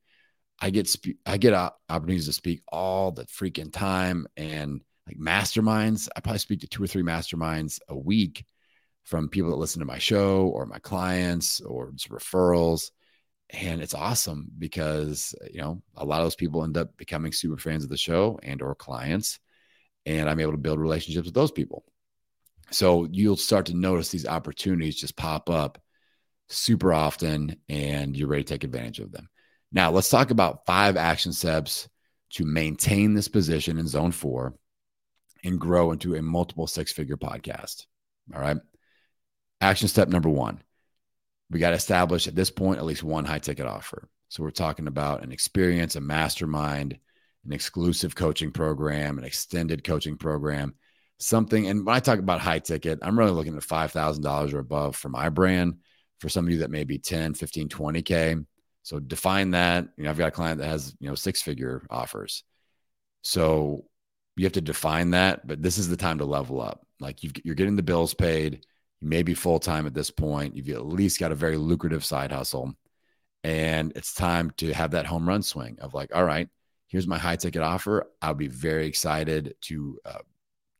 I 0.60 0.70
get 0.70 0.88
spe- 0.88 1.20
I 1.26 1.38
get 1.38 1.54
opportunities 1.90 2.28
to 2.28 2.34
speak 2.34 2.62
all 2.68 3.12
the 3.12 3.26
freaking 3.26 3.72
time, 3.72 4.28
and 4.38 4.82
like 5.08 5.18
masterminds. 5.18 6.08
I 6.16 6.22
probably 6.22 6.40
speak 6.40 6.62
to 6.62 6.68
two 6.68 6.84
or 6.84 6.88
three 6.88 7.04
masterminds 7.04 7.80
a 7.90 7.98
week 7.98 8.46
from 9.04 9.30
people 9.30 9.52
that 9.52 9.58
listen 9.58 9.80
to 9.80 9.86
my 9.86 10.00
show 10.00 10.48
or 10.48 10.66
my 10.66 10.80
clients 10.80 11.62
or 11.62 11.92
just 11.92 12.10
referrals. 12.10 12.90
And 13.52 13.82
it's 13.82 13.94
awesome 13.94 14.48
because 14.58 15.36
you 15.52 15.62
know 15.62 15.82
a 15.96 16.06
lot 16.06 16.22
of 16.22 16.26
those 16.26 16.36
people 16.36 16.64
end 16.64 16.78
up 16.78 16.98
becoming 16.98 17.32
super 17.32 17.58
fans 17.58 17.84
of 17.84 17.90
the 17.90 17.98
show 17.98 18.40
and 18.42 18.62
or 18.62 18.74
clients 18.74 19.40
and 20.08 20.30
i'm 20.30 20.40
able 20.40 20.52
to 20.52 20.58
build 20.58 20.80
relationships 20.80 21.26
with 21.26 21.36
those 21.36 21.52
people. 21.52 21.84
So 22.72 23.08
you'll 23.12 23.38
start 23.38 23.68
to 23.68 23.76
notice 23.76 24.10
these 24.10 24.28
opportunities 24.28 24.96
just 24.96 25.16
pop 25.16 25.50
up 25.50 25.80
super 26.50 26.92
often 26.92 27.56
and 27.70 28.18
you're 28.18 28.28
ready 28.28 28.44
to 28.44 28.54
take 28.54 28.64
advantage 28.64 29.00
of 29.00 29.12
them 29.12 29.30
now 29.76 29.92
let's 29.92 30.10
talk 30.10 30.32
about 30.32 30.66
five 30.66 30.98
action 30.98 31.32
steps 31.32 31.88
to 32.32 32.44
maintain 32.46 33.14
this 33.14 33.28
position 33.28 33.78
in 33.78 33.88
zone 33.88 34.12
four 34.12 34.56
and 35.44 35.60
grow 35.60 35.92
into 35.92 36.16
a 36.16 36.22
multiple 36.24 36.66
six 36.66 36.92
figure 36.92 37.18
podcast 37.18 37.86
all 38.34 38.42
right 38.42 38.58
action 39.62 39.88
step 39.88 40.10
number 40.10 40.30
one 40.30 40.60
we 41.50 41.60
got 41.60 41.72
to 41.72 41.76
establish 41.76 42.28
at 42.28 42.36
this 42.36 42.50
point 42.50 42.80
at 42.80 42.86
least 42.86 43.04
one 43.04 43.26
high 43.26 43.40
ticket 43.40 43.66
offer. 43.66 44.10
So 44.30 44.44
we're 44.44 44.52
talking 44.52 44.88
about 44.88 45.24
an 45.24 45.32
experience, 45.32 45.96
a 45.96 46.02
mastermind, 46.02 46.98
an 47.46 47.54
exclusive 47.54 48.16
coaching 48.16 48.52
program, 48.52 49.18
an 49.18 49.24
extended 49.24 49.84
coaching 49.84 50.18
program, 50.18 50.76
something. 51.20 51.68
And 51.68 51.86
when 51.86 51.96
I 51.96 52.00
talk 52.00 52.20
about 52.20 52.42
high 52.42 52.60
ticket, 52.60 53.00
I'm 53.02 53.18
really 53.18 53.32
looking 53.32 53.56
at 53.56 53.64
$5,000 53.64 54.54
or 54.54 54.60
above 54.60 54.96
for 54.96 55.10
my 55.10 55.30
brand. 55.30 55.76
For 56.20 56.30
some 56.30 56.46
of 56.46 56.52
you 56.52 56.60
that 56.60 56.72
may 56.72 56.86
be 56.86 56.98
10, 56.98 57.36
15, 57.36 57.70
20K. 57.70 58.46
So 58.86 59.00
define 59.00 59.52
that. 59.52 59.90
You 59.98 60.06
know, 60.06 60.10
I've 60.10 60.18
got 60.18 60.30
a 60.30 60.32
client 60.32 60.60
that 60.60 60.68
has, 60.68 60.96
you 61.00 61.10
know, 61.10 61.16
six 61.16 61.42
figure 61.42 61.86
offers. 61.90 62.44
So 63.24 63.86
you 64.38 64.46
have 64.46 64.54
to 64.54 64.62
define 64.62 65.12
that, 65.12 65.46
but 65.46 65.62
this 65.62 65.78
is 65.78 65.90
the 65.90 65.98
time 65.98 66.20
to 66.20 66.26
level 66.26 66.62
up. 66.62 66.86
Like 67.00 67.24
you 67.24 67.32
are 67.52 67.56
getting 67.56 67.76
the 67.76 67.84
bills 67.84 68.14
paid 68.14 68.66
you 69.02 69.10
may 69.10 69.24
be 69.24 69.34
full 69.34 69.60
time 69.60 69.86
at 69.86 69.94
this 69.94 70.10
point. 70.10 70.56
You've 70.56 70.70
at 70.70 70.86
least 70.86 71.20
got 71.20 71.32
a 71.32 71.36
very 71.36 71.58
lucrative 71.58 72.06
side 72.06 72.32
hustle. 72.32 72.74
And 73.44 73.92
it's 73.96 74.14
time 74.14 74.52
to 74.58 74.74
have 74.74 74.92
that 74.92 75.06
home 75.06 75.28
run 75.28 75.44
swing 75.44 75.78
of 75.80 75.94
like, 75.94 76.16
all 76.16 76.24
right, 76.24 76.50
here's 76.88 77.08
my 77.08 77.18
high 77.18 77.36
ticket 77.36 77.62
offer. 77.62 78.08
I'll 78.22 78.34
be 78.34 78.48
very 78.48 78.88
excited 78.88 79.56
to 79.64 80.00
uh, 80.06 80.20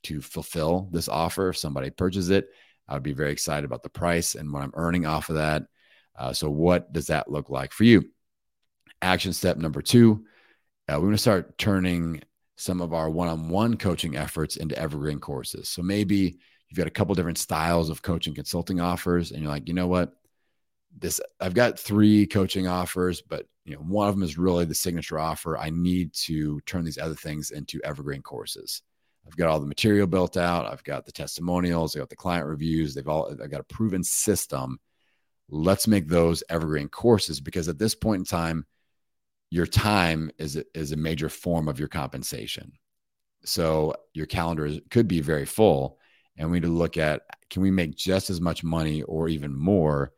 to 0.04 0.22
fulfill 0.22 0.88
this 0.92 1.10
offer 1.10 1.50
if 1.50 1.58
somebody 1.58 1.90
purchases 1.90 2.30
it. 2.30 2.48
I'd 2.88 3.04
be 3.04 3.14
very 3.14 3.32
excited 3.32 3.66
about 3.66 3.84
the 3.84 3.90
price 3.90 4.36
and 4.36 4.52
what 4.52 4.64
I'm 4.64 4.74
earning 4.76 5.06
off 5.06 5.30
of 5.30 5.36
that. 5.36 5.64
Uh, 6.18 6.34
so, 6.34 6.50
what 6.50 6.92
does 6.94 7.08
that 7.08 7.30
look 7.30 7.50
like 7.50 7.74
for 7.74 7.84
you? 7.84 8.06
Action 9.02 9.34
step 9.34 9.58
number 9.58 9.82
two: 9.82 10.26
uh, 10.88 10.94
we're 10.94 11.08
going 11.08 11.12
to 11.14 11.18
start 11.18 11.58
turning 11.58 12.22
some 12.58 12.82
of 12.82 12.94
our 12.94 13.10
one-on-one 13.10 13.78
coaching 13.78 14.16
efforts 14.16 14.56
into 14.58 14.78
evergreen 14.78 15.20
courses. 15.20 15.68
So 15.68 15.82
maybe 15.82 16.38
you've 16.70 16.78
got 16.78 16.88
a 16.88 16.92
couple 16.92 17.16
different 17.16 17.38
styles 17.38 17.90
of 17.90 18.02
coaching 18.02 18.34
consulting 18.34 18.80
offers 18.80 19.32
and 19.32 19.42
you're 19.42 19.52
like 19.52 19.68
you 19.68 19.74
know 19.74 19.88
what? 19.88 20.14
This 20.98 21.20
i've 21.42 21.54
got 21.54 21.78
three 21.78 22.26
coaching 22.26 22.68
offers 22.68 23.22
but 23.22 23.46
you 23.66 23.76
know 23.76 23.82
one 23.82 24.08
of 24.08 24.16
them 24.16 24.24
is 24.24 24.38
really 24.38 24.64
the 24.66 24.74
signature 24.74 25.20
offer. 25.20 25.58
I 25.58 25.70
need 25.70 26.14
to 26.14 26.62
turn 26.62 26.86
these 26.86 26.98
other 26.98 27.16
things 27.16 27.52
into 27.52 27.82
evergreen 27.84 28.22
courses. 28.22 28.82
I've 29.28 29.36
got 29.36 29.50
all 29.50 29.60
the 29.60 29.66
material 29.66 30.08
built 30.08 30.38
out. 30.38 30.72
I've 30.72 30.84
got 30.84 31.06
the 31.06 31.12
testimonials. 31.12 31.96
I've 31.96 32.02
got 32.02 32.10
the 32.10 32.16
client 32.16 32.48
reviews. 32.48 32.94
They've 32.94 33.08
all 33.08 33.30
i've 33.30 33.52
got 33.52 33.60
a 33.60 33.66
proven 33.66 34.04
system 34.04 34.80
let's 35.50 35.88
make 35.88 36.08
those 36.08 36.44
evergreen 36.50 36.90
courses 36.90 37.40
because 37.40 37.68
at 37.68 37.78
this 37.78 37.96
point 37.96 38.20
in 38.20 38.26
time 38.26 38.66
your 39.52 39.66
time 39.66 40.32
is 40.38 40.56
a, 40.56 40.66
is 40.74 40.92
a 40.92 40.98
major 40.98 41.30
form 41.30 41.68
of 41.68 41.80
your 41.80 41.88
compensation. 41.88 42.74
So 43.46 43.96
your 44.14 44.26
calendar 44.26 44.66
is, 44.66 44.80
could 44.90 45.08
be 45.08 45.22
very 45.22 45.46
full 45.46 46.00
and 46.36 46.50
we 46.50 46.58
need 46.58 46.66
to 46.66 46.74
look 46.74 46.98
at 46.98 47.22
can 47.50 47.62
we 47.62 47.72
make 47.72 47.96
just 47.96 48.30
as 48.30 48.42
much 48.42 48.64
money 48.64 49.04
or 49.04 49.30
even 49.30 49.56
more 49.56 50.12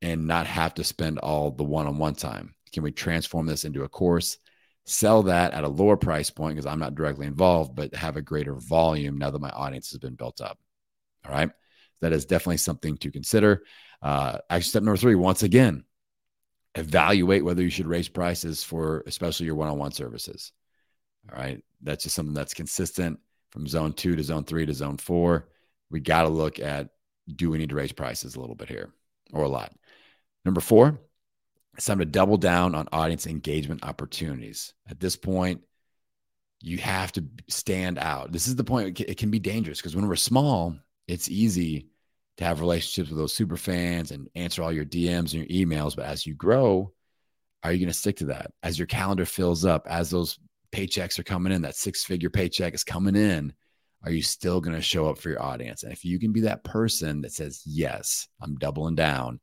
and 0.00 0.26
not 0.26 0.46
have 0.46 0.74
to 0.74 0.84
spend 0.84 1.18
all 1.18 1.50
the 1.50 1.64
one-on-one 1.64 2.14
time? 2.14 2.54
Can 2.72 2.84
we 2.84 2.92
transform 2.92 3.46
this 3.46 3.64
into 3.64 3.84
a 3.84 3.88
course 3.88 4.38
sell 4.84 5.24
that 5.24 5.52
at 5.52 5.64
a 5.64 5.68
lower 5.68 5.98
price 5.98 6.30
point 6.30 6.54
because 6.54 6.64
i'm 6.64 6.78
not 6.78 6.94
directly 6.94 7.26
involved 7.26 7.76
but 7.76 7.94
have 7.94 8.16
a 8.16 8.22
greater 8.22 8.54
volume 8.54 9.18
now 9.18 9.30
that 9.30 9.38
my 9.38 9.50
audience 9.50 9.90
has 9.90 9.98
been 9.98 10.14
built 10.14 10.40
up 10.40 10.58
all 11.26 11.32
right? 11.32 11.50
That 12.00 12.12
is 12.12 12.26
definitely 12.26 12.58
something 12.58 12.96
to 12.98 13.10
consider 13.10 13.62
uh, 14.02 14.38
action 14.50 14.70
step 14.70 14.82
number 14.82 14.96
three 14.96 15.14
once 15.14 15.42
again 15.42 15.84
evaluate 16.74 17.44
whether 17.44 17.62
you 17.62 17.70
should 17.70 17.86
raise 17.86 18.08
prices 18.08 18.62
for 18.62 19.02
especially 19.06 19.46
your 19.46 19.54
one-on-one 19.54 19.90
services 19.90 20.52
all 21.30 21.38
right 21.38 21.62
that's 21.82 22.04
just 22.04 22.14
something 22.14 22.34
that's 22.34 22.54
consistent 22.54 23.18
from 23.50 23.66
zone 23.66 23.92
two 23.92 24.16
to 24.16 24.22
zone 24.22 24.44
three 24.44 24.66
to 24.66 24.74
zone 24.74 24.96
four, 24.96 25.48
we 25.90 26.00
got 26.00 26.22
to 26.22 26.28
look 26.28 26.58
at 26.58 26.90
do 27.34 27.50
we 27.50 27.58
need 27.58 27.70
to 27.70 27.74
raise 27.74 27.92
prices 27.92 28.36
a 28.36 28.40
little 28.40 28.54
bit 28.54 28.68
here 28.68 28.90
or 29.32 29.44
a 29.44 29.48
lot? 29.48 29.72
Number 30.44 30.60
four, 30.60 30.98
it's 31.76 31.86
time 31.86 31.98
to 31.98 32.04
double 32.04 32.36
down 32.36 32.74
on 32.74 32.88
audience 32.92 33.26
engagement 33.26 33.84
opportunities. 33.84 34.72
At 34.88 35.00
this 35.00 35.16
point, 35.16 35.62
you 36.60 36.78
have 36.78 37.12
to 37.12 37.24
stand 37.48 37.98
out. 37.98 38.32
This 38.32 38.48
is 38.48 38.56
the 38.56 38.64
point. 38.64 39.00
It 39.00 39.18
can 39.18 39.30
be 39.30 39.38
dangerous 39.38 39.78
because 39.78 39.94
when 39.94 40.08
we're 40.08 40.16
small, 40.16 40.76
it's 41.06 41.30
easy 41.30 41.88
to 42.38 42.44
have 42.44 42.60
relationships 42.60 43.10
with 43.10 43.18
those 43.18 43.34
super 43.34 43.56
fans 43.56 44.10
and 44.10 44.28
answer 44.34 44.62
all 44.62 44.72
your 44.72 44.84
DMs 44.84 45.34
and 45.34 45.34
your 45.34 45.46
emails. 45.46 45.94
But 45.94 46.06
as 46.06 46.24
you 46.24 46.34
grow, 46.34 46.92
are 47.62 47.72
you 47.72 47.78
going 47.78 47.88
to 47.88 47.94
stick 47.94 48.16
to 48.18 48.26
that? 48.26 48.52
As 48.62 48.78
your 48.78 48.86
calendar 48.86 49.26
fills 49.26 49.64
up, 49.64 49.86
as 49.88 50.10
those 50.10 50.38
paychecks 50.72 51.18
are 51.18 51.24
coming 51.24 51.52
in, 51.52 51.62
that 51.62 51.76
six 51.76 52.04
figure 52.04 52.30
paycheck 52.30 52.74
is 52.74 52.84
coming 52.84 53.16
in, 53.16 53.52
are 54.04 54.12
you 54.12 54.22
still 54.22 54.60
going 54.60 54.76
to 54.76 54.82
show 54.82 55.08
up 55.08 55.18
for 55.18 55.28
your 55.28 55.42
audience? 55.42 55.82
And 55.82 55.92
if 55.92 56.04
you 56.04 56.20
can 56.20 56.32
be 56.32 56.42
that 56.42 56.62
person 56.62 57.22
that 57.22 57.32
says, 57.32 57.62
yes, 57.66 58.28
I'm 58.40 58.54
doubling 58.54 58.94
down, 58.94 59.40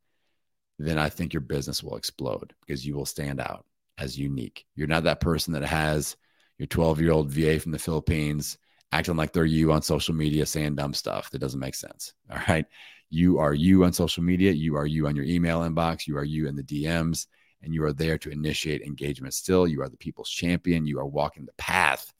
then 0.79 0.97
I 0.97 1.09
think 1.09 1.33
your 1.33 1.41
business 1.41 1.83
will 1.83 1.97
explode 1.97 2.53
because 2.65 2.85
you 2.85 2.95
will 2.95 3.05
stand 3.05 3.41
out 3.41 3.65
as 3.97 4.17
unique. 4.17 4.65
You're 4.75 4.87
not 4.87 5.03
that 5.03 5.19
person 5.19 5.53
that 5.53 5.63
has 5.63 6.15
your 6.57 6.67
12 6.67 7.01
year 7.01 7.11
old 7.11 7.29
VA 7.29 7.59
from 7.59 7.73
the 7.73 7.79
Philippines 7.79 8.57
acting 8.95 9.15
like 9.15 9.33
they're 9.33 9.45
you 9.45 9.71
on 9.71 9.81
social 9.81 10.15
media 10.15 10.45
saying 10.45 10.75
dumb 10.75 10.93
stuff 10.93 11.29
that 11.31 11.39
doesn't 11.39 11.59
make 11.59 11.75
sense. 11.75 12.13
All 12.31 12.39
right. 12.47 12.65
You 13.09 13.39
are 13.39 13.53
you 13.53 13.85
on 13.85 13.93
social 13.93 14.23
media. 14.23 14.51
You 14.51 14.75
are 14.75 14.85
you 14.85 15.07
on 15.07 15.15
your 15.15 15.25
email 15.25 15.61
inbox. 15.61 16.07
You 16.07 16.17
are 16.17 16.23
you 16.23 16.47
in 16.47 16.55
the 16.55 16.63
DMs 16.63 17.27
and 17.65 17.73
you 17.73 17.83
are 17.83 17.93
there 17.93 18.17
to 18.19 18.29
initiate 18.29 18.81
engagement 18.81 19.33
still. 19.33 19.67
You 19.67 19.81
are 19.81 19.89
the 19.89 19.97
people's 19.97 20.29
champion. 20.29 20.85
You 20.85 20.99
are 20.99 21.05
walking 21.05 21.45
the 21.45 21.53
path 21.57 22.13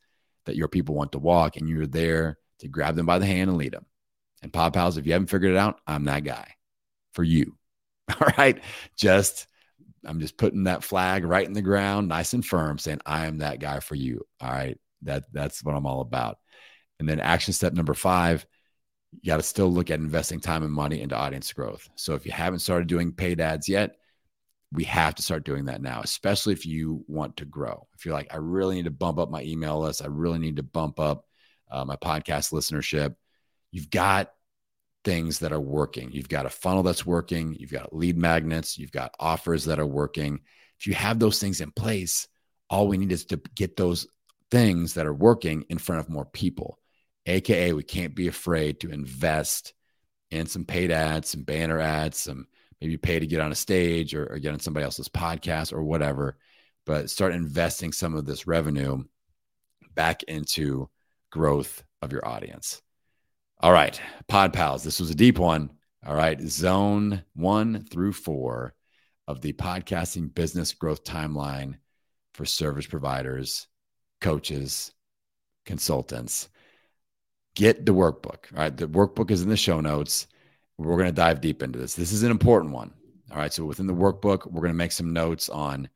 that 0.45 0.55
your 0.55 0.67
people 0.67 0.95
want 0.95 1.11
to 1.13 1.19
walk, 1.19 1.57
and 1.57 1.69
you're 1.69 1.87
there 1.87 2.37
to 2.59 2.67
grab 2.67 2.95
them 2.95 3.05
by 3.05 3.19
the 3.19 3.25
hand 3.25 3.49
and 3.49 3.57
lead 3.57 3.73
them. 3.73 3.85
And 4.41 4.51
Pod 4.51 4.73
Pals, 4.73 4.97
if 4.97 5.05
you 5.05 5.13
haven't 5.13 5.29
figured 5.29 5.51
it 5.51 5.57
out, 5.57 5.79
I'm 5.87 6.05
that 6.05 6.23
guy 6.23 6.53
for 7.13 7.23
you. 7.23 7.57
All 8.09 8.27
right. 8.37 8.59
Just, 8.95 9.47
I'm 10.05 10.19
just 10.19 10.37
putting 10.37 10.65
that 10.65 10.83
flag 10.83 11.23
right 11.23 11.45
in 11.45 11.53
the 11.53 11.61
ground, 11.61 12.07
nice 12.07 12.33
and 12.33 12.45
firm, 12.45 12.77
saying, 12.77 13.01
I 13.05 13.25
am 13.25 13.39
that 13.39 13.59
guy 13.59 13.79
for 13.79 13.95
you. 13.95 14.25
All 14.41 14.51
right. 14.51 14.77
That, 15.03 15.25
that's 15.31 15.63
what 15.63 15.75
I'm 15.75 15.85
all 15.85 16.01
about. 16.01 16.37
And 16.99 17.07
then 17.09 17.19
action 17.19 17.53
step 17.53 17.73
number 17.73 17.93
five, 17.93 18.45
you 19.11 19.27
got 19.27 19.37
to 19.37 19.43
still 19.43 19.71
look 19.71 19.89
at 19.89 19.99
investing 19.99 20.39
time 20.39 20.63
and 20.63 20.71
money 20.71 21.01
into 21.01 21.15
audience 21.15 21.51
growth. 21.53 21.89
So 21.95 22.13
if 22.13 22.25
you 22.25 22.31
haven't 22.31 22.59
started 22.59 22.87
doing 22.87 23.11
paid 23.11 23.41
ads 23.41 23.69
yet, 23.69 23.95
we 24.71 24.83
have 24.85 25.15
to 25.15 25.23
start 25.23 25.45
doing 25.45 25.65
that 25.65 25.81
now, 25.81 26.01
especially 26.03 26.53
if 26.53 26.65
you 26.65 27.03
want 27.07 27.37
to 27.37 27.45
grow. 27.45 27.87
If 27.97 28.05
you're 28.05 28.13
like, 28.13 28.33
I 28.33 28.37
really 28.37 28.75
need 28.75 28.85
to 28.85 28.91
bump 28.91 29.19
up 29.19 29.29
my 29.29 29.43
email 29.43 29.79
list, 29.79 30.01
I 30.03 30.07
really 30.07 30.39
need 30.39 30.57
to 30.57 30.63
bump 30.63 30.99
up 30.99 31.25
uh, 31.71 31.85
my 31.85 31.95
podcast 31.95 32.51
listenership, 32.51 33.15
you've 33.71 33.89
got 33.89 34.31
things 35.05 35.39
that 35.39 35.53
are 35.53 35.59
working. 35.59 36.11
You've 36.11 36.27
got 36.27 36.45
a 36.45 36.49
funnel 36.49 36.83
that's 36.83 37.05
working, 37.05 37.55
you've 37.57 37.71
got 37.71 37.95
lead 37.95 38.17
magnets, 38.17 38.77
you've 38.77 38.91
got 38.91 39.15
offers 39.19 39.65
that 39.65 39.79
are 39.79 39.85
working. 39.85 40.41
If 40.79 40.87
you 40.87 40.93
have 40.95 41.19
those 41.19 41.39
things 41.39 41.61
in 41.61 41.71
place, 41.71 42.27
all 42.69 42.87
we 42.87 42.97
need 42.97 43.11
is 43.11 43.25
to 43.25 43.39
get 43.53 43.77
those 43.77 44.07
things 44.51 44.95
that 44.95 45.05
are 45.05 45.13
working 45.13 45.65
in 45.69 45.77
front 45.77 46.01
of 46.01 46.09
more 46.09 46.25
people. 46.25 46.79
AKA, 47.25 47.73
we 47.73 47.83
can't 47.83 48.15
be 48.15 48.27
afraid 48.27 48.79
to 48.81 48.91
invest 48.91 49.73
in 50.31 50.47
some 50.47 50.65
paid 50.65 50.91
ads, 50.91 51.29
some 51.29 51.43
banner 51.43 51.79
ads, 51.79 52.17
some 52.17 52.47
maybe 52.81 52.97
pay 52.97 53.19
to 53.19 53.27
get 53.27 53.41
on 53.41 53.51
a 53.51 53.55
stage 53.55 54.13
or, 54.13 54.27
or 54.31 54.39
get 54.39 54.53
on 54.53 54.59
somebody 54.59 54.83
else's 54.83 55.09
podcast 55.09 55.73
or 55.73 55.83
whatever. 55.83 56.37
But 56.85 57.09
start 57.09 57.33
investing 57.33 57.91
some 57.91 58.15
of 58.15 58.25
this 58.25 58.45
revenue 58.45 59.03
back 59.95 60.23
into 60.23 60.89
growth 61.31 61.83
of 62.01 62.11
your 62.11 62.27
audience. 62.27 62.81
All 63.59 63.71
right, 63.71 63.99
Pod 64.27 64.53
Pals, 64.53 64.83
this 64.83 64.99
was 64.99 65.09
a 65.09 65.15
deep 65.15 65.39
one. 65.39 65.71
All 66.05 66.15
right, 66.15 66.39
zone 66.41 67.23
one 67.33 67.83
through 67.85 68.13
four 68.13 68.75
of 69.27 69.41
the 69.41 69.53
podcasting 69.53 70.33
business 70.35 70.73
growth 70.73 71.03
timeline 71.03 71.75
for 72.35 72.45
service 72.45 72.85
providers, 72.85 73.67
coaches, 74.21 74.91
consultants 75.65 76.49
get 77.55 77.85
the 77.85 77.93
workbook. 77.93 78.51
All 78.53 78.59
right. 78.59 78.75
The 78.75 78.87
workbook 78.87 79.31
is 79.31 79.41
in 79.41 79.49
the 79.49 79.57
show 79.57 79.81
notes. 79.81 80.27
We're 80.77 80.97
going 80.97 81.09
to 81.09 81.13
dive 81.13 81.41
deep 81.41 81.63
into 81.63 81.79
this. 81.79 81.95
This 81.95 82.11
is 82.11 82.23
an 82.23 82.31
important 82.31 82.73
one. 82.73 82.93
All 83.31 83.37
right. 83.37 83.51
So 83.51 83.65
within 83.65 83.87
the 83.87 83.93
workbook, 83.93 84.45
we're 84.45 84.61
going 84.61 84.73
to 84.73 84.77
make 84.77 84.91
some 84.91 85.13
notes 85.13 85.49
on 85.49 85.89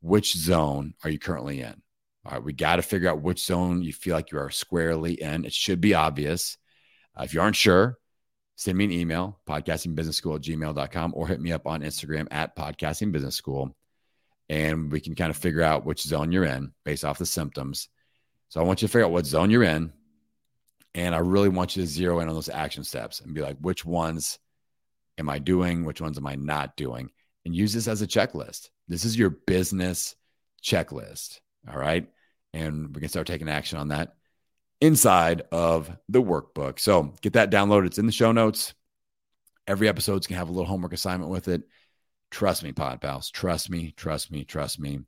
which 0.00 0.34
zone 0.36 0.94
are 1.04 1.10
you 1.10 1.18
currently 1.18 1.60
in. 1.60 1.82
All 2.24 2.32
right. 2.32 2.42
We 2.42 2.52
got 2.52 2.76
to 2.76 2.82
figure 2.82 3.10
out 3.10 3.22
which 3.22 3.44
zone 3.44 3.82
you 3.82 3.92
feel 3.92 4.16
like 4.16 4.32
you 4.32 4.38
are 4.38 4.50
squarely 4.50 5.14
in. 5.14 5.44
It 5.44 5.52
should 5.52 5.80
be 5.80 5.94
obvious. 5.94 6.56
Uh, 7.16 7.24
if 7.24 7.34
you 7.34 7.40
aren't 7.42 7.56
sure, 7.56 7.98
send 8.56 8.78
me 8.78 8.84
an 8.84 8.92
email, 8.92 9.38
podcastingbusinessschool 9.46 10.36
at 10.36 10.42
gmail.com, 10.42 11.12
or 11.14 11.28
hit 11.28 11.40
me 11.40 11.52
up 11.52 11.66
on 11.66 11.82
Instagram 11.82 12.26
at 12.30 12.56
podcastingbusinessschool. 12.56 13.72
And 14.48 14.90
we 14.90 15.00
can 15.00 15.14
kind 15.14 15.30
of 15.30 15.36
figure 15.36 15.62
out 15.62 15.84
which 15.84 16.02
zone 16.02 16.32
you're 16.32 16.44
in 16.44 16.72
based 16.84 17.04
off 17.04 17.18
the 17.18 17.26
symptoms. 17.26 17.88
So 18.48 18.60
I 18.60 18.64
want 18.64 18.82
you 18.82 18.88
to 18.88 18.92
figure 18.92 19.06
out 19.06 19.12
what 19.12 19.26
zone 19.26 19.50
you're 19.50 19.62
in 19.62 19.92
and 20.94 21.14
I 21.14 21.18
really 21.18 21.48
want 21.48 21.76
you 21.76 21.82
to 21.82 21.88
zero 21.88 22.20
in 22.20 22.28
on 22.28 22.34
those 22.34 22.48
action 22.48 22.84
steps 22.84 23.20
and 23.20 23.34
be 23.34 23.40
like, 23.40 23.56
which 23.60 23.84
ones 23.84 24.38
am 25.18 25.28
I 25.28 25.38
doing? 25.38 25.84
Which 25.84 26.00
ones 26.00 26.18
am 26.18 26.26
I 26.26 26.34
not 26.34 26.76
doing? 26.76 27.10
And 27.44 27.54
use 27.54 27.72
this 27.72 27.88
as 27.88 28.02
a 28.02 28.06
checklist. 28.06 28.68
This 28.88 29.04
is 29.04 29.18
your 29.18 29.30
business 29.30 30.14
checklist. 30.62 31.40
All 31.70 31.78
right. 31.78 32.08
And 32.52 32.94
we 32.94 33.00
can 33.00 33.08
start 33.08 33.26
taking 33.26 33.48
action 33.48 33.78
on 33.78 33.88
that 33.88 34.14
inside 34.80 35.42
of 35.50 35.96
the 36.08 36.22
workbook. 36.22 36.78
So 36.78 37.14
get 37.22 37.34
that 37.34 37.50
downloaded. 37.50 37.86
It's 37.86 37.98
in 37.98 38.06
the 38.06 38.12
show 38.12 38.32
notes. 38.32 38.74
Every 39.66 39.88
episode's 39.88 40.26
gonna 40.26 40.38
have 40.38 40.48
a 40.48 40.52
little 40.52 40.66
homework 40.66 40.92
assignment 40.92 41.30
with 41.30 41.48
it. 41.48 41.62
Trust 42.30 42.62
me, 42.62 42.72
pod 42.72 43.00
pals. 43.00 43.30
Trust 43.30 43.70
me, 43.70 43.92
trust 43.96 44.30
me, 44.30 44.44
trust 44.44 44.78
me. 44.80 45.00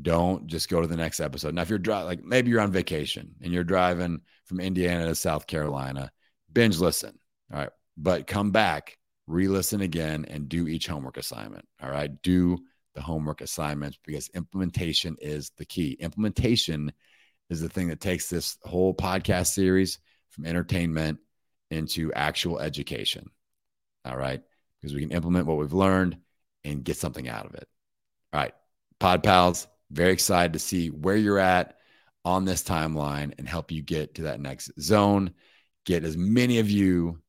Don't 0.00 0.46
just 0.46 0.68
go 0.68 0.80
to 0.80 0.86
the 0.86 0.96
next 0.96 1.20
episode. 1.20 1.54
Now, 1.54 1.62
if 1.62 1.70
you're 1.70 1.78
driving, 1.78 2.06
like 2.06 2.24
maybe 2.24 2.50
you're 2.50 2.60
on 2.60 2.72
vacation 2.72 3.34
and 3.42 3.52
you're 3.52 3.64
driving 3.64 4.20
from 4.44 4.60
Indiana 4.60 5.06
to 5.06 5.14
South 5.14 5.46
Carolina, 5.46 6.10
binge 6.52 6.78
listen. 6.78 7.18
All 7.52 7.58
right. 7.58 7.70
But 7.96 8.26
come 8.26 8.50
back, 8.50 8.96
re 9.26 9.48
listen 9.48 9.80
again, 9.80 10.24
and 10.28 10.48
do 10.48 10.68
each 10.68 10.86
homework 10.86 11.16
assignment. 11.16 11.66
All 11.82 11.90
right. 11.90 12.10
Do 12.22 12.58
the 12.94 13.02
homework 13.02 13.40
assignments 13.40 13.98
because 14.04 14.28
implementation 14.34 15.16
is 15.20 15.50
the 15.58 15.64
key. 15.64 15.92
Implementation 16.00 16.92
is 17.50 17.60
the 17.60 17.68
thing 17.68 17.88
that 17.88 18.00
takes 18.00 18.28
this 18.28 18.56
whole 18.62 18.94
podcast 18.94 19.48
series 19.48 19.98
from 20.30 20.46
entertainment 20.46 21.18
into 21.70 22.12
actual 22.12 22.60
education. 22.60 23.30
All 24.04 24.16
right. 24.16 24.40
Because 24.80 24.94
we 24.94 25.00
can 25.00 25.10
implement 25.10 25.46
what 25.46 25.58
we've 25.58 25.72
learned 25.72 26.18
and 26.64 26.84
get 26.84 26.96
something 26.96 27.28
out 27.28 27.46
of 27.46 27.54
it. 27.54 27.66
All 28.32 28.40
right. 28.40 28.54
Pod 29.00 29.22
pals, 29.22 29.66
very 29.90 30.12
excited 30.12 30.52
to 30.52 30.58
see 30.58 30.88
where 30.88 31.16
you're 31.16 31.38
at 31.38 31.78
on 32.24 32.44
this 32.44 32.62
timeline 32.62 33.32
and 33.38 33.48
help 33.48 33.70
you 33.70 33.82
get 33.82 34.14
to 34.16 34.22
that 34.22 34.40
next 34.40 34.70
zone, 34.80 35.32
get 35.84 36.04
as 36.04 36.16
many 36.16 36.58
of 36.58 36.70
you 36.70 37.20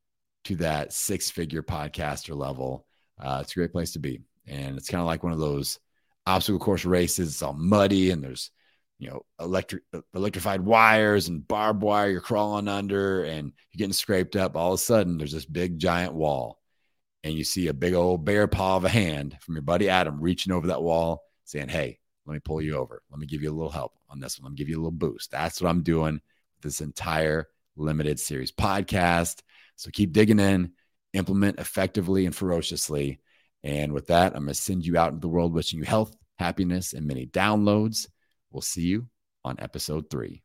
to 0.46 0.56
that 0.58 0.94
six 0.94 1.30
figure 1.30 1.64
podcaster 1.64 2.36
level. 2.36 2.86
Uh, 3.20 3.40
it's 3.42 3.52
a 3.52 3.56
great 3.56 3.72
place 3.72 3.92
to 3.94 4.00
be. 4.00 4.22
And 4.48 4.78
it's 4.78 4.90
kind 4.90 5.02
of 5.02 5.08
like 5.08 5.24
one 5.24 5.34
of 5.34 5.40
those 5.40 5.80
obstacle 6.26 6.60
course 6.60 6.86
races. 6.86 7.30
It's 7.30 7.42
all 7.42 7.54
muddy 7.54 8.12
and 8.12 8.24
there's, 8.24 8.52
you 8.98 9.10
know, 9.10 9.26
electric 9.40 9.84
electrified 10.14 10.62
wires 10.62 11.28
and 11.28 11.48
barbed 11.48 11.82
wire 11.82 12.10
you're 12.10 12.22
crawling 12.22 12.68
under 12.68 13.24
and 13.24 13.54
you're 13.72 13.78
getting 13.78 13.94
scraped 13.94 14.36
up. 14.36 14.56
All 14.56 14.74
of 14.74 14.80
a 14.80 14.84
sudden, 14.84 15.18
there's 15.18 15.32
this 15.32 15.46
big 15.46 15.80
giant 15.80 16.14
wall. 16.14 16.60
And 17.24 17.34
you 17.34 17.44
see 17.44 17.68
a 17.68 17.74
big 17.74 17.94
old 17.94 18.24
bear 18.24 18.48
paw 18.48 18.78
of 18.78 18.86
a 18.86 18.90
hand 18.90 19.38
from 19.42 19.56
your 19.56 19.62
buddy 19.62 19.90
Adam 19.90 20.22
reaching 20.22 20.54
over 20.54 20.68
that 20.68 20.82
wall 20.82 21.22
saying, 21.44 21.68
Hey, 21.68 21.99
let 22.30 22.36
me 22.36 22.40
pull 22.42 22.62
you 22.62 22.78
over. 22.78 23.02
Let 23.10 23.20
me 23.20 23.26
give 23.26 23.42
you 23.42 23.50
a 23.50 23.56
little 23.56 23.72
help 23.72 23.94
on 24.08 24.20
this 24.20 24.40
one. 24.40 24.46
Let 24.46 24.52
me 24.52 24.58
give 24.58 24.70
you 24.70 24.76
a 24.76 24.84
little 24.84 24.92
boost. 24.92 25.32
That's 25.32 25.60
what 25.60 25.70
I'm 25.70 25.82
doing 25.82 26.22
this 26.62 26.80
entire 26.80 27.48
limited 27.76 28.20
series 28.20 28.52
podcast. 28.52 29.42
So 29.78 29.90
keep 29.92 30.14
digging 30.14 30.40
in, 30.40 30.74
implement 31.14 31.60
effectively 31.60 32.28
and 32.28 32.36
ferociously. 32.36 33.20
And 33.64 33.94
with 33.94 34.08
that, 34.08 34.36
I'm 34.36 34.44
going 34.44 34.50
to 34.50 34.54
send 34.54 34.86
you 34.86 34.96
out 34.96 35.10
into 35.10 35.22
the 35.22 35.28
world 35.28 35.54
wishing 35.54 35.80
you 35.80 35.86
health, 35.86 36.16
happiness, 36.38 36.94
and 36.94 37.08
many 37.08 37.26
downloads. 37.26 38.08
We'll 38.52 38.62
see 38.62 38.84
you 38.84 39.08
on 39.44 39.56
episode 39.60 40.12
three. 40.12 40.44